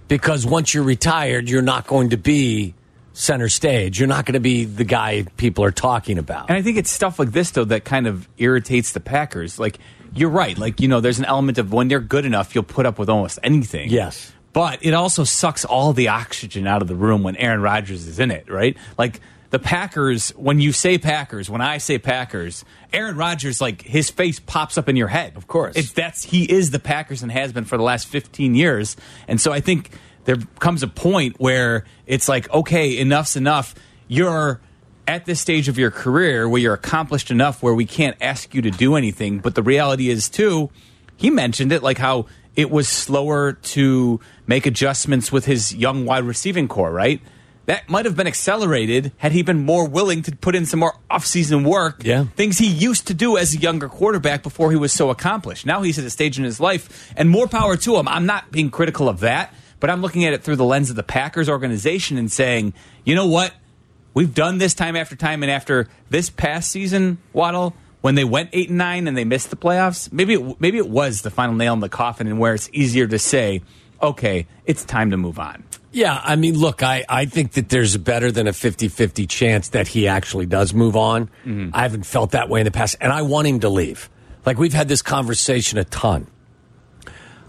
Because 0.06 0.46
once 0.46 0.74
you're 0.74 0.84
retired, 0.84 1.48
you're 1.48 1.62
not 1.62 1.86
going 1.86 2.10
to 2.10 2.16
be 2.16 2.74
center 3.12 3.48
stage. 3.48 3.98
You're 3.98 4.08
not 4.08 4.24
going 4.26 4.34
to 4.34 4.40
be 4.40 4.64
the 4.64 4.84
guy 4.84 5.24
people 5.36 5.64
are 5.64 5.70
talking 5.72 6.18
about. 6.18 6.48
And 6.48 6.56
I 6.56 6.62
think 6.62 6.78
it's 6.78 6.90
stuff 6.90 7.18
like 7.18 7.32
this 7.32 7.50
though 7.50 7.64
that 7.66 7.84
kind 7.84 8.06
of 8.06 8.28
irritates 8.38 8.92
the 8.92 9.00
Packers. 9.00 9.58
Like 9.58 9.78
you're 10.14 10.30
right. 10.30 10.56
Like 10.58 10.80
you 10.80 10.88
know, 10.88 11.00
there's 11.00 11.18
an 11.18 11.24
element 11.26 11.58
of 11.58 11.72
when 11.72 11.88
they're 11.88 12.00
good 12.00 12.24
enough, 12.24 12.54
you'll 12.54 12.64
put 12.64 12.86
up 12.86 12.98
with 12.98 13.08
almost 13.08 13.38
anything. 13.42 13.90
Yes. 13.90 14.32
But 14.52 14.84
it 14.84 14.94
also 14.94 15.24
sucks 15.24 15.64
all 15.64 15.92
the 15.92 16.08
oxygen 16.08 16.66
out 16.66 16.82
of 16.82 16.88
the 16.88 16.96
room 16.96 17.22
when 17.22 17.36
Aaron 17.36 17.62
Rodgers 17.62 18.06
is 18.06 18.18
in 18.18 18.30
it, 18.30 18.50
right? 18.50 18.76
Like 18.98 19.20
the 19.50 19.58
Packers, 19.58 20.30
when 20.30 20.60
you 20.60 20.72
say 20.72 20.98
Packers, 20.98 21.48
when 21.48 21.60
I 21.60 21.78
say 21.78 21.98
Packers, 21.98 22.64
Aaron 22.92 23.16
Rodgers, 23.16 23.60
like 23.60 23.82
his 23.82 24.10
face 24.10 24.40
pops 24.40 24.78
up 24.78 24.88
in 24.88 24.96
your 24.96 25.08
head. 25.08 25.36
Of 25.36 25.46
course. 25.46 25.76
It's 25.76 25.92
that's 25.92 26.24
he 26.24 26.44
is 26.44 26.70
the 26.70 26.78
Packers 26.78 27.22
and 27.22 27.30
has 27.30 27.52
been 27.52 27.64
for 27.64 27.76
the 27.76 27.82
last 27.82 28.06
15 28.08 28.54
years. 28.54 28.96
And 29.28 29.40
so 29.40 29.52
I 29.52 29.60
think 29.60 29.90
there 30.24 30.36
comes 30.58 30.82
a 30.82 30.88
point 30.88 31.36
where 31.38 31.84
it's 32.06 32.28
like, 32.28 32.52
okay, 32.52 32.98
enough's 32.98 33.36
enough. 33.36 33.74
You're 34.06 34.60
at 35.06 35.26
this 35.26 35.40
stage 35.40 35.68
of 35.68 35.78
your 35.78 35.90
career 35.90 36.48
where 36.48 36.60
you're 36.60 36.74
accomplished 36.74 37.30
enough 37.32 37.62
where 37.62 37.74
we 37.74 37.86
can't 37.86 38.16
ask 38.20 38.54
you 38.54 38.62
to 38.62 38.70
do 38.70 38.94
anything. 38.94 39.40
But 39.40 39.56
the 39.56 39.62
reality 39.62 40.08
is, 40.08 40.28
too, 40.28 40.70
he 41.16 41.30
mentioned 41.30 41.72
it 41.72 41.82
like 41.82 41.98
how 41.98 42.26
it 42.56 42.70
was 42.70 42.88
slower 42.88 43.52
to 43.52 44.20
make 44.46 44.66
adjustments 44.66 45.30
with 45.30 45.44
his 45.44 45.74
young 45.74 46.04
wide 46.04 46.24
receiving 46.24 46.68
corps, 46.68 46.92
right? 46.92 47.20
That 47.66 47.88
might 47.88 48.04
have 48.04 48.16
been 48.16 48.26
accelerated 48.26 49.12
had 49.18 49.30
he 49.30 49.42
been 49.42 49.64
more 49.64 49.86
willing 49.86 50.22
to 50.22 50.34
put 50.34 50.56
in 50.56 50.66
some 50.66 50.80
more 50.80 50.94
offseason 51.08 51.64
work. 51.64 52.02
Yeah. 52.02 52.24
Things 52.34 52.58
he 52.58 52.66
used 52.66 53.06
to 53.06 53.14
do 53.14 53.36
as 53.36 53.54
a 53.54 53.58
younger 53.58 53.88
quarterback 53.88 54.42
before 54.42 54.72
he 54.72 54.76
was 54.76 54.92
so 54.92 55.10
accomplished. 55.10 55.66
Now 55.66 55.82
he's 55.82 55.98
at 55.98 56.04
a 56.04 56.10
stage 56.10 56.36
in 56.36 56.44
his 56.44 56.58
life, 56.58 57.12
and 57.16 57.30
more 57.30 57.46
power 57.46 57.76
to 57.76 57.96
him. 57.96 58.08
I'm 58.08 58.26
not 58.26 58.50
being 58.50 58.70
critical 58.70 59.08
of 59.08 59.20
that, 59.20 59.54
but 59.78 59.88
I'm 59.88 60.02
looking 60.02 60.24
at 60.24 60.32
it 60.32 60.42
through 60.42 60.56
the 60.56 60.64
lens 60.64 60.90
of 60.90 60.96
the 60.96 61.04
Packers 61.04 61.48
organization 61.48 62.18
and 62.18 62.32
saying, 62.32 62.72
you 63.04 63.14
know 63.14 63.26
what? 63.26 63.54
We've 64.14 64.34
done 64.34 64.58
this 64.58 64.74
time 64.74 64.96
after 64.96 65.14
time, 65.14 65.44
and 65.44 65.52
after 65.52 65.86
this 66.08 66.28
past 66.28 66.72
season, 66.72 67.18
Waddle, 67.32 67.76
when 68.00 68.14
they 68.14 68.24
went 68.24 68.50
eight 68.52 68.68
and 68.68 68.78
nine 68.78 69.06
and 69.06 69.16
they 69.16 69.24
missed 69.24 69.50
the 69.50 69.56
playoffs, 69.56 70.12
maybe 70.12 70.34
it, 70.34 70.60
maybe 70.60 70.78
it 70.78 70.88
was 70.88 71.22
the 71.22 71.30
final 71.30 71.54
nail 71.54 71.74
in 71.74 71.80
the 71.80 71.88
coffin, 71.88 72.26
and 72.26 72.38
where 72.38 72.54
it's 72.54 72.70
easier 72.72 73.06
to 73.06 73.18
say, 73.18 73.62
okay, 74.02 74.46
it's 74.64 74.84
time 74.84 75.10
to 75.10 75.16
move 75.16 75.38
on. 75.38 75.64
Yeah, 75.92 76.20
I 76.22 76.36
mean, 76.36 76.56
look, 76.56 76.82
I, 76.82 77.04
I 77.08 77.24
think 77.26 77.52
that 77.52 77.68
there's 77.68 77.96
better 77.96 78.30
than 78.30 78.46
a 78.46 78.52
50 78.52 78.88
50 78.88 79.26
chance 79.26 79.70
that 79.70 79.88
he 79.88 80.06
actually 80.06 80.46
does 80.46 80.72
move 80.72 80.96
on. 80.96 81.26
Mm-hmm. 81.44 81.70
I 81.74 81.82
haven't 81.82 82.06
felt 82.06 82.30
that 82.30 82.48
way 82.48 82.60
in 82.60 82.64
the 82.64 82.70
past, 82.70 82.96
and 83.00 83.12
I 83.12 83.22
want 83.22 83.48
him 83.48 83.60
to 83.60 83.68
leave. 83.68 84.08
Like, 84.46 84.56
we've 84.56 84.72
had 84.72 84.88
this 84.88 85.02
conversation 85.02 85.78
a 85.78 85.84
ton. 85.84 86.28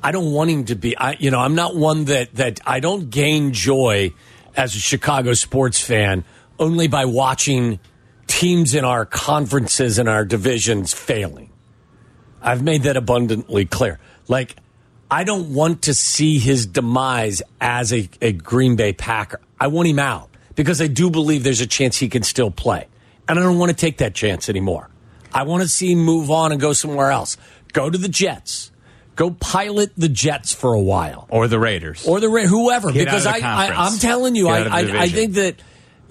I 0.04 0.12
don't 0.12 0.32
want 0.32 0.50
him 0.50 0.66
to 0.66 0.76
be, 0.76 0.98
I, 0.98 1.16
you 1.20 1.30
know, 1.30 1.40
I'm 1.40 1.54
not 1.54 1.76
one 1.76 2.06
that, 2.06 2.34
that 2.36 2.60
I 2.66 2.80
don't 2.80 3.10
gain 3.12 3.54
joy 3.54 4.14
as 4.58 4.76
a 4.76 4.80
Chicago 4.80 5.34
sports 5.34 5.80
fan 5.80 6.24
only 6.60 6.88
by 6.88 7.06
watching 7.06 7.80
teams 8.32 8.74
in 8.74 8.86
our 8.86 9.06
conferences 9.06 10.00
and 10.00 10.08
our 10.08 10.24
divisions 10.24 10.94
failing. 10.94 11.52
I've 12.42 12.64
made 12.64 12.84
that 12.84 12.96
abundantly 12.96 13.66
clear. 13.66 14.00
Like, 14.30 14.56
I 15.12 15.26
don't 15.26 15.54
want 15.54 15.84
to 15.84 15.94
see 15.94 16.40
his 16.40 16.66
demise 16.66 17.42
as 17.60 17.92
a, 17.92 18.10
a 18.22 18.32
Green 18.32 18.78
Bay 18.78 18.94
Packer. 18.94 19.42
I 19.60 19.68
want 19.68 19.90
him 19.90 20.00
out 20.00 20.30
because 20.56 20.82
I 20.82 20.88
do 20.88 21.10
believe 21.12 21.44
there's 21.44 21.60
a 21.60 21.68
chance 21.68 21.98
he 21.98 22.08
can 22.08 22.24
still 22.24 22.50
play. 22.50 22.88
And 23.28 23.38
I 23.38 23.44
don't 23.44 23.60
want 23.60 23.70
to 23.70 23.76
take 23.76 23.98
that 23.98 24.16
chance 24.16 24.48
anymore. 24.48 24.90
I 25.34 25.44
want 25.44 25.64
to 25.64 25.68
see 25.68 25.92
him 25.92 26.00
move 26.00 26.32
on 26.32 26.54
and 26.54 26.60
go 26.60 26.72
somewhere 26.72 27.12
else. 27.12 27.36
Go 27.74 27.90
to 27.90 27.98
the 27.98 28.10
Jets. 28.10 28.72
Go 29.18 29.32
pilot 29.32 29.92
the 29.98 30.10
Jets 30.10 30.54
for 30.54 30.74
a 30.74 30.82
while. 30.82 31.28
Or 31.30 31.50
the 31.50 31.60
Raiders. 31.60 32.08
Or 32.08 32.22
the 32.22 32.30
Ra- 32.30 32.46
whoever. 32.46 32.94
Get 32.94 33.06
because 33.06 33.26
I, 33.26 33.40
I, 33.40 33.68
I'm 33.76 34.00
telling 34.00 34.36
you, 34.36 34.46
Get 34.46 34.54
I, 34.54 34.60
out 34.60 34.84
of 34.84 34.88
the 34.88 34.98
I, 34.98 35.02
I 35.02 35.10
think 35.10 35.34
that 35.34 35.56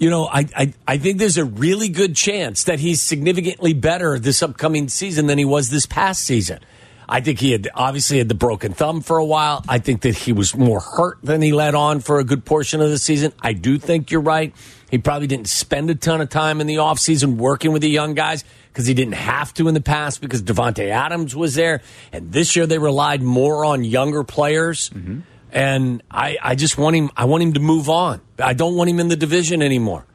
you 0.01 0.09
know, 0.09 0.25
I, 0.25 0.47
I 0.57 0.73
I 0.87 0.97
think 0.97 1.19
there's 1.19 1.37
a 1.37 1.45
really 1.45 1.87
good 1.87 2.15
chance 2.15 2.63
that 2.63 2.79
he's 2.79 2.99
significantly 2.99 3.73
better 3.73 4.17
this 4.17 4.41
upcoming 4.41 4.89
season 4.89 5.27
than 5.27 5.37
he 5.37 5.45
was 5.45 5.69
this 5.69 5.85
past 5.85 6.23
season. 6.23 6.59
I 7.07 7.21
think 7.21 7.39
he 7.39 7.51
had 7.51 7.69
obviously 7.75 8.17
had 8.17 8.27
the 8.27 8.33
broken 8.33 8.73
thumb 8.73 9.01
for 9.01 9.17
a 9.17 9.25
while. 9.25 9.63
I 9.69 9.77
think 9.77 10.01
that 10.01 10.15
he 10.15 10.33
was 10.33 10.55
more 10.55 10.79
hurt 10.79 11.19
than 11.21 11.39
he 11.43 11.51
let 11.51 11.75
on 11.75 11.99
for 11.99 12.17
a 12.17 12.23
good 12.23 12.45
portion 12.45 12.81
of 12.81 12.89
the 12.89 12.97
season. 12.97 13.31
I 13.41 13.53
do 13.53 13.77
think 13.77 14.09
you're 14.09 14.21
right. 14.21 14.55
He 14.89 14.97
probably 14.97 15.27
didn't 15.27 15.49
spend 15.49 15.91
a 15.91 15.95
ton 15.95 16.19
of 16.19 16.29
time 16.29 16.61
in 16.61 16.67
the 16.67 16.77
offseason 16.77 17.35
working 17.35 17.71
with 17.71 17.83
the 17.83 17.89
young 17.89 18.15
guys 18.15 18.43
because 18.69 18.87
he 18.87 18.95
didn't 18.95 19.13
have 19.13 19.53
to 19.55 19.67
in 19.67 19.75
the 19.75 19.81
past 19.81 20.19
because 20.19 20.41
Davante 20.41 20.89
Adams 20.89 21.35
was 21.35 21.53
there. 21.53 21.81
And 22.11 22.31
this 22.31 22.55
year 22.55 22.65
they 22.65 22.79
relied 22.79 23.21
more 23.21 23.65
on 23.65 23.83
younger 23.83 24.23
players. 24.23 24.89
Mm-hmm. 24.89 25.19
And 25.51 26.01
I, 26.09 26.37
I 26.41 26.55
just 26.55 26.77
want 26.77 26.95
him 26.95 27.11
I 27.15 27.25
want 27.25 27.43
him 27.43 27.53
to 27.53 27.59
move 27.59 27.89
on. 27.89 28.21
I 28.39 28.53
don't 28.53 28.75
want 28.75 28.89
him 28.89 28.99
in 28.99 29.09
the 29.09 29.15
division 29.15 29.61
anymore. 29.61 30.05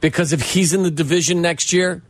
Because 0.00 0.32
if 0.32 0.52
he's 0.52 0.72
in 0.72 0.82
the 0.82 0.90
division 0.90 1.42
next 1.42 1.72
year, 1.72 2.02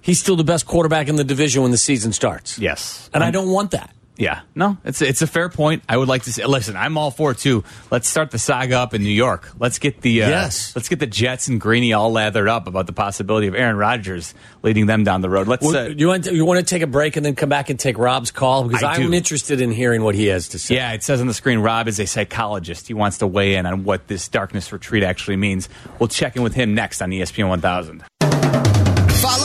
he's 0.00 0.20
still 0.20 0.36
the 0.36 0.44
best 0.44 0.66
quarterback 0.66 1.08
in 1.08 1.16
the 1.16 1.24
division 1.24 1.62
when 1.62 1.70
the 1.70 1.78
season 1.78 2.12
starts. 2.12 2.58
Yes. 2.58 3.10
And 3.12 3.24
I 3.24 3.30
don't 3.30 3.50
want 3.50 3.70
that. 3.72 3.94
Yeah, 4.18 4.42
no, 4.54 4.76
it's 4.84 5.00
it's 5.00 5.22
a 5.22 5.26
fair 5.26 5.48
point. 5.48 5.82
I 5.88 5.96
would 5.96 6.06
like 6.06 6.24
to 6.24 6.32
say, 6.32 6.44
listen, 6.44 6.76
I'm 6.76 6.98
all 6.98 7.10
for 7.10 7.30
it 7.30 7.38
too. 7.38 7.64
Let's 7.90 8.06
start 8.08 8.30
the 8.30 8.38
saga 8.38 8.78
up 8.78 8.92
in 8.92 9.02
New 9.02 9.08
York. 9.08 9.50
Let's 9.58 9.78
get 9.78 10.02
the 10.02 10.24
uh, 10.24 10.28
Yes. 10.28 10.76
let's 10.76 10.88
get 10.90 10.98
the 10.98 11.06
Jets 11.06 11.48
and 11.48 11.58
Greeny 11.60 11.94
all 11.94 12.12
lathered 12.12 12.46
up 12.46 12.66
about 12.66 12.86
the 12.86 12.92
possibility 12.92 13.46
of 13.46 13.54
Aaron 13.54 13.76
Rodgers 13.76 14.34
leading 14.62 14.84
them 14.86 15.02
down 15.02 15.22
the 15.22 15.30
road. 15.30 15.48
Let's 15.48 15.64
Well, 15.64 15.76
uh, 15.76 15.88
you 15.88 16.08
want 16.08 16.24
to, 16.24 16.34
you 16.34 16.44
want 16.44 16.60
to 16.60 16.64
take 16.64 16.82
a 16.82 16.86
break 16.86 17.16
and 17.16 17.24
then 17.24 17.34
come 17.34 17.48
back 17.48 17.70
and 17.70 17.80
take 17.80 17.96
Rob's 17.96 18.30
call 18.30 18.64
because 18.64 18.82
I 18.82 18.92
I'm 18.92 19.10
do. 19.10 19.12
interested 19.14 19.60
in 19.62 19.72
hearing 19.72 20.02
what 20.04 20.14
he 20.14 20.26
has 20.26 20.48
to 20.50 20.58
say. 20.58 20.74
Yeah, 20.74 20.92
it 20.92 21.02
says 21.02 21.20
on 21.22 21.26
the 21.26 21.34
screen 21.34 21.60
Rob 21.60 21.88
is 21.88 21.98
a 21.98 22.06
psychologist. 22.06 22.86
He 22.88 22.94
wants 22.94 23.18
to 23.18 23.26
weigh 23.26 23.54
in 23.54 23.64
on 23.64 23.82
what 23.84 24.08
this 24.08 24.28
darkness 24.28 24.70
retreat 24.72 25.02
actually 25.04 25.36
means. 25.36 25.70
We'll 25.98 26.08
check 26.08 26.36
in 26.36 26.42
with 26.42 26.54
him 26.54 26.74
next 26.74 27.00
on 27.00 27.10
ESPN 27.10 27.48
1000. 27.48 28.04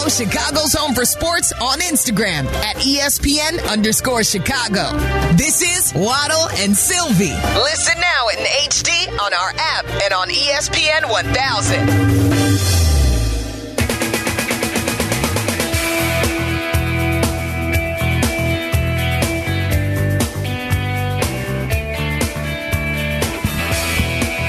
Follow 0.08 0.26
Chicago's 0.26 0.74
Home 0.74 0.94
for 0.94 1.04
Sports 1.04 1.52
on 1.60 1.80
Instagram 1.80 2.46
at 2.64 2.78
ESPN 2.78 3.70
underscore 3.70 4.24
Chicago. 4.24 4.98
This 5.36 5.62
is 5.62 5.94
Waddle 5.94 6.48
and 6.60 6.76
Silvy. 6.78 7.34
Listen 7.34 8.00
now 8.00 8.30
in 8.30 8.38
HD 8.70 9.10
on 9.20 9.34
our 9.34 9.52
app 9.58 9.86
and 10.04 10.14
on 10.14 10.30
ESPN 10.30 11.10
1000. 11.10 12.87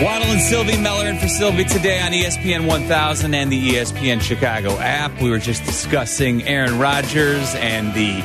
Waddle 0.01 0.29
and 0.29 0.41
Silvy 0.41 0.77
Meller 0.77 1.07
and 1.07 1.19
for 1.19 1.27
Silvy 1.27 1.65
today 1.65 2.01
on 2.01 2.13
ESPN 2.13 2.69
1000 2.69 3.35
and 3.35 3.51
the 3.51 3.71
ESPN 3.71 4.21
Chicago 4.21 4.79
app. 4.79 5.21
We 5.21 5.29
were 5.29 5.41
just 5.41 5.65
discussing 5.65 6.45
Aaron 6.45 6.79
Rodgers 6.79 7.53
and 7.57 7.93
the 7.95 8.23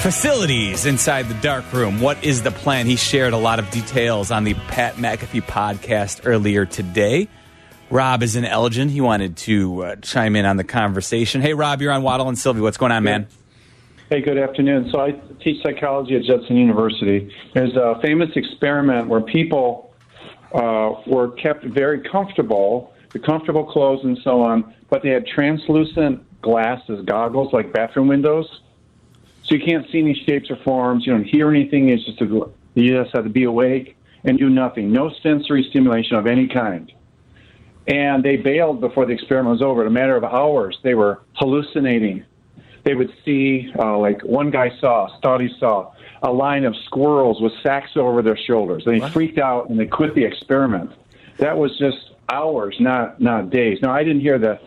facilities 0.00 0.86
inside 0.86 1.28
the 1.28 1.34
dark 1.34 1.72
room. 1.72 2.00
What 2.00 2.22
is 2.22 2.42
the 2.42 2.52
plan? 2.52 2.86
He 2.86 2.94
shared 2.94 3.32
a 3.32 3.36
lot 3.36 3.58
of 3.58 3.68
details 3.70 4.30
on 4.30 4.44
the 4.44 4.54
Pat 4.54 4.94
McAfee 4.94 5.42
podcast 5.42 6.20
earlier 6.24 6.66
today. 6.66 7.26
Rob 7.90 8.22
is 8.22 8.36
in 8.36 8.44
Elgin. 8.44 8.88
He 8.88 9.00
wanted 9.00 9.36
to 9.38 9.82
uh, 9.82 9.96
chime 9.96 10.36
in 10.36 10.46
on 10.46 10.56
the 10.56 10.64
conversation. 10.64 11.40
Hey, 11.40 11.54
Rob, 11.54 11.82
you're 11.82 11.92
on 11.92 12.04
Waddle 12.04 12.28
and 12.28 12.38
Silvy. 12.38 12.60
What's 12.60 12.76
going 12.76 12.92
on, 12.92 13.02
man? 13.02 13.26
Hey, 14.08 14.20
good 14.20 14.38
afternoon. 14.38 14.88
So 14.92 15.00
I 15.00 15.20
teach 15.42 15.64
psychology 15.64 16.14
at 16.14 16.22
Judson 16.22 16.56
University. 16.56 17.34
There's 17.54 17.74
a 17.74 17.98
famous 18.02 18.28
experiment 18.36 19.08
where 19.08 19.20
people 19.20 19.91
uh, 20.54 21.00
were 21.06 21.30
kept 21.32 21.64
very 21.64 22.00
comfortable, 22.00 22.94
the 23.10 23.18
comfortable 23.18 23.64
clothes 23.64 24.04
and 24.04 24.18
so 24.22 24.42
on, 24.42 24.74
but 24.90 25.02
they 25.02 25.10
had 25.10 25.26
translucent 25.26 26.24
glasses, 26.42 27.04
goggles 27.04 27.52
like 27.52 27.72
bathroom 27.72 28.08
windows. 28.08 28.60
So 29.44 29.54
you 29.54 29.64
can't 29.64 29.90
see 29.90 29.98
any 29.98 30.14
shapes 30.14 30.50
or 30.50 30.56
forms. 30.56 31.06
You 31.06 31.12
don't 31.12 31.24
hear 31.24 31.50
anything. 31.50 31.88
It's 31.88 32.04
just 32.04 32.20
a, 32.20 32.50
you 32.74 33.02
just 33.02 33.14
have 33.14 33.24
to 33.24 33.30
be 33.30 33.44
awake 33.44 33.96
and 34.24 34.38
do 34.38 34.48
nothing. 34.48 34.92
No 34.92 35.10
sensory 35.22 35.66
stimulation 35.68 36.16
of 36.16 36.26
any 36.26 36.46
kind. 36.46 36.92
And 37.88 38.22
they 38.22 38.36
bailed 38.36 38.80
before 38.80 39.06
the 39.06 39.12
experiment 39.12 39.52
was 39.52 39.62
over. 39.62 39.82
In 39.82 39.88
a 39.88 39.90
matter 39.90 40.16
of 40.16 40.24
hours, 40.24 40.78
they 40.84 40.94
were 40.94 41.22
hallucinating. 41.34 42.24
They 42.84 42.94
would 42.94 43.12
see, 43.24 43.72
uh, 43.78 43.98
like 43.98 44.22
one 44.22 44.50
guy 44.50 44.70
saw, 44.78 45.08
thought 45.20 45.40
he 45.40 45.50
saw, 45.58 45.92
a 46.22 46.30
line 46.30 46.64
of 46.64 46.74
squirrels 46.86 47.40
with 47.40 47.52
sacks 47.62 47.90
over 47.96 48.22
their 48.22 48.36
shoulders. 48.36 48.84
They 48.84 49.00
freaked 49.10 49.38
out 49.38 49.68
and 49.68 49.78
they 49.78 49.86
quit 49.86 50.14
the 50.14 50.24
experiment. 50.24 50.92
That 51.38 51.58
was 51.58 51.76
just 51.78 51.96
hours, 52.30 52.76
not 52.78 53.20
not 53.20 53.50
days. 53.50 53.78
Now 53.82 53.92
I 53.92 54.04
didn't 54.04 54.20
hear 54.20 54.38
the 54.38 54.60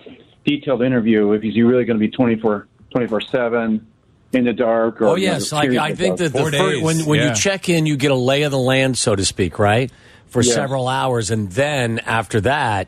detailed 0.46 0.82
interview 0.82 1.32
if 1.32 1.42
he's 1.42 1.58
really 1.58 1.86
going 1.86 2.00
to 2.00 2.06
be 2.06 2.12
24 2.12 2.68
24 2.92 3.22
seven 3.22 3.88
in 4.34 4.44
the 4.46 4.54
dark. 4.54 5.02
Or 5.02 5.06
Oh 5.06 5.16
you 5.16 5.28
know, 5.28 5.34
yes, 5.34 5.54
I, 5.54 5.64
I 5.64 5.96
think 5.96 6.18
that 6.18 6.34
the 6.34 6.52
first, 6.52 6.84
when 6.84 7.06
when 7.06 7.22
you 7.22 7.34
check 7.34 7.70
in, 7.70 7.86
you 7.86 7.96
get 7.96 8.12
a 8.12 8.16
lay 8.16 8.44
of 8.44 8.52
the 8.52 8.58
land, 8.60 8.98
so 8.98 9.16
to 9.16 9.24
speak, 9.24 9.58
right, 9.60 9.92
for 10.28 10.42
Yes. 10.42 10.54
several 10.54 10.88
hours, 10.88 11.32
and 11.32 11.52
then 11.52 12.00
after 12.00 12.42
that, 12.42 12.88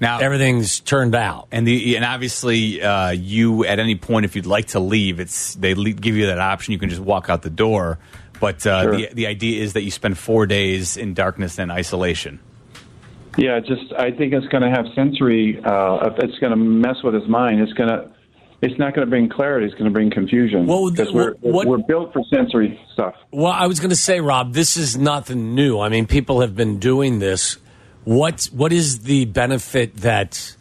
now 0.00 0.18
everything's 0.18 0.80
turned 0.80 1.14
out. 1.14 1.48
And 1.52 1.66
the 1.66 1.96
and 1.96 2.04
obviously, 2.04 2.82
uh, 2.82 3.10
you 3.10 3.64
at 3.64 3.78
any 3.78 3.94
point, 3.96 4.24
if 4.24 4.34
you'd 4.36 4.46
like 4.46 4.68
to 4.68 4.80
leave, 4.80 5.20
it's 5.20 5.54
they 5.54 5.74
le- 5.74 5.92
give 5.92 6.16
you 6.16 6.26
that 6.26 6.38
option. 6.38 6.72
You 6.72 6.78
can 6.78 6.88
just 6.88 7.00
walk 7.02 7.28
out 7.30 7.42
the 7.42 7.50
door. 7.50 7.98
But 8.40 8.66
uh, 8.66 8.82
Sure. 8.84 8.96
the 8.96 9.08
the 9.12 9.26
idea 9.26 9.62
is 9.62 9.74
that 9.74 9.82
you 9.82 9.90
spend 9.90 10.16
four 10.16 10.46
days 10.46 10.96
in 10.96 11.12
darkness 11.14 11.58
and 11.58 11.70
isolation. 11.70 12.40
Yeah, 13.36 13.60
just 13.60 13.92
I 13.96 14.10
think 14.10 14.32
it's 14.32 14.46
going 14.48 14.62
to 14.62 14.70
have 14.70 14.86
sensory. 14.94 15.60
Uh, 15.62 16.10
it's 16.18 16.38
going 16.38 16.50
to 16.50 16.56
mess 16.56 16.96
with 17.04 17.14
his 17.14 17.28
mind. 17.28 17.60
It's 17.60 17.72
going 17.74 17.88
to. 17.90 18.10
It's 18.62 18.78
not 18.78 18.94
going 18.94 19.06
to 19.06 19.10
bring 19.10 19.30
clarity. 19.30 19.64
It's 19.64 19.74
going 19.74 19.86
to 19.86 19.90
bring 19.90 20.10
confusion. 20.10 20.66
Well, 20.66 20.90
because 20.90 21.12
we're 21.12 21.32
what- 21.40 21.66
we're 21.66 21.78
built 21.78 22.12
for 22.12 22.22
sensory 22.28 22.78
stuff. 22.92 23.14
Well, 23.30 23.52
I 23.52 23.66
was 23.68 23.80
going 23.80 23.88
to 23.90 23.96
say, 23.96 24.20
Rob, 24.20 24.52
this 24.52 24.76
is 24.76 24.98
nothing 24.98 25.54
new. 25.54 25.78
I 25.80 25.88
mean, 25.88 26.06
people 26.06 26.42
have 26.42 26.54
been 26.54 26.78
doing 26.78 27.20
this. 27.20 27.56
What 28.04 28.44
what 28.52 28.72
is 28.72 29.00
the 29.00 29.24
benefit 29.26 29.96
that 29.98 30.56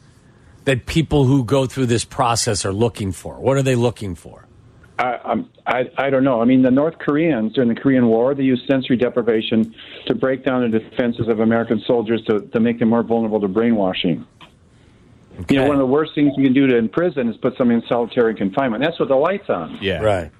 that 0.65 0.85
people 0.85 1.25
who 1.25 1.43
go 1.43 1.65
through 1.65 1.87
this 1.87 2.05
process 2.05 2.65
are 2.65 2.73
looking 2.73 3.11
for? 3.11 3.35
What 3.39 3.57
are 3.57 3.61
they 3.63 3.75
looking 3.75 4.15
for? 4.15 4.45
I, 4.97 5.13
I'm- 5.23 5.49
I 5.65 5.89
I 5.97 6.09
don't 6.09 6.23
know. 6.23 6.41
I 6.41 6.45
mean, 6.45 6.63
the 6.63 6.71
North 6.71 6.97
Koreans 6.97 7.53
during 7.53 7.69
the 7.69 7.79
Korean 7.79 8.07
War 8.07 8.33
they 8.35 8.43
used 8.43 8.65
sensory 8.67 8.97
deprivation 8.97 9.73
to 10.07 10.15
break 10.15 10.43
down 10.43 10.69
the 10.69 10.79
defenses 10.79 11.27
of 11.27 11.39
American 11.39 11.81
soldiers 11.85 12.21
to 12.25 12.41
to 12.41 12.59
make 12.59 12.79
them 12.79 12.89
more 12.89 13.03
vulnerable 13.03 13.39
to 13.39 13.47
brainwashing. 13.47 14.25
You 15.47 15.55
know, 15.57 15.67
one 15.67 15.75
of 15.75 15.79
the 15.79 15.85
worst 15.85 16.13
things 16.15 16.33
you 16.35 16.43
can 16.43 16.53
do 16.53 16.67
to 16.67 16.75
in 16.75 16.89
prison 16.89 17.29
is 17.29 17.37
put 17.37 17.55
somebody 17.55 17.79
in 17.81 17.87
solitary 17.87 18.35
confinement. 18.35 18.83
That's 18.83 18.99
what 18.99 19.07
the 19.07 19.15
lights 19.15 19.49
on. 19.49 19.77
Yeah, 19.81 20.01
right. 20.01 20.31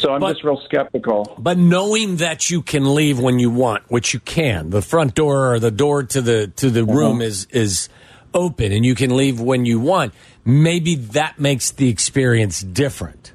So 0.00 0.12
I'm 0.12 0.20
just 0.22 0.42
real 0.42 0.60
skeptical. 0.64 1.36
But 1.38 1.58
knowing 1.58 2.16
that 2.16 2.48
you 2.48 2.62
can 2.62 2.94
leave 2.94 3.18
when 3.18 3.38
you 3.38 3.50
want, 3.50 3.84
which 3.90 4.14
you 4.14 4.20
can, 4.20 4.70
the 4.70 4.80
front 4.80 5.14
door 5.14 5.52
or 5.52 5.58
the 5.58 5.70
door 5.70 6.04
to 6.04 6.20
the 6.22 6.46
to 6.56 6.70
the 6.70 6.82
uh-huh. 6.82 6.92
room 6.92 7.20
is 7.20 7.46
is 7.50 7.88
open 8.32 8.72
and 8.72 8.84
you 8.84 8.94
can 8.94 9.14
leave 9.16 9.40
when 9.40 9.66
you 9.66 9.78
want, 9.78 10.14
maybe 10.44 10.94
that 10.94 11.38
makes 11.38 11.72
the 11.72 11.88
experience 11.88 12.62
different. 12.62 13.32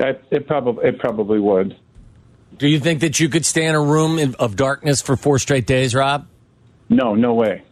It, 0.00 0.24
it 0.30 0.46
probably 0.46 0.88
it 0.88 0.98
probably 0.98 1.38
would. 1.38 1.76
Do 2.56 2.68
you 2.68 2.80
think 2.80 3.00
that 3.00 3.20
you 3.20 3.28
could 3.28 3.44
stay 3.44 3.66
in 3.66 3.74
a 3.74 3.80
room 3.80 4.18
in, 4.18 4.34
of 4.36 4.56
darkness 4.56 5.02
for 5.02 5.16
four 5.16 5.38
straight 5.38 5.66
days, 5.66 5.94
Rob? 5.94 6.26
No, 6.88 7.14
no 7.14 7.34
way. 7.34 7.62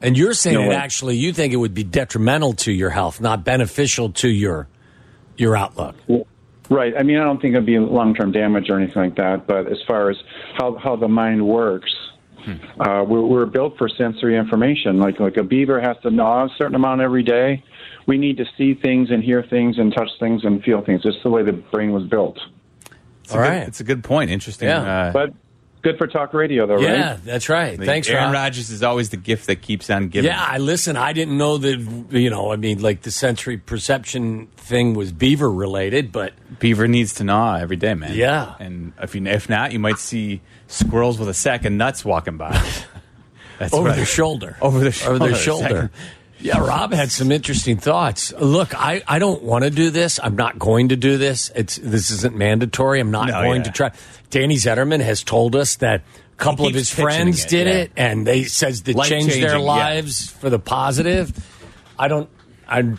And 0.00 0.16
you're 0.16 0.34
saying 0.34 0.54
No 0.54 0.62
that 0.62 0.68
way. 0.68 0.74
actually 0.76 1.16
you 1.16 1.32
think 1.32 1.52
it 1.52 1.56
would 1.56 1.74
be 1.74 1.84
detrimental 1.84 2.52
to 2.54 2.72
your 2.72 2.90
health, 2.90 3.20
not 3.20 3.44
beneficial 3.44 4.10
to 4.12 4.28
your 4.28 4.68
your 5.36 5.54
outlook. 5.56 5.96
Right. 6.70 6.94
I 6.96 7.02
mean, 7.02 7.16
I 7.18 7.24
don't 7.24 7.40
think 7.40 7.54
it'd 7.54 7.64
be 7.66 7.78
long 7.78 8.14
term 8.14 8.30
damage 8.32 8.68
or 8.68 8.78
anything 8.78 9.02
like 9.02 9.16
that. 9.16 9.46
But 9.46 9.66
as 9.70 9.78
far 9.86 10.10
as 10.10 10.16
how 10.58 10.76
how 10.76 10.96
the 10.96 11.08
mind 11.08 11.46
works, 11.46 11.94
uh, 12.78 13.04
we're, 13.08 13.22
we're 13.22 13.46
built 13.46 13.78
for 13.78 13.88
sensory 13.88 14.36
information. 14.36 14.98
Like 14.98 15.18
like 15.18 15.36
a 15.38 15.42
beaver 15.42 15.80
has 15.80 15.96
to 16.02 16.10
gnaw 16.10 16.44
a 16.46 16.48
certain 16.56 16.74
amount 16.74 17.00
every 17.00 17.22
day. 17.22 17.62
We 18.06 18.18
need 18.18 18.36
to 18.38 18.44
see 18.56 18.74
things 18.74 19.10
and 19.10 19.22
hear 19.22 19.42
things 19.42 19.78
and 19.78 19.92
touch 19.94 20.10
things 20.20 20.44
and 20.44 20.62
feel 20.62 20.82
things. 20.82 21.02
It's 21.04 21.22
the 21.22 21.30
way 21.30 21.42
the 21.42 21.52
brain 21.52 21.92
was 21.92 22.04
built. 22.04 22.38
It's 23.24 23.34
a 23.34 23.36
good, 23.36 23.68
It's 23.68 23.80
a 23.80 23.84
good 23.84 24.04
point. 24.04 24.30
Interesting. 24.30 24.68
Yeah. 24.68 24.80
Uh, 25.08 25.12
But 25.12 25.34
good 25.92 25.98
for 25.98 26.06
talk 26.06 26.34
radio, 26.34 26.66
though, 26.66 26.78
Yeah, 26.78 27.10
right? 27.12 27.24
that's 27.24 27.48
right. 27.48 27.78
the- 27.78 27.86
Thanks, 27.86 28.08
Aaron 28.08 28.24
Rob. 28.26 28.34
Rodgers 28.34 28.70
is 28.70 28.82
always 28.82 29.10
the 29.10 29.16
gift 29.16 29.46
that 29.46 29.62
keeps 29.62 29.88
on 29.90 30.08
giving. 30.08 30.30
Yeah, 30.30 30.42
I 30.44 30.58
listen. 30.58 30.96
I 30.96 31.12
didn't 31.12 31.36
know 31.38 31.56
that. 31.58 31.78
You 32.10 32.30
know, 32.30 32.52
I 32.52 32.56
mean, 32.56 32.80
like 32.82 33.02
the 33.02 33.10
sensory 33.10 33.56
perception 33.56 34.48
thing 34.56 34.94
was 34.94 35.12
beaver 35.12 35.50
related, 35.50 36.12
but 36.12 36.32
Beaver 36.58 36.88
needs 36.88 37.14
to 37.14 37.24
gnaw 37.24 37.56
every 37.56 37.76
day, 37.76 37.94
man. 37.94 38.14
Yeah. 38.14 38.54
and 38.60 38.92
if 39.00 39.14
you 39.14 39.24
if 39.26 39.48
not, 39.48 39.72
you 39.72 39.78
might 39.78 39.98
see 39.98 40.40
squirrels 40.66 41.18
with 41.18 41.28
a 41.28 41.34
sack 41.34 41.64
of 41.64 41.72
nuts 41.72 42.04
walking 42.04 42.36
by. 42.36 42.50
That's 43.58 43.72
over 43.74 43.88
what- 43.88 43.96
their 43.96 44.04
shoulder, 44.06 44.56
Over 44.60 44.80
their 44.80 44.92
shoulder. 44.92 45.14
over 45.24 45.32
their 45.32 45.36
shoulder. 45.40 45.90
Yeah, 46.40 46.58
Rob 46.60 46.92
had 46.92 47.10
some 47.10 47.32
interesting 47.32 47.78
thoughts. 47.78 48.32
Look, 48.38 48.72
I, 48.72 49.02
I 49.08 49.18
don't 49.18 49.42
want 49.42 49.64
to 49.64 49.70
do 49.70 49.90
this. 49.90 50.20
I'm 50.22 50.36
not 50.36 50.56
going 50.56 50.90
to 50.90 50.96
do 50.96 51.18
this. 51.18 51.50
It's 51.56 51.74
this 51.82 52.10
isn't 52.12 52.36
mandatory. 52.36 53.00
I'm 53.00 53.10
not 53.10 53.26
No, 53.26 53.42
going 53.42 53.62
yeah. 53.62 53.64
to 53.64 53.70
try. 53.72 53.90
Danny 54.30 54.56
Zetterman 54.56 55.00
has 55.00 55.22
told 55.22 55.56
us 55.56 55.76
that 55.76 56.02
a 56.32 56.36
couple 56.36 56.66
of 56.66 56.74
his 56.74 56.92
friends 56.92 57.44
it, 57.44 57.48
did 57.48 57.66
yeah. 57.66 57.72
it, 57.74 57.92
and 57.96 58.26
they 58.26 58.44
says 58.44 58.82
that 58.82 58.96
changed 59.04 59.40
their 59.40 59.58
Life-changing, 59.58 59.60
yeah. 59.60 59.66
lives 59.66 60.30
for 60.30 60.50
the 60.50 60.58
positive. 60.58 61.32
I 61.98 62.08
don't. 62.08 62.28
I 62.66 62.94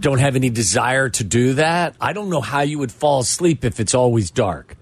don't 0.00 0.18
have 0.18 0.36
any 0.36 0.50
desire 0.50 1.10
to 1.10 1.24
do 1.24 1.54
that. 1.54 1.96
I 2.00 2.12
don't 2.12 2.30
know 2.30 2.40
how 2.40 2.62
you 2.62 2.78
would 2.78 2.90
fall 2.90 3.20
asleep 3.20 3.64
if 3.64 3.78
it's 3.78 3.94
always 3.94 4.30
dark, 4.30 4.76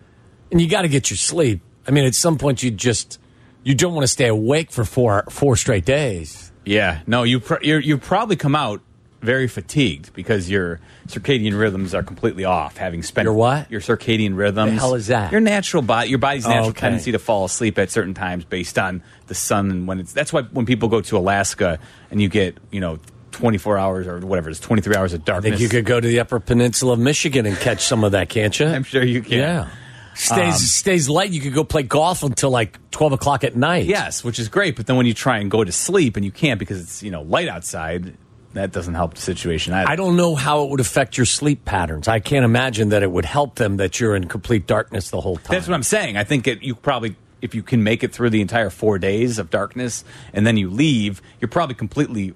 and 0.50 0.60
you 0.60 0.68
got 0.68 0.82
to 0.82 0.88
get 0.88 1.10
your 1.10 1.16
sleep. 1.16 1.60
I 1.86 1.90
mean, 1.90 2.04
at 2.04 2.14
some 2.14 2.38
point, 2.38 2.62
you 2.62 2.70
just 2.70 3.18
you 3.64 3.74
don't 3.74 3.92
want 3.92 4.04
to 4.04 4.08
stay 4.08 4.28
awake 4.28 4.70
for 4.70 4.84
four 4.84 5.24
four 5.30 5.56
straight 5.56 5.84
days. 5.84 6.52
Yeah, 6.64 7.00
no, 7.06 7.24
you 7.24 7.40
pr- 7.40 7.62
you're, 7.62 7.80
you 7.80 7.98
probably 7.98 8.36
come 8.36 8.54
out 8.54 8.80
very 9.24 9.48
fatigued 9.48 10.12
because 10.12 10.50
your 10.50 10.80
circadian 11.08 11.58
rhythms 11.58 11.94
are 11.94 12.02
completely 12.02 12.44
off. 12.44 12.76
Having 12.76 13.02
spent 13.02 13.24
Your 13.24 13.34
what? 13.34 13.70
Your 13.70 13.80
circadian 13.80 14.36
rhythms. 14.36 14.72
The 14.72 14.78
hell 14.78 14.94
is 14.94 15.08
that? 15.08 15.32
Your 15.32 15.40
natural 15.40 15.82
body, 15.82 16.10
your 16.10 16.18
body's 16.18 16.46
natural 16.46 16.68
okay. 16.68 16.80
tendency 16.80 17.12
to 17.12 17.18
fall 17.18 17.44
asleep 17.44 17.78
at 17.78 17.90
certain 17.90 18.14
times 18.14 18.44
based 18.44 18.78
on 18.78 19.02
the 19.26 19.34
sun 19.34 19.70
and 19.70 19.88
when 19.88 19.98
it's. 20.00 20.12
That's 20.12 20.32
why 20.32 20.42
when 20.42 20.66
people 20.66 20.88
go 20.88 21.00
to 21.00 21.18
Alaska 21.18 21.78
and 22.10 22.20
you 22.20 22.28
get 22.28 22.58
you 22.70 22.80
know. 22.80 22.98
24 23.32 23.76
hours 23.78 24.06
or 24.06 24.20
whatever 24.20 24.48
it's 24.48 24.60
23 24.60 24.94
hours 24.94 25.12
of 25.12 25.22
I 25.22 25.24
darkness 25.24 25.50
think 25.50 25.60
you 25.60 25.68
could 25.68 25.84
go 25.84 25.98
to 25.98 26.06
the 26.06 26.20
Upper 26.20 26.38
Peninsula 26.38 26.92
of 26.92 27.00
Michigan 27.00 27.46
and 27.46 27.56
catch 27.56 27.82
some 27.82 28.04
of 28.04 28.12
that, 28.12 28.28
can't 28.28 28.56
you? 28.60 28.64
i'm 28.66 28.84
sure 28.84 29.02
you 29.02 29.22
can 29.22 29.32
Yeah. 29.32 29.68
Stays 30.14 30.54
Um, 30.54 30.58
stays 30.60 31.08
light. 31.08 31.30
You 31.30 31.40
could 31.40 31.52
go 31.52 31.64
play 31.64 31.82
golf 31.82 32.22
until 32.22 32.50
like 32.50 32.78
twelve 32.92 33.12
o'clock 33.12 33.42
at 33.42 33.56
night. 33.56 33.86
yes 33.86 34.22
which 34.22 34.38
is 34.38 34.48
great 34.48 34.76
but 34.76 34.86
then 34.86 34.94
when 34.94 35.06
you 35.06 35.14
try 35.14 35.38
and 35.38 35.50
go 35.50 35.64
to 35.64 35.72
sleep 35.72 36.14
and 36.14 36.24
you 36.24 36.30
can't 36.30 36.60
because 36.60 36.80
it's 36.80 37.02
you 37.02 37.10
know 37.10 37.22
light 37.22 37.48
outside 37.48 38.16
that 38.54 38.72
doesn't 38.72 38.94
help 38.94 39.14
the 39.14 39.20
situation 39.20 39.72
either. 39.72 39.88
I 39.88 39.96
don't 39.96 40.16
know 40.16 40.34
how 40.34 40.64
it 40.64 40.70
would 40.70 40.80
affect 40.80 41.16
your 41.16 41.26
sleep 41.26 41.64
patterns. 41.64 42.08
I 42.08 42.20
can't 42.20 42.44
imagine 42.44 42.88
that 42.90 43.02
it 43.02 43.10
would 43.10 43.24
help 43.24 43.56
them 43.56 43.76
that 43.76 44.00
you're 44.00 44.16
in 44.16 44.26
complete 44.28 44.66
darkness 44.66 45.10
the 45.10 45.20
whole 45.20 45.36
time. 45.36 45.54
That's 45.54 45.68
what 45.68 45.74
I'm 45.74 45.82
saying. 45.82 46.16
I 46.16 46.24
think 46.24 46.46
it, 46.46 46.62
you 46.62 46.74
probably, 46.74 47.16
if 47.42 47.54
you 47.54 47.62
can 47.62 47.82
make 47.82 48.02
it 48.02 48.12
through 48.12 48.30
the 48.30 48.40
entire 48.40 48.70
four 48.70 48.98
days 48.98 49.38
of 49.38 49.50
darkness 49.50 50.04
and 50.32 50.46
then 50.46 50.56
you 50.56 50.70
leave, 50.70 51.20
you're 51.40 51.48
probably 51.48 51.74
completely 51.74 52.34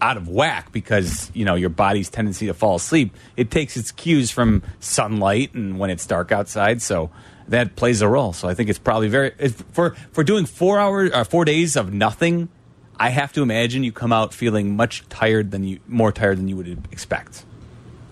out 0.00 0.16
of 0.16 0.28
whack 0.28 0.72
because 0.72 1.30
you 1.34 1.44
know 1.44 1.54
your 1.54 1.70
body's 1.70 2.08
tendency 2.08 2.46
to 2.46 2.54
fall 2.54 2.76
asleep. 2.76 3.14
It 3.36 3.50
takes 3.50 3.76
its 3.76 3.90
cues 3.90 4.30
from 4.30 4.62
sunlight 4.80 5.54
and 5.54 5.78
when 5.78 5.90
it's 5.90 6.06
dark 6.06 6.32
outside, 6.32 6.82
so 6.82 7.10
that 7.48 7.76
plays 7.76 8.00
a 8.00 8.08
role. 8.08 8.32
So 8.32 8.48
I 8.48 8.54
think 8.54 8.70
it's 8.70 8.78
probably 8.78 9.08
very 9.08 9.30
for 9.72 9.96
for 10.12 10.22
doing 10.22 10.46
four 10.46 10.78
hours 10.78 11.10
or 11.10 11.16
uh, 11.16 11.24
four 11.24 11.44
days 11.44 11.76
of 11.76 11.92
nothing. 11.92 12.48
I 12.98 13.10
have 13.10 13.32
to 13.34 13.42
imagine 13.42 13.84
you 13.84 13.92
come 13.92 14.12
out 14.12 14.34
feeling 14.34 14.76
much 14.76 15.08
tired 15.08 15.50
than 15.50 15.64
you 15.64 15.78
more 15.86 16.10
tired 16.12 16.38
than 16.38 16.48
you 16.48 16.56
would 16.56 16.84
expect. 16.90 17.44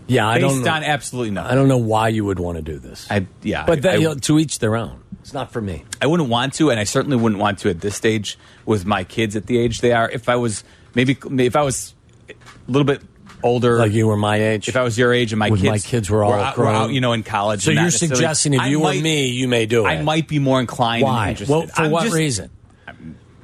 yeah, 0.07 0.28
I 0.28 0.39
Based 0.39 0.55
don't 0.55 0.62
know. 0.64 0.70
on 0.70 0.84
absolutely 0.84 1.32
nothing. 1.32 1.51
I 1.53 1.55
don't 1.57 1.66
know 1.68 1.76
why 1.78 2.09
you 2.09 2.24
would 2.24 2.39
want 2.39 2.57
to 2.59 2.62
do 2.62 2.78
this. 2.78 3.07
I 3.11 3.26
yeah, 3.43 3.64
but 3.66 3.78
I- 3.78 3.80
that, 3.82 3.93
I- 3.95 3.97
you 3.97 4.09
know, 4.09 4.14
to 4.14 4.39
each 4.39 4.59
their 4.61 4.76
own. 4.76 5.01
It's 5.22 5.32
not 5.34 5.51
for 5.53 5.61
me. 5.61 5.82
I 6.01 6.07
wouldn't 6.07 6.28
want 6.28 6.55
to, 6.55 6.70
and 6.70 6.78
I 6.78 6.84
certainly 6.84 7.16
wouldn't 7.16 7.41
want 7.41 7.59
to 7.61 7.68
at 7.70 7.80
this 7.80 7.97
stage 7.97 8.39
with 8.64 8.87
my 8.87 9.03
kids 9.03 9.34
at 9.34 9.47
the 9.47 9.59
age 9.59 9.80
they 9.80 9.91
are. 9.91 10.09
If 10.09 10.28
I 10.28 10.37
was 10.37 10.62
maybe 10.95 11.16
if 11.41 11.57
I 11.57 11.62
was 11.62 11.95
a 12.30 12.34
little 12.68 12.84
bit 12.84 13.03
older, 13.43 13.78
Like 13.78 13.91
you 13.91 14.07
were 14.07 14.16
my 14.16 14.37
age. 14.37 14.68
if 14.68 14.76
I 14.76 14.82
was 14.84 14.97
your 14.97 15.12
age 15.12 15.32
and 15.32 15.41
my 15.41 15.51
When 15.51 15.59
kids, 15.61 15.70
my 15.70 15.78
kids 15.78 16.09
were 16.09 16.22
all 16.22 16.32
out, 16.32 16.55
grown. 16.55 16.74
out, 16.76 16.91
you 16.93 17.01
know, 17.01 17.12
in 17.12 17.24
college. 17.24 17.62
So 17.64 17.70
and 17.70 17.74
not 17.76 17.80
you're 17.82 17.87
necessarily- 17.87 18.14
suggesting 18.16 18.55
if 18.55 18.61
I 18.61 18.68
you 18.68 18.78
might- 18.78 18.97
were 18.99 19.03
me, 19.03 19.26
you 19.26 19.49
may 19.49 19.66
do 19.66 19.84
it. 19.84 19.89
I 19.89 20.03
might 20.03 20.28
be 20.28 20.39
more 20.39 20.61
inclined. 20.61 21.03
and 21.03 21.12
Why? 21.12 21.28
interested. 21.30 21.53
Well, 21.53 21.66
for 21.66 21.82
I'm 21.82 21.91
what 21.91 22.05
just- 22.05 22.14
reason? 22.14 22.51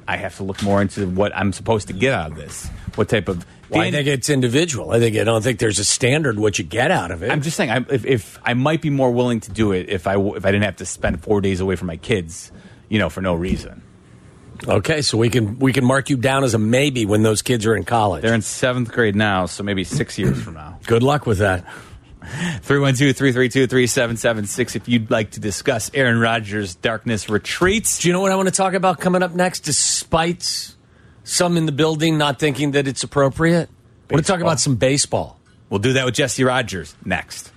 I 0.07 0.17
have 0.17 0.37
to 0.37 0.43
look 0.43 0.61
more 0.63 0.81
into 0.81 1.07
what 1.07 1.35
I'm 1.35 1.53
supposed 1.53 1.87
to 1.87 1.93
get 1.93 2.13
out 2.13 2.31
of 2.31 2.37
this. 2.37 2.67
What 2.95 3.09
type 3.09 3.27
of? 3.29 3.45
Well, 3.69 3.81
I 3.81 3.91
think 3.91 4.07
it's 4.07 4.29
individual. 4.29 4.91
I 4.91 4.99
think 4.99 5.17
I 5.17 5.23
don't 5.23 5.41
think 5.41 5.59
there's 5.59 5.79
a 5.79 5.85
standard 5.85 6.37
what 6.37 6.59
you 6.59 6.65
get 6.65 6.91
out 6.91 7.11
of 7.11 7.23
it. 7.23 7.31
I'm 7.31 7.41
just 7.41 7.57
saying, 7.57 7.71
I, 7.71 7.77
if, 7.89 8.05
if 8.05 8.39
I 8.43 8.53
might 8.53 8.81
be 8.81 8.89
more 8.89 9.11
willing 9.11 9.39
to 9.41 9.51
do 9.51 9.71
it 9.71 9.89
if 9.89 10.05
I 10.05 10.19
if 10.19 10.45
I 10.45 10.51
didn't 10.51 10.65
have 10.65 10.75
to 10.77 10.85
spend 10.85 11.23
four 11.23 11.41
days 11.41 11.59
away 11.59 11.75
from 11.75 11.87
my 11.87 11.97
kids, 11.97 12.51
you 12.89 12.99
know, 12.99 13.09
for 13.09 13.21
no 13.21 13.33
reason. 13.33 13.81
okay, 14.67 15.01
so 15.01 15.17
we 15.17 15.29
can 15.29 15.57
we 15.57 15.73
can 15.73 15.85
mark 15.85 16.09
you 16.09 16.17
down 16.17 16.43
as 16.43 16.53
a 16.53 16.59
maybe 16.59 17.05
when 17.05 17.23
those 17.23 17.41
kids 17.41 17.65
are 17.65 17.75
in 17.75 17.83
college. 17.83 18.21
They're 18.21 18.35
in 18.35 18.41
seventh 18.43 18.91
grade 18.91 19.15
now, 19.15 19.47
so 19.47 19.63
maybe 19.63 19.83
six 19.83 20.19
years 20.19 20.39
from 20.41 20.53
now. 20.53 20.79
Good 20.85 21.01
luck 21.01 21.25
with 21.25 21.39
that. 21.39 21.65
312 22.23 23.15
332 23.15 23.67
3776 23.67 24.75
if 24.75 24.89
you'd 24.89 25.11
like 25.11 25.31
to 25.31 25.39
discuss 25.39 25.91
Aaron 25.93 26.19
Rodgers' 26.19 26.75
darkness 26.75 27.29
retreats. 27.29 27.99
Do 27.99 28.07
you 28.07 28.13
know 28.13 28.21
what 28.21 28.31
I 28.31 28.35
want 28.35 28.49
to 28.49 28.53
talk 28.53 28.73
about 28.73 28.99
coming 28.99 29.23
up 29.23 29.33
next? 29.33 29.61
Despite 29.61 30.75
some 31.23 31.57
in 31.57 31.65
the 31.65 31.71
building 31.71 32.17
not 32.17 32.39
thinking 32.39 32.71
that 32.71 32.87
it's 32.87 33.03
appropriate, 33.03 33.69
I 34.09 34.13
want 34.13 34.25
to 34.25 34.31
talk 34.31 34.41
about 34.41 34.59
some 34.59 34.75
baseball. 34.75 35.39
We'll 35.69 35.79
do 35.79 35.93
that 35.93 36.05
with 36.05 36.15
Jesse 36.15 36.43
Rogers 36.43 36.95
next. 37.05 37.52